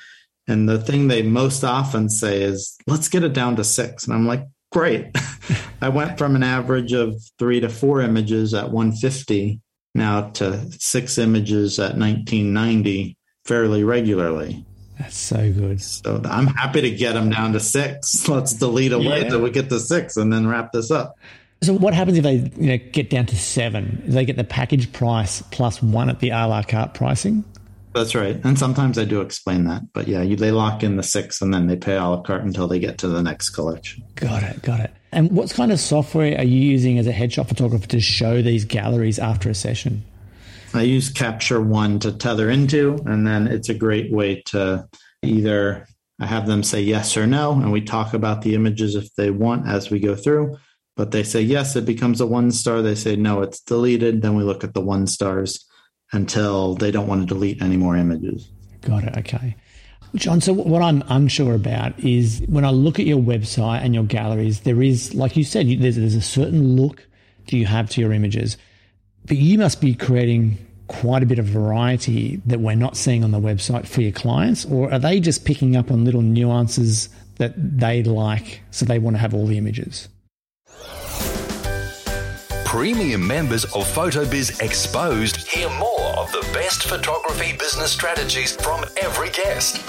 And 0.48 0.68
the 0.68 0.80
thing 0.80 1.08
they 1.08 1.22
most 1.22 1.64
often 1.64 2.10
say 2.10 2.42
is, 2.42 2.78
let's 2.88 3.10
get 3.10 3.24
it 3.24 3.34
down 3.34 3.56
to 3.58 3.64
six. 3.64 4.06
And 4.06 4.14
I'm 4.14 4.28
like, 4.28 4.46
great. 4.72 5.16
I 5.82 5.90
went 5.90 6.18
from 6.18 6.36
an 6.36 6.44
average 6.44 6.94
of 6.94 7.16
three 7.40 7.60
to 7.60 7.70
four 7.70 8.02
images 8.02 8.54
at 8.54 8.72
150 8.72 9.60
now 9.94 10.30
to 10.30 10.72
six 10.80 11.18
images 11.18 11.80
at 11.80 11.98
1990 11.98 13.18
fairly 13.46 13.84
regularly. 13.84 14.66
That's 14.98 15.18
so 15.18 15.52
good. 15.52 15.82
So 15.82 16.22
I'm 16.26 16.48
happy 16.48 16.82
to 16.82 16.92
get 16.92 17.14
them 17.14 17.30
down 17.30 17.54
to 17.54 17.60
six. 17.60 18.28
Let's 18.30 18.54
delete 18.54 18.92
away 18.92 19.24
yeah. 19.24 19.30
till 19.30 19.42
we 19.42 19.50
get 19.50 19.70
to 19.70 19.80
six 19.80 20.16
and 20.18 20.32
then 20.32 20.48
wrap 20.48 20.72
this 20.72 20.92
up. 20.92 21.16
So 21.64 21.74
what 21.74 21.94
happens 21.94 22.18
if 22.18 22.24
they 22.24 22.38
you 22.58 22.72
know 22.72 22.78
get 22.92 23.10
down 23.10 23.28
to 23.28 23.38
seven? 23.38 24.02
They 24.08 24.26
get 24.26 24.36
the 24.36 24.44
package 24.44 24.92
price 24.92 25.44
plus 25.52 25.82
one 25.82 26.10
at 26.10 26.20
the 26.20 26.30
a 26.30 26.48
la 26.48 26.64
carte 26.64 26.94
pricing. 26.96 27.44
That's 27.94 28.16
right, 28.16 28.40
and 28.44 28.58
sometimes 28.58 28.98
I 28.98 29.04
do 29.04 29.22
explain 29.22 29.66
that. 29.66 29.82
But 29.94 30.08
yeah, 30.08 30.22
you, 30.22 30.38
they 30.38 30.52
lock 30.52 30.82
in 30.82 30.96
the 30.96 31.04
six 31.04 31.42
and 31.42 31.54
then 31.54 31.68
they 31.68 31.76
pay 31.76 31.98
a 31.98 32.04
la 32.04 32.22
carte 32.22 32.44
until 32.44 32.68
they 32.68 32.80
get 32.80 32.98
to 33.00 33.10
the 33.10 33.22
next 33.22 33.50
collection. 33.50 34.04
Got 34.16 34.44
it, 34.44 34.62
got 34.64 34.80
it. 34.80 34.92
And 35.12 35.30
what 35.32 35.52
kind 35.52 35.72
of 35.72 35.80
software 35.80 36.38
are 36.38 36.46
you 36.46 36.62
using 36.62 36.98
as 36.98 37.06
a 37.06 37.12
headshot 37.12 37.48
photographer 37.48 37.88
to 37.88 38.00
show 38.00 38.42
these 38.42 38.64
galleries 38.64 39.20
after 39.20 39.50
a 39.50 39.54
session? 39.54 40.04
I 40.74 40.84
use 40.84 41.10
Capture 41.10 41.62
One 41.62 42.00
to 42.00 42.14
tether 42.14 42.50
into, 42.50 42.98
and 43.06 43.28
then 43.28 43.48
it's 43.48 43.68
a 43.68 43.74
great 43.74 44.12
way 44.12 44.42
to 44.48 44.88
either 45.22 45.86
I 46.20 46.28
have 46.28 46.48
them 46.48 46.64
say 46.64 46.82
yes 46.82 47.18
or 47.18 47.28
no, 47.28 47.52
and 47.54 47.72
we 47.72 47.82
talk 47.82 48.14
about 48.14 48.42
the 48.42 48.56
images 48.56 48.96
if 48.96 49.14
they 49.16 49.32
want 49.32 49.68
as 49.68 49.90
we 49.90 50.00
go 50.00 50.16
through. 50.16 50.58
But 51.02 51.10
they 51.10 51.24
say 51.24 51.42
yes, 51.42 51.76
it 51.76 51.84
becomes 51.84 52.22
a 52.22 52.28
one 52.28 52.52
star. 52.52 52.84
They 52.84 52.94
say 52.94 53.16
no, 53.16 53.42
it's 53.42 53.60
deleted. 53.60 54.22
Then 54.22 54.36
we 54.36 54.44
look 54.44 54.64
at 54.64 54.76
the 54.76 54.82
one 54.82 55.08
stars 55.08 55.66
until 56.12 56.76
they 56.76 56.92
don't 56.92 57.08
want 57.08 57.28
to 57.28 57.34
delete 57.34 57.60
any 57.60 57.76
more 57.76 57.98
images. 57.98 58.52
Got 58.82 59.06
it. 59.06 59.18
Okay. 59.18 59.56
John, 60.14 60.42
so 60.42 60.54
what 60.54 60.84
I'm 60.84 61.04
unsure 61.08 61.56
about 61.56 62.00
is 62.00 62.44
when 62.46 62.66
I 62.66 62.70
look 62.70 63.00
at 63.00 63.08
your 63.08 63.18
website 63.18 63.82
and 63.82 63.96
your 63.96 64.04
galleries, 64.04 64.60
there 64.60 64.80
is, 64.84 65.16
like 65.16 65.36
you 65.36 65.44
said, 65.44 65.66
there's, 65.80 65.96
there's 65.96 66.14
a 66.14 66.22
certain 66.22 66.76
look 66.76 67.08
that 67.46 67.54
you 67.54 67.66
have 67.66 67.90
to 67.90 68.02
your 68.02 68.14
images, 68.14 68.56
but 69.26 69.38
you 69.38 69.58
must 69.58 69.82
be 69.82 69.96
creating 69.96 70.60
quite 70.88 71.24
a 71.24 71.26
bit 71.26 71.40
of 71.40 71.46
variety 71.46 72.40
that 72.46 72.60
we're 72.60 72.76
not 72.76 72.96
seeing 72.96 73.24
on 73.24 73.32
the 73.32 73.40
website 73.40 73.88
for 73.88 74.02
your 74.02 74.12
clients, 74.12 74.66
or 74.66 74.94
are 74.94 75.00
they 75.00 75.20
just 75.20 75.46
picking 75.46 75.76
up 75.76 75.90
on 75.90 76.06
little 76.06 76.22
nuances 76.22 77.10
that 77.38 77.54
they 77.58 78.04
like, 78.04 78.62
so 78.70 78.86
they 78.86 79.00
want 79.00 79.16
to 79.16 79.20
have 79.20 79.34
all 79.34 79.48
the 79.48 79.58
images? 79.58 80.08
Premium 82.72 83.28
members 83.28 83.66
of 83.66 83.84
PhotoBiz 83.94 84.62
Exposed 84.62 85.46
hear 85.46 85.70
more 85.72 86.08
of 86.16 86.32
the 86.32 86.40
best 86.54 86.84
photography 86.84 87.52
business 87.58 87.92
strategies 87.92 88.56
from 88.56 88.86
every 89.02 89.30
guest. 89.32 89.86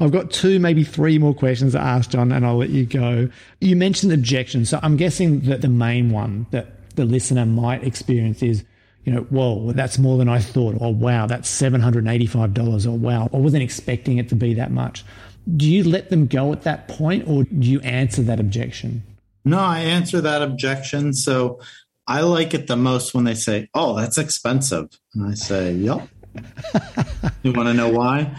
I've 0.00 0.10
got 0.10 0.30
two, 0.30 0.58
maybe 0.58 0.84
three 0.84 1.18
more 1.18 1.34
questions 1.34 1.72
to 1.72 1.78
ask, 1.78 2.08
John, 2.08 2.32
and 2.32 2.46
I'll 2.46 2.56
let 2.56 2.70
you 2.70 2.86
go. 2.86 3.28
You 3.60 3.76
mentioned 3.76 4.10
objections. 4.10 4.70
So 4.70 4.80
I'm 4.82 4.96
guessing 4.96 5.40
that 5.40 5.60
the 5.60 5.68
main 5.68 6.08
one 6.08 6.46
that 6.50 6.88
the 6.96 7.04
listener 7.04 7.44
might 7.44 7.84
experience 7.84 8.42
is, 8.42 8.64
you 9.04 9.12
know, 9.12 9.20
whoa, 9.24 9.72
that's 9.72 9.98
more 9.98 10.16
than 10.16 10.30
I 10.30 10.38
thought. 10.38 10.76
Or 10.80 10.94
wow, 10.94 11.26
that's 11.26 11.60
$785. 11.60 12.86
Or 12.86 12.96
wow, 12.96 13.28
I 13.34 13.36
wasn't 13.36 13.62
expecting 13.62 14.16
it 14.16 14.30
to 14.30 14.34
be 14.34 14.54
that 14.54 14.70
much. 14.70 15.04
Do 15.58 15.70
you 15.70 15.84
let 15.84 16.08
them 16.08 16.26
go 16.26 16.52
at 16.52 16.62
that 16.62 16.88
point 16.88 17.28
or 17.28 17.44
do 17.44 17.68
you 17.68 17.80
answer 17.82 18.22
that 18.22 18.40
objection? 18.40 19.02
No, 19.44 19.58
I 19.58 19.80
answer 19.80 20.20
that 20.20 20.42
objection. 20.42 21.12
So 21.12 21.60
I 22.06 22.20
like 22.22 22.54
it 22.54 22.66
the 22.66 22.76
most 22.76 23.14
when 23.14 23.24
they 23.24 23.34
say, 23.34 23.68
"Oh, 23.74 23.96
that's 23.96 24.18
expensive," 24.18 24.88
and 25.14 25.30
I 25.30 25.34
say, 25.34 25.72
"Yep." 25.72 26.08
you 27.42 27.52
want 27.52 27.68
to 27.68 27.74
know 27.74 27.88
why? 27.88 28.36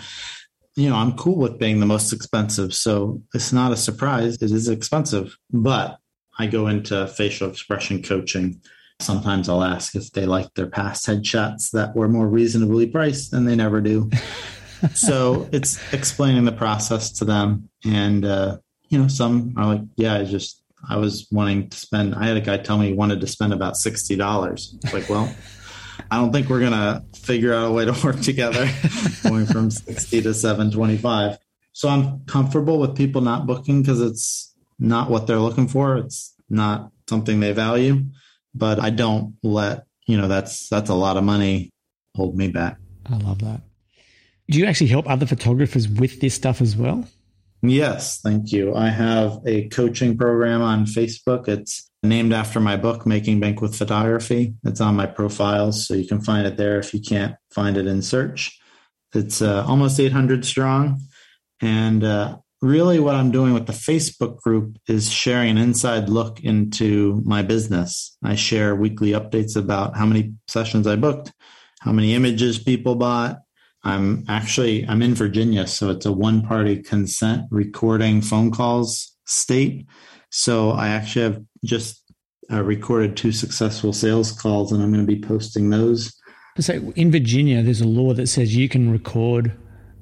You 0.76 0.90
know, 0.90 0.96
I'm 0.96 1.14
cool 1.14 1.38
with 1.38 1.60
being 1.60 1.80
the 1.80 1.86
most 1.86 2.12
expensive, 2.12 2.74
so 2.74 3.22
it's 3.34 3.54
not 3.54 3.72
a 3.72 3.78
surprise. 3.78 4.36
It 4.42 4.52
is 4.52 4.68
expensive, 4.68 5.38
but 5.52 6.00
I 6.40 6.48
go 6.48 6.68
into 6.68 7.08
facial 7.08 7.50
expression 7.50 8.02
coaching. 8.02 8.62
Sometimes 9.00 9.50
I'll 9.50 9.64
ask 9.64 9.96
if 9.96 10.12
they 10.12 10.26
like 10.26 10.54
their 10.56 10.68
past 10.68 11.06
headshots 11.06 11.72
that 11.72 11.96
were 11.96 12.08
more 12.08 12.28
reasonably 12.28 12.88
priced, 12.88 13.34
and 13.34 13.48
they 13.48 13.56
never 13.56 13.82
do. 13.82 14.10
so 14.94 15.48
it's 15.52 15.80
explaining 15.94 16.46
the 16.46 16.52
process 16.52 17.12
to 17.14 17.26
them, 17.26 17.70
and 17.86 18.26
uh, 18.26 18.58
you 18.90 18.98
know, 18.98 19.08
some 19.08 19.54
are 19.58 19.68
like, 19.68 19.82
"Yeah, 19.96 20.16
I 20.16 20.26
just 20.26 20.63
I 20.88 20.98
was 20.98 21.28
wanting 21.32 21.70
to 21.70 21.78
spend. 21.78 22.16
I 22.16 22.28
had 22.28 22.38
a 22.38 22.42
guy 22.42 22.58
tell 22.58 22.78
me 22.78 22.88
he 22.88 22.94
wanted 22.94 23.22
to 23.22 23.28
spend 23.28 23.54
about 23.54 23.78
sixty 23.78 24.16
dollars. 24.16 24.76
It's 24.84 24.94
like, 24.94 25.10
well, 25.10 25.34
I 26.12 26.18
don't 26.18 26.32
think 26.32 26.50
we're 26.50 26.60
gonna 26.60 27.06
figure 27.16 27.54
out 27.54 27.68
a 27.68 27.72
way 27.72 27.86
to 27.86 27.96
work 28.04 28.20
together, 28.22 28.70
going 29.24 29.46
from 29.46 29.72
sixty 29.72 30.22
to 30.22 30.34
seven 30.34 30.72
twenty-five. 30.72 31.38
So 31.72 31.90
I'm 31.90 32.26
comfortable 32.26 32.80
with 32.80 32.96
people 32.96 33.22
not 33.22 33.48
booking 33.48 33.82
because 33.82 34.02
it's 34.02 34.54
not 34.80 35.10
what 35.10 35.28
they're 35.28 35.38
looking 35.38 35.68
for. 35.68 35.98
It's 35.98 36.36
not 36.50 36.92
something 37.10 37.40
they 37.40 37.54
value. 37.54 38.06
But 38.54 38.80
I 38.80 38.92
don't 38.92 39.36
let 39.42 39.88
you 40.06 40.18
know 40.18 40.28
that's 40.28 40.70
that's 40.70 40.90
a 40.90 40.96
lot 40.96 41.18
of 41.18 41.24
money 41.24 41.72
hold 42.16 42.38
me 42.38 42.50
back. 42.50 42.78
I 43.10 43.18
love 43.18 43.40
that. 43.40 43.62
Do 44.50 44.60
you 44.60 44.66
actually 44.66 44.88
help 44.88 45.10
other 45.10 45.26
photographers 45.26 45.88
with 45.88 46.20
this 46.20 46.36
stuff 46.36 46.62
as 46.62 46.76
well? 46.76 47.08
Yes, 47.66 48.20
thank 48.20 48.52
you. 48.52 48.76
I 48.76 48.90
have 48.90 49.40
a 49.46 49.70
coaching 49.70 50.18
program 50.18 50.62
on 50.62 50.86
Facebook. 50.86 51.48
It's 51.48 51.90
named 52.04 52.34
after 52.34 52.60
my 52.60 52.76
book, 52.76 53.06
Making 53.06 53.40
Bank 53.40 53.62
with 53.62 53.74
Photography. 53.74 54.56
It's 54.66 54.82
on 54.82 54.98
my 54.98 55.06
profile, 55.06 55.72
so 55.72 55.94
you 55.94 56.06
can 56.06 56.20
find 56.20 56.46
it 56.46 56.58
there 56.58 56.78
if 56.78 56.94
you 56.94 57.00
can't 57.00 57.36
find 57.52 57.78
it 57.78 57.88
in 57.88 58.02
search. 58.02 58.60
It's 59.14 59.42
uh, 59.42 59.64
almost 59.66 59.98
800 59.98 60.44
strong. 60.44 61.00
And 61.62 62.04
uh, 62.04 62.40
really, 62.62 63.00
what 63.00 63.16
I'm 63.16 63.32
doing 63.32 63.54
with 63.54 63.68
the 63.68 63.72
Facebook 63.72 64.42
group 64.42 64.78
is 64.90 65.10
sharing 65.10 65.52
an 65.52 65.58
inside 65.58 66.10
look 66.10 66.42
into 66.42 67.22
my 67.24 67.44
business. 67.44 68.18
I 68.22 68.36
share 68.36 68.76
weekly 68.76 69.12
updates 69.12 69.56
about 69.56 69.96
how 69.96 70.06
many 70.06 70.34
sessions 70.50 70.86
I 70.86 70.98
booked, 70.98 71.32
how 71.80 71.94
many 71.94 72.14
images 72.14 72.60
people 72.60 72.96
bought, 72.96 73.43
I'm 73.84 74.26
actually 74.30 74.88
I'm 74.88 75.02
in 75.02 75.14
Virginia, 75.14 75.68
so 75.68 75.90
it's 75.90 76.06
a 76.06 76.12
one 76.12 76.42
party 76.42 76.82
consent 76.82 77.48
recording 77.52 78.22
phone 78.22 78.52
calls 78.52 79.16
state. 79.26 79.86
So 80.30 80.72
I 80.72 80.90
actually 80.90 81.24
have 81.24 81.44
just 81.64 82.02
uh, 82.52 82.64
recorded 82.64 83.18
two 83.18 83.32
successful 83.32 83.94
sales 83.94 84.32
calls, 84.32 84.72
and 84.72 84.82
I'm 84.82 84.92
going 84.92 85.06
to 85.06 85.12
be 85.12 85.22
posting 85.22 85.70
those. 85.70 86.14
So 86.60 86.74
in 86.96 87.12
Virginia, 87.12 87.62
there's 87.62 87.82
a 87.82 87.88
law 87.88 88.14
that 88.14 88.28
says 88.28 88.56
you 88.56 88.70
can 88.70 88.92
record 88.92 89.52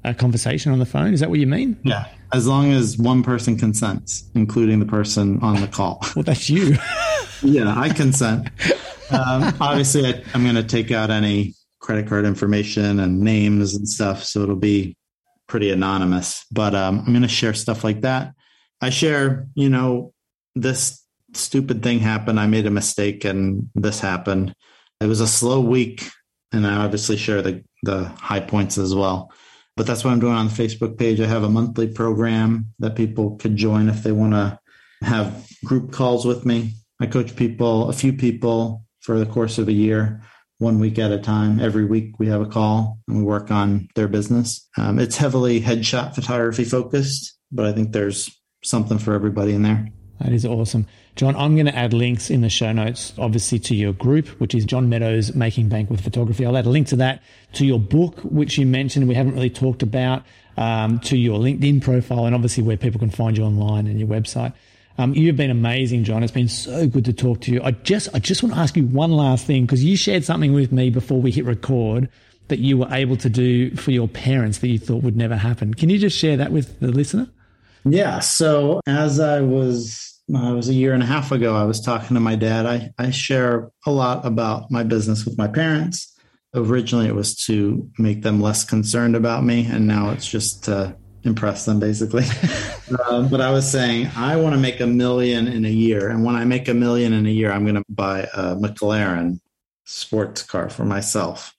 a 0.04 0.14
conversation 0.14 0.72
on 0.72 0.78
the 0.78 0.86
phone. 0.86 1.14
Is 1.14 1.20
that 1.20 1.30
what 1.30 1.38
you 1.38 1.46
mean? 1.46 1.78
Yeah, 1.82 2.06
as 2.32 2.46
long 2.46 2.72
as 2.72 2.98
one 2.98 3.22
person 3.22 3.56
consents, 3.56 4.28
including 4.34 4.78
the 4.78 4.86
person 4.86 5.38
on 5.42 5.60
the 5.60 5.68
call. 5.68 6.04
Well, 6.16 6.24
that's 6.24 6.50
you. 6.50 6.76
yeah, 7.42 7.74
I 7.76 7.88
consent. 7.88 8.48
Um, 9.10 9.54
obviously, 9.60 10.06
I, 10.06 10.22
I'm 10.32 10.42
going 10.42 10.54
to 10.54 10.62
take 10.62 10.90
out 10.90 11.10
any 11.10 11.52
credit 11.82 12.06
card 12.06 12.24
information 12.24 13.00
and 13.00 13.20
names 13.20 13.74
and 13.74 13.86
stuff. 13.86 14.24
So 14.24 14.42
it'll 14.42 14.56
be 14.56 14.96
pretty 15.48 15.70
anonymous. 15.70 16.46
But 16.50 16.74
um, 16.74 17.00
I'm 17.00 17.12
going 17.12 17.22
to 17.22 17.28
share 17.28 17.52
stuff 17.52 17.84
like 17.84 18.00
that. 18.02 18.32
I 18.80 18.88
share, 18.88 19.48
you 19.54 19.68
know, 19.68 20.14
this 20.54 21.04
stupid 21.34 21.82
thing 21.82 21.98
happened. 21.98 22.40
I 22.40 22.46
made 22.46 22.66
a 22.66 22.70
mistake 22.70 23.24
and 23.24 23.68
this 23.74 24.00
happened. 24.00 24.54
It 25.00 25.06
was 25.06 25.20
a 25.20 25.26
slow 25.26 25.60
week. 25.60 26.08
And 26.52 26.66
I 26.66 26.76
obviously 26.76 27.16
share 27.16 27.42
the, 27.42 27.64
the 27.82 28.04
high 28.04 28.40
points 28.40 28.78
as 28.78 28.94
well. 28.94 29.32
But 29.76 29.86
that's 29.86 30.04
what 30.04 30.12
I'm 30.12 30.20
doing 30.20 30.34
on 30.34 30.48
the 30.48 30.52
Facebook 30.52 30.98
page. 30.98 31.20
I 31.20 31.26
have 31.26 31.44
a 31.44 31.48
monthly 31.48 31.88
program 31.88 32.72
that 32.78 32.94
people 32.94 33.36
could 33.36 33.56
join 33.56 33.88
if 33.88 34.02
they 34.02 34.12
want 34.12 34.34
to 34.34 34.58
have 35.02 35.48
group 35.64 35.92
calls 35.92 36.24
with 36.24 36.44
me. 36.44 36.74
I 37.00 37.06
coach 37.06 37.34
people, 37.34 37.88
a 37.88 37.92
few 37.92 38.12
people 38.12 38.84
for 39.00 39.18
the 39.18 39.26
course 39.26 39.58
of 39.58 39.68
a 39.68 39.72
year 39.72 40.22
one 40.62 40.78
week 40.78 40.98
at 40.98 41.10
a 41.10 41.18
time. 41.18 41.60
Every 41.60 41.84
week 41.84 42.18
we 42.18 42.28
have 42.28 42.40
a 42.40 42.46
call 42.46 42.98
and 43.08 43.18
we 43.18 43.24
work 43.24 43.50
on 43.50 43.88
their 43.94 44.08
business. 44.08 44.66
Um, 44.78 44.98
it's 44.98 45.16
heavily 45.16 45.60
headshot 45.60 46.14
photography 46.14 46.64
focused, 46.64 47.36
but 47.50 47.66
I 47.66 47.72
think 47.72 47.92
there's 47.92 48.30
something 48.62 48.98
for 48.98 49.12
everybody 49.12 49.52
in 49.52 49.62
there. 49.62 49.88
That 50.20 50.32
is 50.32 50.46
awesome. 50.46 50.86
John, 51.16 51.34
I'm 51.34 51.56
going 51.56 51.66
to 51.66 51.76
add 51.76 51.92
links 51.92 52.30
in 52.30 52.42
the 52.42 52.48
show 52.48 52.72
notes, 52.72 53.12
obviously, 53.18 53.58
to 53.58 53.74
your 53.74 53.92
group, 53.92 54.28
which 54.40 54.54
is 54.54 54.64
John 54.64 54.88
Meadows 54.88 55.34
Making 55.34 55.68
Bank 55.68 55.90
with 55.90 56.00
Photography. 56.00 56.46
I'll 56.46 56.56
add 56.56 56.64
a 56.64 56.70
link 56.70 56.86
to 56.88 56.96
that, 56.96 57.22
to 57.54 57.66
your 57.66 57.80
book, 57.80 58.20
which 58.20 58.56
you 58.56 58.64
mentioned 58.64 59.08
we 59.08 59.16
haven't 59.16 59.34
really 59.34 59.50
talked 59.50 59.82
about, 59.82 60.22
um, 60.56 61.00
to 61.00 61.16
your 61.16 61.40
LinkedIn 61.40 61.82
profile, 61.82 62.24
and 62.24 62.34
obviously 62.34 62.62
where 62.62 62.76
people 62.76 63.00
can 63.00 63.10
find 63.10 63.36
you 63.36 63.44
online 63.44 63.88
and 63.88 63.98
your 63.98 64.08
website. 64.08 64.54
Um, 64.98 65.14
you've 65.14 65.36
been 65.36 65.50
amazing, 65.50 66.04
John. 66.04 66.22
It's 66.22 66.32
been 66.32 66.48
so 66.48 66.86
good 66.86 67.04
to 67.06 67.12
talk 67.12 67.40
to 67.42 67.52
you. 67.52 67.62
I 67.62 67.70
just, 67.72 68.08
I 68.14 68.18
just 68.18 68.42
want 68.42 68.54
to 68.54 68.60
ask 68.60 68.76
you 68.76 68.86
one 68.86 69.12
last 69.12 69.46
thing 69.46 69.64
because 69.64 69.82
you 69.82 69.96
shared 69.96 70.24
something 70.24 70.52
with 70.52 70.72
me 70.72 70.90
before 70.90 71.20
we 71.20 71.30
hit 71.30 71.44
record 71.44 72.08
that 72.48 72.58
you 72.58 72.78
were 72.78 72.88
able 72.90 73.16
to 73.16 73.30
do 73.30 73.74
for 73.76 73.90
your 73.90 74.08
parents 74.08 74.58
that 74.58 74.68
you 74.68 74.78
thought 74.78 75.02
would 75.02 75.16
never 75.16 75.36
happen. 75.36 75.72
Can 75.72 75.88
you 75.88 75.98
just 75.98 76.18
share 76.18 76.36
that 76.36 76.52
with 76.52 76.80
the 76.80 76.88
listener? 76.88 77.28
Yeah. 77.84 78.20
So 78.20 78.80
as 78.86 79.18
I 79.18 79.40
was, 79.40 80.20
I 80.34 80.52
was 80.52 80.68
a 80.68 80.74
year 80.74 80.92
and 80.92 81.02
a 81.02 81.06
half 81.06 81.32
ago, 81.32 81.56
I 81.56 81.64
was 81.64 81.80
talking 81.80 82.14
to 82.14 82.20
my 82.20 82.36
dad. 82.36 82.66
I, 82.66 82.90
I 82.98 83.10
share 83.10 83.70
a 83.86 83.90
lot 83.90 84.26
about 84.26 84.70
my 84.70 84.82
business 84.82 85.24
with 85.24 85.38
my 85.38 85.48
parents. 85.48 86.08
Originally, 86.54 87.06
it 87.06 87.14
was 87.14 87.34
to 87.46 87.88
make 87.98 88.22
them 88.22 88.40
less 88.40 88.62
concerned 88.62 89.16
about 89.16 89.42
me, 89.42 89.64
and 89.64 89.86
now 89.86 90.10
it's 90.10 90.26
just 90.26 90.64
to 90.64 90.94
impress 91.24 91.64
them 91.64 91.78
basically. 91.78 92.24
uh, 92.98 93.22
but 93.30 93.40
I 93.40 93.50
was 93.50 93.70
saying, 93.70 94.10
I 94.16 94.36
want 94.36 94.54
to 94.54 94.60
make 94.60 94.80
a 94.80 94.86
million 94.86 95.46
in 95.48 95.64
a 95.64 95.70
year. 95.70 96.08
And 96.08 96.24
when 96.24 96.34
I 96.34 96.44
make 96.44 96.68
a 96.68 96.74
million 96.74 97.12
in 97.12 97.26
a 97.26 97.30
year, 97.30 97.52
I'm 97.52 97.64
going 97.64 97.76
to 97.76 97.84
buy 97.88 98.28
a 98.34 98.56
McLaren 98.56 99.40
sports 99.84 100.42
car 100.42 100.68
for 100.68 100.84
myself. 100.84 101.54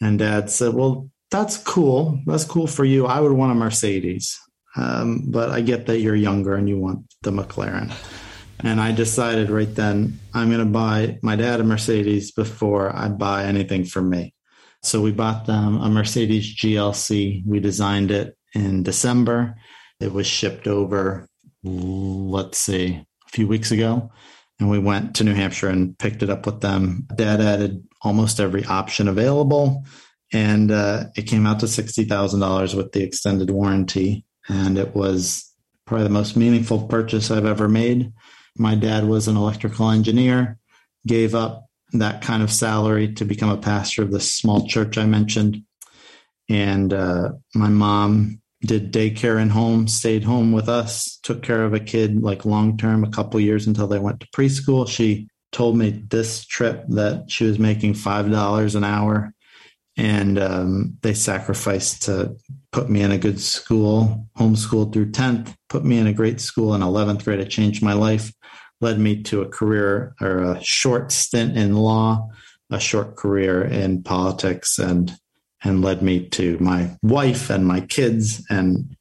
And 0.00 0.18
dad 0.18 0.50
said, 0.50 0.74
Well, 0.74 1.10
that's 1.30 1.56
cool. 1.58 2.20
That's 2.26 2.44
cool 2.44 2.66
for 2.66 2.84
you. 2.84 3.06
I 3.06 3.20
would 3.20 3.32
want 3.32 3.52
a 3.52 3.54
Mercedes. 3.54 4.38
Um, 4.76 5.24
but 5.28 5.50
I 5.50 5.60
get 5.60 5.86
that 5.86 6.00
you're 6.00 6.14
younger 6.14 6.54
and 6.54 6.68
you 6.68 6.78
want 6.78 7.04
the 7.22 7.30
McLaren. 7.30 7.92
And 8.62 8.80
I 8.80 8.92
decided 8.92 9.50
right 9.50 9.74
then, 9.74 10.20
I'm 10.34 10.48
going 10.48 10.60
to 10.60 10.66
buy 10.66 11.18
my 11.22 11.34
dad 11.34 11.60
a 11.60 11.64
Mercedes 11.64 12.30
before 12.30 12.94
I 12.94 13.08
buy 13.08 13.44
anything 13.44 13.84
for 13.84 14.02
me. 14.02 14.34
So 14.82 15.00
we 15.00 15.12
bought 15.12 15.46
them 15.46 15.80
a 15.80 15.88
Mercedes 15.88 16.54
GLC. 16.56 17.44
We 17.46 17.60
designed 17.60 18.10
it 18.10 18.36
in 18.54 18.82
December. 18.82 19.56
It 20.00 20.12
was 20.12 20.26
shipped 20.26 20.66
over 20.66 21.28
let's 21.62 22.58
see, 22.58 23.04
a 23.26 23.30
few 23.30 23.46
weeks 23.46 23.70
ago. 23.70 24.10
And 24.58 24.70
we 24.70 24.78
went 24.78 25.16
to 25.16 25.24
New 25.24 25.34
Hampshire 25.34 25.68
and 25.68 25.98
picked 25.98 26.22
it 26.22 26.30
up 26.30 26.46
with 26.46 26.60
them. 26.60 27.06
Dad 27.14 27.40
added 27.40 27.86
almost 28.02 28.40
every 28.40 28.64
option 28.64 29.08
available. 29.08 29.84
And 30.32 30.70
uh, 30.70 31.04
it 31.16 31.22
came 31.22 31.46
out 31.46 31.60
to 31.60 31.66
$60,000 31.66 32.74
with 32.74 32.92
the 32.92 33.02
extended 33.02 33.50
warranty. 33.50 34.24
And 34.48 34.78
it 34.78 34.94
was 34.94 35.50
probably 35.86 36.04
the 36.04 36.10
most 36.12 36.36
meaningful 36.36 36.86
purchase 36.86 37.30
I've 37.30 37.46
ever 37.46 37.68
made. 37.68 38.12
My 38.56 38.74
dad 38.74 39.06
was 39.06 39.28
an 39.28 39.36
electrical 39.36 39.90
engineer, 39.90 40.58
gave 41.06 41.34
up 41.34 41.66
that 41.92 42.22
kind 42.22 42.42
of 42.42 42.52
salary 42.52 43.12
to 43.14 43.24
become 43.24 43.50
a 43.50 43.56
pastor 43.56 44.02
of 44.02 44.12
the 44.12 44.20
small 44.20 44.66
church 44.66 44.98
I 44.98 45.06
mentioned. 45.06 45.64
And 46.48 46.92
uh, 46.92 47.32
my 47.54 47.68
mom 47.68 48.39
did 48.62 48.92
daycare 48.92 49.40
and 49.40 49.50
home, 49.50 49.88
stayed 49.88 50.24
home 50.24 50.52
with 50.52 50.68
us, 50.68 51.18
took 51.22 51.42
care 51.42 51.64
of 51.64 51.74
a 51.74 51.80
kid 51.80 52.22
like 52.22 52.44
long 52.44 52.76
term, 52.76 53.04
a 53.04 53.10
couple 53.10 53.40
years 53.40 53.66
until 53.66 53.86
they 53.86 53.98
went 53.98 54.20
to 54.20 54.28
preschool. 54.28 54.88
She 54.88 55.28
told 55.52 55.76
me 55.76 56.02
this 56.08 56.44
trip 56.44 56.84
that 56.88 57.30
she 57.30 57.44
was 57.44 57.58
making 57.58 57.94
$5 57.94 58.74
an 58.74 58.84
hour 58.84 59.34
and 59.96 60.38
um, 60.38 60.96
they 61.02 61.14
sacrificed 61.14 62.02
to 62.02 62.36
put 62.72 62.88
me 62.88 63.02
in 63.02 63.12
a 63.12 63.18
good 63.18 63.40
school, 63.40 64.26
homeschooled 64.38 64.92
through 64.92 65.10
10th, 65.10 65.54
put 65.68 65.84
me 65.84 65.98
in 65.98 66.06
a 66.06 66.12
great 66.12 66.40
school 66.40 66.74
in 66.74 66.80
11th 66.80 67.24
grade. 67.24 67.40
It 67.40 67.50
changed 67.50 67.82
my 67.82 67.92
life, 67.92 68.32
led 68.80 68.98
me 68.98 69.22
to 69.24 69.42
a 69.42 69.48
career 69.48 70.14
or 70.20 70.38
a 70.38 70.62
short 70.62 71.12
stint 71.12 71.56
in 71.56 71.74
law, 71.74 72.28
a 72.70 72.80
short 72.80 73.16
career 73.16 73.62
in 73.62 74.02
politics, 74.02 74.78
and 74.78 75.12
and 75.62 75.82
led 75.82 76.02
me 76.02 76.28
to 76.30 76.58
my 76.58 76.96
wife 77.02 77.50
and 77.50 77.66
my 77.66 77.80
kids 77.80 78.44
and 78.50 78.96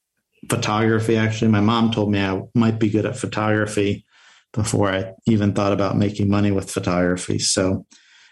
photography. 0.50 1.18
Actually, 1.18 1.52
my 1.52 1.62
mom 1.62 1.92
told 1.92 2.12
me 2.12 2.22
I 2.22 2.42
might 2.54 2.80
be 2.80 2.90
good 2.90 3.06
at 3.06 3.18
photography 3.18 4.06
before 4.54 4.92
I 4.92 5.14
even 5.26 5.54
thought 5.54 5.74
about 5.74 5.98
making 5.98 6.30
money 6.30 6.52
with 6.52 6.72
photography. 6.72 7.40
So 7.40 7.86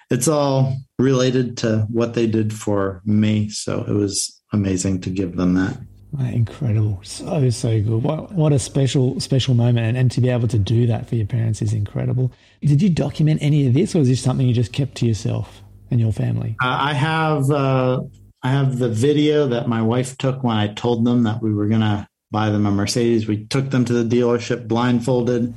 it's 0.10 0.28
all 0.28 0.76
related 0.98 1.58
to 1.58 1.86
what 1.90 2.14
they 2.14 2.28
did 2.28 2.54
for 2.54 3.02
me. 3.06 3.50
So 3.50 3.84
it 3.88 3.94
was 3.94 4.42
amazing 4.52 5.02
to 5.02 5.10
give 5.10 5.36
them 5.36 5.54
that. 5.56 5.78
Incredible. 6.20 7.00
So, 7.04 7.50
so 7.50 7.82
good. 7.82 8.02
What, 8.02 8.32
what 8.32 8.54
a 8.54 8.60
special, 8.60 9.20
special 9.20 9.54
moment. 9.54 9.86
And, 9.86 9.98
and 9.98 10.12
to 10.12 10.22
be 10.22 10.30
able 10.30 10.48
to 10.48 10.58
do 10.58 10.88
that 10.88 11.08
for 11.08 11.16
your 11.16 11.28
parents 11.28 11.62
is 11.62 11.74
incredible. 11.74 12.32
Did 12.62 12.82
you 12.82 12.90
document 12.90 13.42
any 13.44 13.68
of 13.68 13.74
this 13.74 13.94
or 13.94 14.00
is 14.00 14.08
this 14.08 14.22
something 14.22 14.48
you 14.48 14.54
just 14.54 14.74
kept 14.74 14.96
to 14.96 15.06
yourself? 15.06 15.62
And 15.92 16.00
your 16.00 16.12
family? 16.12 16.56
Uh, 16.62 16.78
I 16.80 16.94
have 16.94 17.50
uh, 17.50 18.02
I 18.44 18.50
have 18.50 18.78
the 18.78 18.90
video 18.90 19.48
that 19.48 19.68
my 19.68 19.82
wife 19.82 20.18
took 20.18 20.44
when 20.44 20.58
I 20.58 20.74
told 20.74 21.06
them 21.06 21.24
that 21.24 21.42
we 21.42 21.54
were 21.54 21.68
gonna 21.68 22.08
buy 22.32 22.50
them 22.50 22.66
a 22.66 22.72
Mercedes. 22.72 23.28
We 23.28 23.46
took 23.46 23.70
them 23.70 23.86
to 23.86 23.94
the 23.94 24.16
dealership 24.16 24.68
blindfolded. 24.68 25.54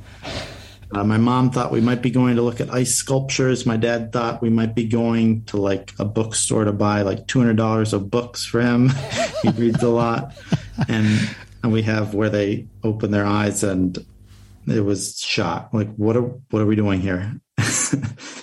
Uh, 0.93 1.03
my 1.05 1.17
mom 1.17 1.51
thought 1.51 1.71
we 1.71 1.79
might 1.79 2.01
be 2.01 2.11
going 2.11 2.35
to 2.35 2.41
look 2.41 2.59
at 2.59 2.69
ice 2.73 2.93
sculptures. 2.93 3.65
My 3.65 3.77
dad 3.77 4.11
thought 4.11 4.41
we 4.41 4.49
might 4.49 4.75
be 4.75 4.85
going 4.85 5.45
to 5.45 5.57
like 5.57 5.93
a 5.99 6.05
bookstore 6.05 6.65
to 6.65 6.73
buy 6.73 7.01
like 7.03 7.27
two 7.27 7.39
hundred 7.39 7.57
dollars 7.57 7.93
of 7.93 8.11
books 8.11 8.45
for 8.45 8.61
him. 8.61 8.89
he 9.41 9.49
reads 9.51 9.83
a 9.83 9.89
lot, 9.89 10.37
and 10.89 11.07
and 11.63 11.71
we 11.71 11.81
have 11.83 12.13
where 12.13 12.29
they 12.29 12.67
open 12.83 13.11
their 13.11 13.25
eyes 13.25 13.63
and 13.63 14.05
it 14.67 14.81
was 14.81 15.19
shot. 15.19 15.73
Like 15.73 15.93
what 15.95 16.17
are 16.17 16.23
what 16.49 16.61
are 16.61 16.65
we 16.65 16.75
doing 16.75 16.99
here? 16.99 17.39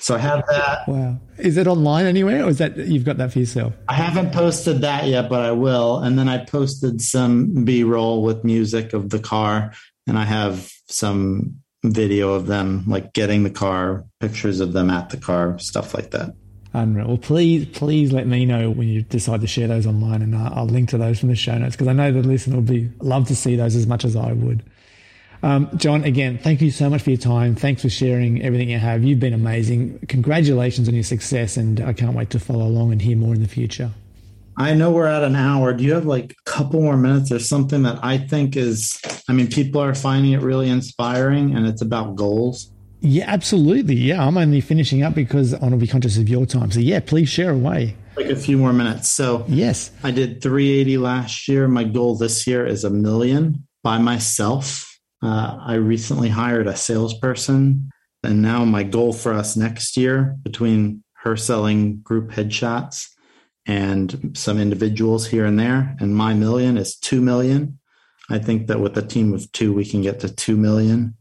so 0.09 0.15
I 0.15 0.21
have 0.21 0.47
that. 0.49 0.89
Wow. 0.89 1.19
Is 1.37 1.59
it 1.59 1.67
online 1.67 2.07
anywhere 2.07 2.47
or 2.47 2.49
is 2.49 2.57
that 2.59 2.79
you've 2.79 3.05
got 3.05 3.19
that 3.19 3.31
for 3.31 3.41
yourself? 3.41 3.75
I 3.89 3.93
haven't 3.93 4.33
posted 4.33 4.81
that 4.81 5.07
yet, 5.07 5.29
but 5.29 5.45
I 5.45 5.53
will. 5.53 5.99
And 5.99 6.19
then 6.19 6.31
I 6.31 6.47
posted 6.47 7.03
some 7.03 7.67
B 7.67 7.85
roll 7.85 8.23
with 8.23 8.43
music 8.43 8.95
of 8.95 9.11
the 9.11 9.19
car 9.19 9.75
and 10.07 10.19
I 10.19 10.25
have 10.25 10.73
some 10.87 11.59
video 11.85 12.33
of 12.33 12.47
them 12.47 12.85
like 12.87 13.13
getting 13.13 13.43
the 13.43 13.51
car, 13.51 14.07
pictures 14.19 14.61
of 14.61 14.73
them 14.73 14.89
at 14.89 15.11
the 15.11 15.19
car, 15.19 15.59
stuff 15.59 15.93
like 15.93 16.13
that. 16.13 16.35
Unreal. 16.73 17.09
Well, 17.09 17.19
please, 17.19 17.67
please 17.67 18.11
let 18.11 18.27
me 18.27 18.47
know 18.47 18.71
when 18.71 18.89
you 18.89 19.03
decide 19.03 19.43
to 19.43 19.47
share 19.47 19.69
those 19.69 19.87
online, 19.87 20.23
and 20.23 20.35
I'll 20.35 20.67
link 20.67 20.89
to 20.91 20.99
those 20.99 21.19
from 21.19 21.29
the 21.29 21.37
show 21.37 21.57
notes 21.57 21.77
because 21.77 21.89
I 21.89 21.93
know 21.93 22.13
the 22.13 22.23
listener 22.23 22.57
will 22.57 22.63
be 22.63 22.91
love 23.01 23.27
to 23.29 23.37
see 23.37 23.57
those 23.57 23.75
as 23.75 23.87
much 23.87 24.05
as 24.05 24.17
I 24.17 24.33
would. 24.33 24.63
Um, 25.43 25.71
John, 25.77 26.05
again, 26.05 26.39
thank 26.39 26.61
you 26.61 26.71
so 26.71 26.91
much 26.91 27.03
for 27.03 27.11
your 27.11 27.19
time. 27.19 27.55
Thanks 27.55 27.83
for 27.83 27.89
sharing 27.89 28.43
everything 28.43 28.71
you 28.71 28.79
have. 28.79 29.05
You've 29.05 29.21
been 29.21 29.35
amazing. 29.35 30.01
Congratulations 30.09 30.89
on 30.89 30.95
your 30.95 31.05
success, 31.05 31.57
and 31.57 31.81
I 31.81 31.93
can't 31.93 32.15
wait 32.15 32.31
to 32.31 32.41
follow 32.41 32.67
along 32.67 32.93
and 32.93 33.01
hear 33.01 33.17
more 33.17 33.35
in 33.35 33.43
the 33.43 33.49
future. 33.49 33.91
I 34.57 34.75
know 34.75 34.91
we're 34.91 35.07
at 35.07 35.23
an 35.23 35.37
hour. 35.37 35.73
Do 35.73 35.85
you 35.85 35.95
have 35.95 36.07
like 36.07 36.33
a 36.33 36.51
couple 36.51 36.83
more 36.83 36.97
minutes 36.97 37.31
or 37.31 37.39
something 37.39 37.85
that 37.85 38.01
I 38.03 38.19
think 38.19 38.57
is, 38.57 39.01
I 39.29 39.33
mean, 39.33 39.47
people 39.47 39.81
are 39.81 39.95
finding 39.95 40.33
it 40.33 40.41
really 40.41 40.69
inspiring 40.69 41.55
and 41.55 41.65
it's 41.65 41.81
about 41.81 42.17
goals? 42.17 42.73
Yeah, 43.01 43.27
absolutely. 43.29 43.95
Yeah, 43.95 44.27
I'm 44.27 44.37
only 44.37 44.61
finishing 44.61 45.05
up 45.05 45.15
because 45.15 45.55
I 45.55 45.59
want 45.59 45.75
to 45.75 45.77
be 45.77 45.87
conscious 45.87 46.19
of 46.19 46.29
your 46.29 46.45
time. 46.45 46.73
So, 46.73 46.81
yeah, 46.81 46.99
please 46.99 47.29
share 47.29 47.51
away. 47.51 47.95
Like 48.17 48.27
a 48.27 48.37
few 48.37 48.59
more 48.59 48.73
minutes. 48.73 49.09
So, 49.09 49.45
yes, 49.47 49.93
I 50.03 50.11
did 50.11 50.43
380 50.43 50.99
last 50.99 51.47
year. 51.47 51.69
My 51.69 51.85
goal 51.85 52.17
this 52.17 52.45
year 52.45 52.67
is 52.67 52.83
a 52.83 52.91
million 52.91 53.65
by 53.85 53.99
myself 53.99 54.88
uh, 55.23 55.59
I 55.61 55.75
recently 55.75 56.29
hired 56.29 56.67
a 56.67 56.77
salesperson, 56.77 57.91
and 58.23 58.43
now 58.43 58.65
my 58.65 58.83
goal 58.83 59.13
for 59.13 59.33
us 59.33 59.57
next 59.57 59.97
year, 59.97 60.37
between 60.43 61.03
her 61.23 61.37
selling 61.37 62.01
group 62.01 62.31
headshots 62.31 63.09
and 63.67 64.33
some 64.35 64.59
individuals 64.59 65.27
here 65.27 65.45
and 65.45 65.59
there, 65.59 65.97
and 66.01 66.15
my 66.15 66.35
million 66.35 66.77
is 66.77 66.97
two 66.97 67.21
million. 67.21 67.79
I 68.31 68.39
think 68.39 68.67
that 68.67 68.81
with 68.81 68.97
a 68.97 69.03
team 69.03 69.33
of 69.35 69.51
two, 69.53 69.73
we 69.73 69.85
can 69.85 70.03
get 70.03 70.21
to 70.21 70.35
two 70.35 70.57
million. 70.57 71.15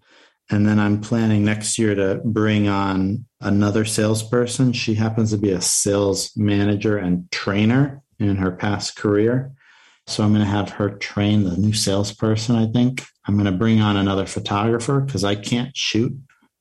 And 0.50 0.66
then 0.66 0.80
I'm 0.80 1.02
planning 1.02 1.44
next 1.44 1.78
year 1.78 1.94
to 1.94 2.22
bring 2.24 2.70
on 2.70 3.26
another 3.42 3.84
salesperson. 3.84 4.72
She 4.72 4.94
happens 4.94 5.32
to 5.32 5.38
be 5.38 5.52
a 5.52 5.62
sales 5.62 6.32
manager 6.38 6.98
and 6.98 7.30
trainer 7.32 8.02
in 8.20 8.38
her 8.38 8.52
past 8.52 8.96
career. 8.96 9.52
So 10.08 10.24
I'm 10.24 10.34
going 10.34 10.44
to 10.44 10.50
have 10.50 10.70
her 10.72 10.90
train 10.90 11.44
the 11.44 11.58
new 11.58 11.74
salesperson, 11.74 12.56
I 12.56 12.66
think. 12.68 13.04
I'm 13.28 13.36
going 13.36 13.46
to 13.46 13.52
bring 13.52 13.82
on 13.82 13.98
another 13.98 14.26
photographer 14.26 15.02
because 15.02 15.26
I 15.26 15.36
can't 15.36 15.76
shoot 15.76 16.14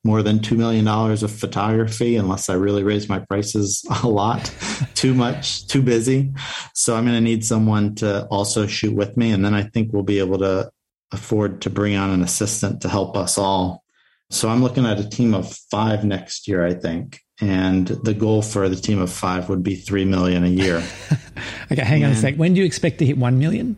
more 0.03 0.21
than 0.21 0.39
$2 0.39 0.57
million 0.57 0.87
of 0.87 1.31
photography 1.31 2.17
unless 2.17 2.49
I 2.49 2.53
really 2.53 2.83
raise 2.83 3.07
my 3.07 3.19
prices 3.19 3.85
a 4.03 4.07
lot. 4.07 4.53
too 4.95 5.13
much, 5.13 5.67
too 5.67 5.81
busy. 5.81 6.33
So 6.73 6.95
I'm 6.95 7.05
going 7.05 7.15
to 7.15 7.21
need 7.21 7.45
someone 7.45 7.95
to 7.95 8.25
also 8.25 8.67
shoot 8.67 8.93
with 8.93 9.15
me. 9.15 9.31
And 9.31 9.43
then 9.43 9.53
I 9.53 9.63
think 9.63 9.93
we'll 9.93 10.03
be 10.03 10.19
able 10.19 10.39
to 10.39 10.69
afford 11.11 11.61
to 11.61 11.69
bring 11.69 11.95
on 11.95 12.09
an 12.09 12.21
assistant 12.21 12.81
to 12.81 12.89
help 12.89 13.15
us 13.15 13.37
all. 13.37 13.83
So 14.29 14.49
I'm 14.49 14.61
looking 14.61 14.85
at 14.85 14.99
a 14.99 15.09
team 15.09 15.33
of 15.33 15.55
five 15.71 16.03
next 16.03 16.49
year, 16.49 16.65
I 16.65 16.73
think 16.73 17.21
and 17.39 17.87
the 17.87 18.13
goal 18.13 18.41
for 18.41 18.67
the 18.67 18.75
team 18.75 18.99
of 18.99 19.11
five 19.11 19.49
would 19.49 19.63
be 19.63 19.75
three 19.75 20.05
million 20.05 20.43
a 20.43 20.49
year. 20.49 20.77
okay, 21.71 21.81
hang 21.83 22.03
and 22.03 22.11
on 22.11 22.17
a 22.17 22.21
sec. 22.21 22.35
When 22.35 22.53
do 22.53 22.59
you 22.59 22.65
expect 22.65 22.99
to 22.99 23.05
hit 23.05 23.17
one 23.17 23.39
million? 23.39 23.77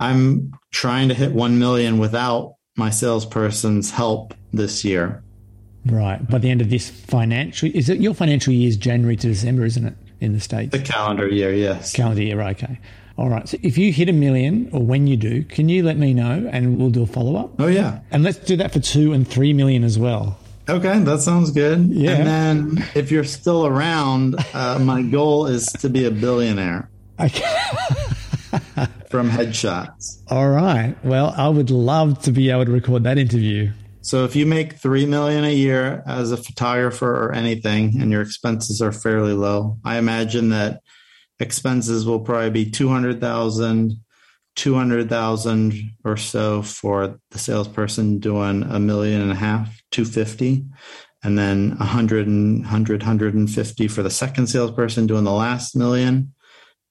I'm 0.00 0.52
trying 0.70 1.08
to 1.08 1.14
hit 1.14 1.32
one 1.32 1.58
million 1.58 1.98
without 1.98 2.56
my 2.76 2.90
salesperson's 2.90 3.90
help 3.90 4.34
this 4.52 4.84
year. 4.84 5.22
Right. 5.86 6.28
By 6.28 6.38
the 6.38 6.50
end 6.50 6.60
of 6.60 6.70
this 6.70 6.90
financial, 6.90 7.70
is 7.72 7.88
it 7.88 8.00
your 8.00 8.14
financial 8.14 8.52
year 8.52 8.68
is 8.68 8.76
January 8.76 9.16
to 9.16 9.26
December, 9.26 9.64
isn't 9.64 9.84
it, 9.84 9.94
in 10.20 10.32
the 10.32 10.40
states? 10.40 10.72
The 10.72 10.82
calendar 10.82 11.28
year, 11.28 11.52
yes. 11.52 11.92
Calendar 11.92 12.22
year, 12.22 12.40
okay. 12.40 12.78
All 13.18 13.28
right. 13.28 13.48
So 13.48 13.58
if 13.62 13.76
you 13.76 13.92
hit 13.92 14.08
a 14.08 14.12
million, 14.12 14.70
or 14.72 14.82
when 14.82 15.06
you 15.06 15.16
do, 15.16 15.44
can 15.44 15.68
you 15.68 15.82
let 15.82 15.96
me 15.98 16.14
know, 16.14 16.48
and 16.50 16.78
we'll 16.78 16.90
do 16.90 17.02
a 17.02 17.06
follow 17.06 17.36
up? 17.36 17.60
Oh 17.60 17.66
yeah. 17.66 18.00
And 18.10 18.22
let's 18.22 18.38
do 18.38 18.56
that 18.56 18.72
for 18.72 18.80
two 18.80 19.12
and 19.12 19.26
three 19.26 19.52
million 19.52 19.84
as 19.84 19.98
well. 19.98 20.38
Okay, 20.68 21.00
that 21.00 21.20
sounds 21.20 21.50
good. 21.50 21.88
Yeah. 21.88 22.10
And 22.12 22.26
then 22.26 22.84
if 22.94 23.10
you're 23.10 23.24
still 23.24 23.66
around, 23.66 24.36
uh, 24.54 24.78
my 24.78 25.02
goal 25.02 25.46
is 25.46 25.66
to 25.66 25.88
be 25.88 26.04
a 26.04 26.10
billionaire. 26.10 26.88
From 29.10 29.28
headshots. 29.30 30.22
All 30.28 30.48
right. 30.50 30.96
Well, 31.04 31.34
I 31.36 31.48
would 31.48 31.70
love 31.70 32.22
to 32.22 32.32
be 32.32 32.50
able 32.50 32.64
to 32.64 32.70
record 32.70 33.04
that 33.04 33.18
interview. 33.18 33.72
So 34.00 34.24
if 34.24 34.34
you 34.34 34.46
make 34.46 34.74
3 34.74 35.06
million 35.06 35.44
a 35.44 35.54
year 35.54 36.02
as 36.06 36.32
a 36.32 36.36
photographer 36.36 37.26
or 37.26 37.32
anything 37.32 38.00
and 38.00 38.10
your 38.10 38.22
expenses 38.22 38.82
are 38.82 38.92
fairly 38.92 39.32
low, 39.32 39.78
I 39.84 39.98
imagine 39.98 40.48
that 40.48 40.80
expenses 41.38 42.04
will 42.06 42.20
probably 42.20 42.50
be 42.50 42.70
200,000 42.70 44.01
200,000 44.56 45.92
or 46.04 46.16
so 46.16 46.62
for 46.62 47.18
the 47.30 47.38
salesperson 47.38 48.18
doing 48.18 48.62
a 48.62 48.78
million 48.78 49.20
and 49.20 49.32
a 49.32 49.36
half, 49.36 49.82
250 49.92 50.64
and 51.22 51.38
then 51.38 51.70
100 51.78 52.26
and 52.26 52.60
100 52.60 53.00
150 53.02 53.88
for 53.88 54.02
the 54.02 54.10
second 54.10 54.48
salesperson 54.48 55.06
doing 55.06 55.24
the 55.24 55.32
last 55.32 55.76
million. 55.76 56.34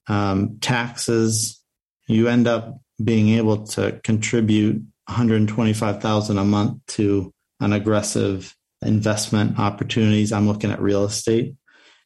Um, 0.07 0.57
taxes 0.59 1.61
you 2.07 2.27
end 2.27 2.47
up 2.47 2.79
being 3.03 3.29
able 3.29 3.65
to 3.65 3.99
contribute 4.03 4.83
125,000 5.07 6.37
a 6.37 6.43
month 6.43 6.85
to 6.87 7.33
an 7.59 7.73
aggressive 7.73 8.55
investment 8.81 9.59
opportunities. 9.59 10.31
I'm 10.31 10.47
looking 10.47 10.71
at 10.71 10.81
real 10.81 11.05
estate. 11.05 11.55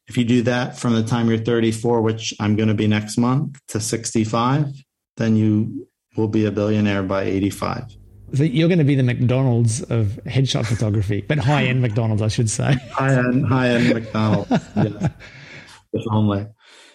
If 0.08 0.16
you 0.16 0.24
do 0.24 0.42
that 0.42 0.78
from 0.78 0.94
the 0.94 1.02
time 1.02 1.28
you're 1.28 1.38
34 1.38 2.00
which 2.00 2.32
i'm 2.38 2.54
going 2.54 2.68
to 2.68 2.74
be 2.74 2.86
next 2.86 3.18
month 3.18 3.58
to 3.66 3.80
65 3.80 4.72
then 5.16 5.36
you 5.36 5.88
will 6.16 6.28
be 6.28 6.44
a 6.46 6.50
billionaire 6.50 7.02
by 7.02 7.24
85. 7.24 7.96
So 8.34 8.42
you're 8.42 8.68
going 8.68 8.78
to 8.78 8.84
be 8.84 8.96
the 8.96 9.02
McDonald's 9.02 9.82
of 9.82 10.18
headshot 10.26 10.66
photography, 10.66 11.22
but 11.22 11.38
high 11.38 11.64
end 11.64 11.80
McDonald's, 11.80 12.22
I 12.22 12.28
should 12.28 12.50
say. 12.50 12.72
High 12.90 13.14
end, 13.14 13.46
high 13.46 13.68
end 13.68 13.94
McDonald's. 13.94 14.50
yes. 14.50 15.10
If 15.92 16.02
only. 16.10 16.46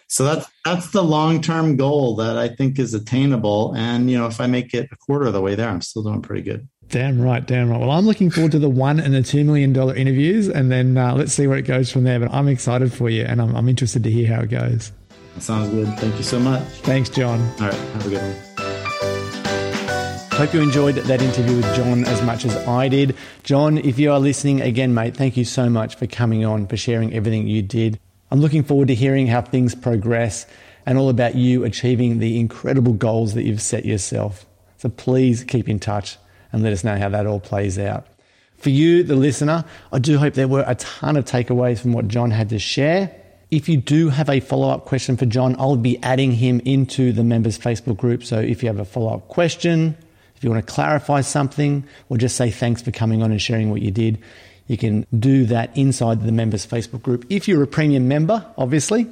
So 0.08 0.26
that's 0.26 0.46
that's 0.66 0.92
the 0.92 1.02
long 1.02 1.42
term 1.42 1.78
goal 1.78 2.18
that 2.18 2.38
I 2.38 2.50
think 2.50 2.78
is 2.78 2.94
attainable. 2.94 3.74
And 3.76 4.12
you 4.12 4.18
know, 4.18 4.28
if 4.28 4.42
I 4.42 4.46
make 4.46 4.74
it 4.74 4.90
a 4.92 4.96
quarter 4.98 5.26
of 5.28 5.34
the 5.34 5.42
way 5.42 5.56
there, 5.56 5.70
I'm 5.70 5.82
still 5.82 6.04
doing 6.04 6.22
pretty 6.22 6.44
good. 6.44 6.68
Damn 6.90 7.22
right, 7.22 7.48
damn 7.48 7.70
right. 7.70 7.80
Well, 7.80 7.92
I'm 7.92 8.06
looking 8.06 8.30
forward 8.30 8.52
to 8.52 8.60
the 8.60 8.70
one 8.70 9.00
and 9.00 9.14
the 9.14 9.24
two 9.24 9.46
million 9.46 9.72
dollar 9.72 9.96
interviews, 9.96 10.50
and 10.50 10.70
then 10.70 10.98
uh, 10.98 11.16
let's 11.16 11.32
see 11.32 11.48
where 11.48 11.58
it 11.58 11.62
goes 11.64 11.90
from 11.90 12.04
there. 12.04 12.20
But 12.20 12.32
I'm 12.32 12.50
excited 12.50 12.92
for 12.92 13.10
you, 13.10 13.24
and 13.24 13.42
I'm, 13.42 13.56
I'm 13.56 13.70
interested 13.70 14.04
to 14.04 14.12
hear 14.12 14.28
how 14.28 14.42
it 14.42 14.50
goes. 14.50 14.92
That 15.36 15.42
sounds 15.42 15.70
good. 15.70 15.88
Thank 16.00 16.18
you 16.18 16.24
so 16.24 16.40
much. 16.40 16.64
Thanks, 16.82 17.10
John. 17.10 17.40
All 17.40 17.68
right, 17.68 17.74
have 17.74 18.06
a 18.06 18.10
good 18.10 18.22
one. 18.22 18.36
Hope 20.38 20.54
you 20.54 20.62
enjoyed 20.62 20.96
that 20.96 21.22
interview 21.22 21.58
with 21.58 21.76
John 21.76 22.04
as 22.06 22.22
much 22.24 22.46
as 22.46 22.56
I 22.68 22.88
did. 22.88 23.16
John, 23.44 23.78
if 23.78 24.00
you 24.00 24.12
are 24.12 24.20
listening 24.20 24.62
again, 24.62 24.94
mate, 24.94 25.16
thank 25.16 25.38
you 25.38 25.46
so 25.46 25.70
much 25.70 25.96
for 25.96 26.08
coming 26.08 26.44
on, 26.46 26.66
for 26.68 26.78
sharing 26.78 27.14
everything 27.14 27.48
you 27.48 27.62
did. 27.62 28.00
I'm 28.32 28.40
looking 28.40 28.64
forward 28.64 28.88
to 28.88 28.96
hearing 28.96 29.28
how 29.28 29.42
things 29.42 29.76
progress 29.76 30.48
and 30.86 30.98
all 30.98 31.10
about 31.10 31.36
you 31.36 31.64
achieving 31.64 32.18
the 32.20 32.40
incredible 32.40 32.94
goals 32.94 33.36
that 33.36 33.44
you've 33.44 33.62
set 33.62 33.86
yourself. 33.86 34.46
So 34.78 34.90
please 34.90 35.44
keep 35.44 35.70
in 35.70 35.80
touch 35.80 36.18
and 36.52 36.64
let 36.64 36.74
us 36.74 36.84
know 36.84 36.98
how 36.98 37.10
that 37.10 37.28
all 37.28 37.40
plays 37.40 37.78
out. 37.78 38.08
For 38.58 38.70
you, 38.70 39.04
the 39.04 39.16
listener, 39.16 39.64
I 39.92 40.00
do 40.00 40.18
hope 40.18 40.34
there 40.34 40.48
were 40.48 40.64
a 40.66 40.76
ton 40.76 41.18
of 41.18 41.26
takeaways 41.26 41.80
from 41.80 41.94
what 41.94 42.08
John 42.08 42.32
had 42.32 42.50
to 42.50 42.58
share. 42.58 43.16
If 43.52 43.68
you 43.68 43.76
do 43.76 44.08
have 44.08 44.30
a 44.30 44.40
follow 44.40 44.70
up 44.70 44.86
question 44.86 45.18
for 45.18 45.26
John, 45.26 45.58
I'll 45.60 45.76
be 45.76 46.02
adding 46.02 46.32
him 46.32 46.62
into 46.64 47.12
the 47.12 47.26
members 47.26 47.60
Facebook 47.60 47.98
group. 47.98 48.24
So 48.24 48.40
if 48.40 48.64
you 48.64 48.68
have 48.68 48.80
a 48.80 48.86
follow 48.86 49.14
up 49.14 49.28
question, 49.28 49.98
if 50.38 50.44
you 50.44 50.50
want 50.50 50.66
to 50.66 50.74
clarify 50.74 51.20
something, 51.20 51.84
or 52.08 52.18
just 52.18 52.38
say 52.38 52.50
thanks 52.50 52.82
for 52.82 52.92
coming 52.92 53.22
on 53.22 53.30
and 53.30 53.42
sharing 53.42 53.70
what 53.70 53.82
you 53.82 53.92
did, 53.92 54.20
you 54.68 54.78
can 54.78 55.06
do 55.20 55.46
that 55.48 55.76
inside 55.76 56.24
the 56.24 56.32
members 56.32 56.66
Facebook 56.66 57.02
group. 57.02 57.26
If 57.30 57.50
you're 57.50 57.62
a 57.62 57.68
premium 57.68 58.08
member, 58.08 58.46
obviously. 58.58 59.06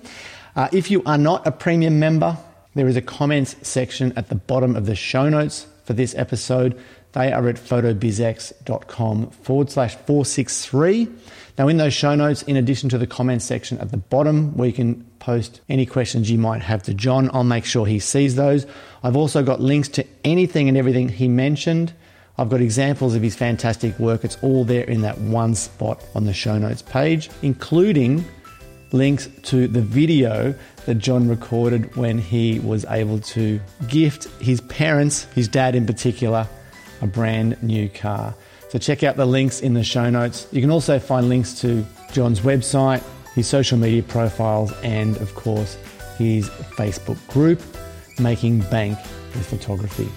Uh, 0.56 0.70
if 0.72 0.90
you 0.90 1.04
are 1.06 1.18
not 1.18 1.46
a 1.46 1.52
premium 1.52 2.00
member, 2.00 2.38
there 2.76 2.88
is 2.88 2.96
a 2.96 3.02
comments 3.02 3.58
section 3.62 4.14
at 4.16 4.30
the 4.30 4.36
bottom 4.36 4.78
of 4.78 4.86
the 4.86 4.96
show 4.96 5.28
notes 5.28 5.68
for 5.90 5.94
this 5.94 6.14
episode. 6.14 6.80
They 7.14 7.34
are 7.34 7.50
at 7.50 7.56
photobizx.com 7.56 9.32
forward 9.32 9.72
slash 9.72 9.96
463. 9.96 11.08
Now, 11.58 11.68
in 11.68 11.78
those 11.78 11.96
show 11.96 12.14
notes, 12.14 12.44
in 12.44 12.58
addition 12.58 12.90
to 12.90 13.00
the 13.00 13.08
comments 13.08 13.44
section 13.44 13.80
at 13.80 13.90
the 13.90 13.98
bottom, 13.98 14.56
where 14.56 14.68
you 14.68 14.74
can 14.74 15.04
post 15.18 15.62
any 15.68 15.88
questions 15.88 16.30
you 16.30 16.38
might 16.38 16.62
have 16.62 16.84
to 16.84 16.94
John, 16.94 17.32
I'll 17.34 17.44
make 17.44 17.66
sure 17.66 17.88
he 17.88 17.98
sees 17.98 18.36
those. 18.36 18.68
I've 19.02 19.16
also 19.16 19.42
got 19.42 19.62
links 19.62 19.88
to 19.90 20.06
anything 20.24 20.70
and 20.70 20.78
everything 20.78 21.10
he 21.10 21.28
mentioned. 21.28 21.92
I've 22.38 22.50
got 22.50 22.62
examples 22.62 23.16
of 23.16 23.24
his 23.24 23.36
fantastic 23.36 23.98
work. 23.98 24.24
It's 24.24 24.38
all 24.44 24.66
there 24.66 24.84
in 24.84 25.02
that 25.02 25.18
one 25.18 25.56
spot 25.56 26.06
on 26.14 26.26
the 26.26 26.34
show 26.34 26.60
notes 26.60 26.84
page, 26.84 27.32
including 27.42 28.24
links 28.92 29.28
to 29.44 29.68
the 29.68 29.82
video 29.82 30.54
that 30.90 30.98
John 30.98 31.30
recorded 31.30 31.96
when 31.96 32.18
he 32.18 32.60
was 32.62 32.84
able 32.86 33.20
to 33.20 33.62
gift 33.88 34.24
his 34.42 34.60
parents, 34.62 35.26
his 35.36 35.48
dad 35.48 35.76
in 35.76 35.86
particular, 35.86 36.48
a 37.04 37.06
brand 37.06 37.62
new 37.62 37.88
car. 37.90 38.34
So 38.70 38.80
check 38.80 39.04
out 39.04 39.16
the 39.16 39.28
links 39.28 39.62
in 39.62 39.76
the 39.76 39.84
show 39.84 40.10
notes. 40.10 40.48
You 40.52 40.62
can 40.62 40.72
also 40.72 40.98
find 40.98 41.30
links 41.30 41.62
to 41.62 41.86
John's 42.12 42.40
website, 42.40 43.04
his 43.36 43.46
social 43.46 43.78
media 43.78 44.02
profiles, 44.02 44.74
and 44.82 45.16
of 45.18 45.36
course, 45.36 45.78
his 46.18 46.50
Facebook 46.50 47.20
group, 47.28 47.62
Making 48.18 48.62
Bank 48.62 48.98
with 49.36 49.46
Photography. 49.46 50.10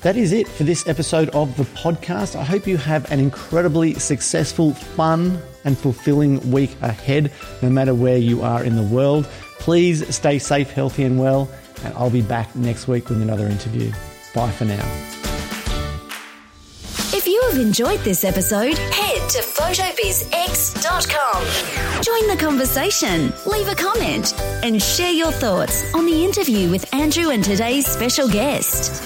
That 0.00 0.16
is 0.16 0.32
it 0.32 0.48
for 0.48 0.64
this 0.64 0.88
episode 0.88 1.28
of 1.28 1.56
the 1.56 1.64
podcast. 1.78 2.34
I 2.34 2.42
hope 2.42 2.66
you 2.66 2.76
have 2.78 3.08
an 3.12 3.20
incredibly 3.20 3.94
successful, 3.94 4.74
fun, 4.74 5.40
and 5.64 5.76
fulfilling 5.78 6.50
week 6.50 6.74
ahead, 6.80 7.30
no 7.62 7.70
matter 7.70 7.94
where 7.94 8.16
you 8.16 8.42
are 8.42 8.64
in 8.64 8.76
the 8.76 8.82
world. 8.82 9.28
Please 9.60 10.14
stay 10.14 10.38
safe, 10.38 10.70
healthy, 10.70 11.04
and 11.04 11.18
well, 11.18 11.48
and 11.84 11.94
I'll 11.94 12.10
be 12.10 12.22
back 12.22 12.54
next 12.56 12.88
week 12.88 13.08
with 13.08 13.22
another 13.22 13.46
interview. 13.46 13.92
Bye 14.34 14.50
for 14.50 14.64
now. 14.64 14.84
If 17.12 17.26
you 17.26 17.40
have 17.50 17.58
enjoyed 17.58 18.00
this 18.00 18.24
episode, 18.24 18.78
head 18.78 19.28
to 19.30 19.38
photobizx.com. 19.38 22.02
Join 22.02 22.28
the 22.28 22.36
conversation, 22.42 23.32
leave 23.46 23.68
a 23.68 23.74
comment, 23.74 24.32
and 24.64 24.80
share 24.80 25.12
your 25.12 25.32
thoughts 25.32 25.92
on 25.94 26.06
the 26.06 26.24
interview 26.24 26.70
with 26.70 26.92
Andrew 26.94 27.30
and 27.30 27.44
today's 27.44 27.86
special 27.86 28.28
guest. 28.28 29.02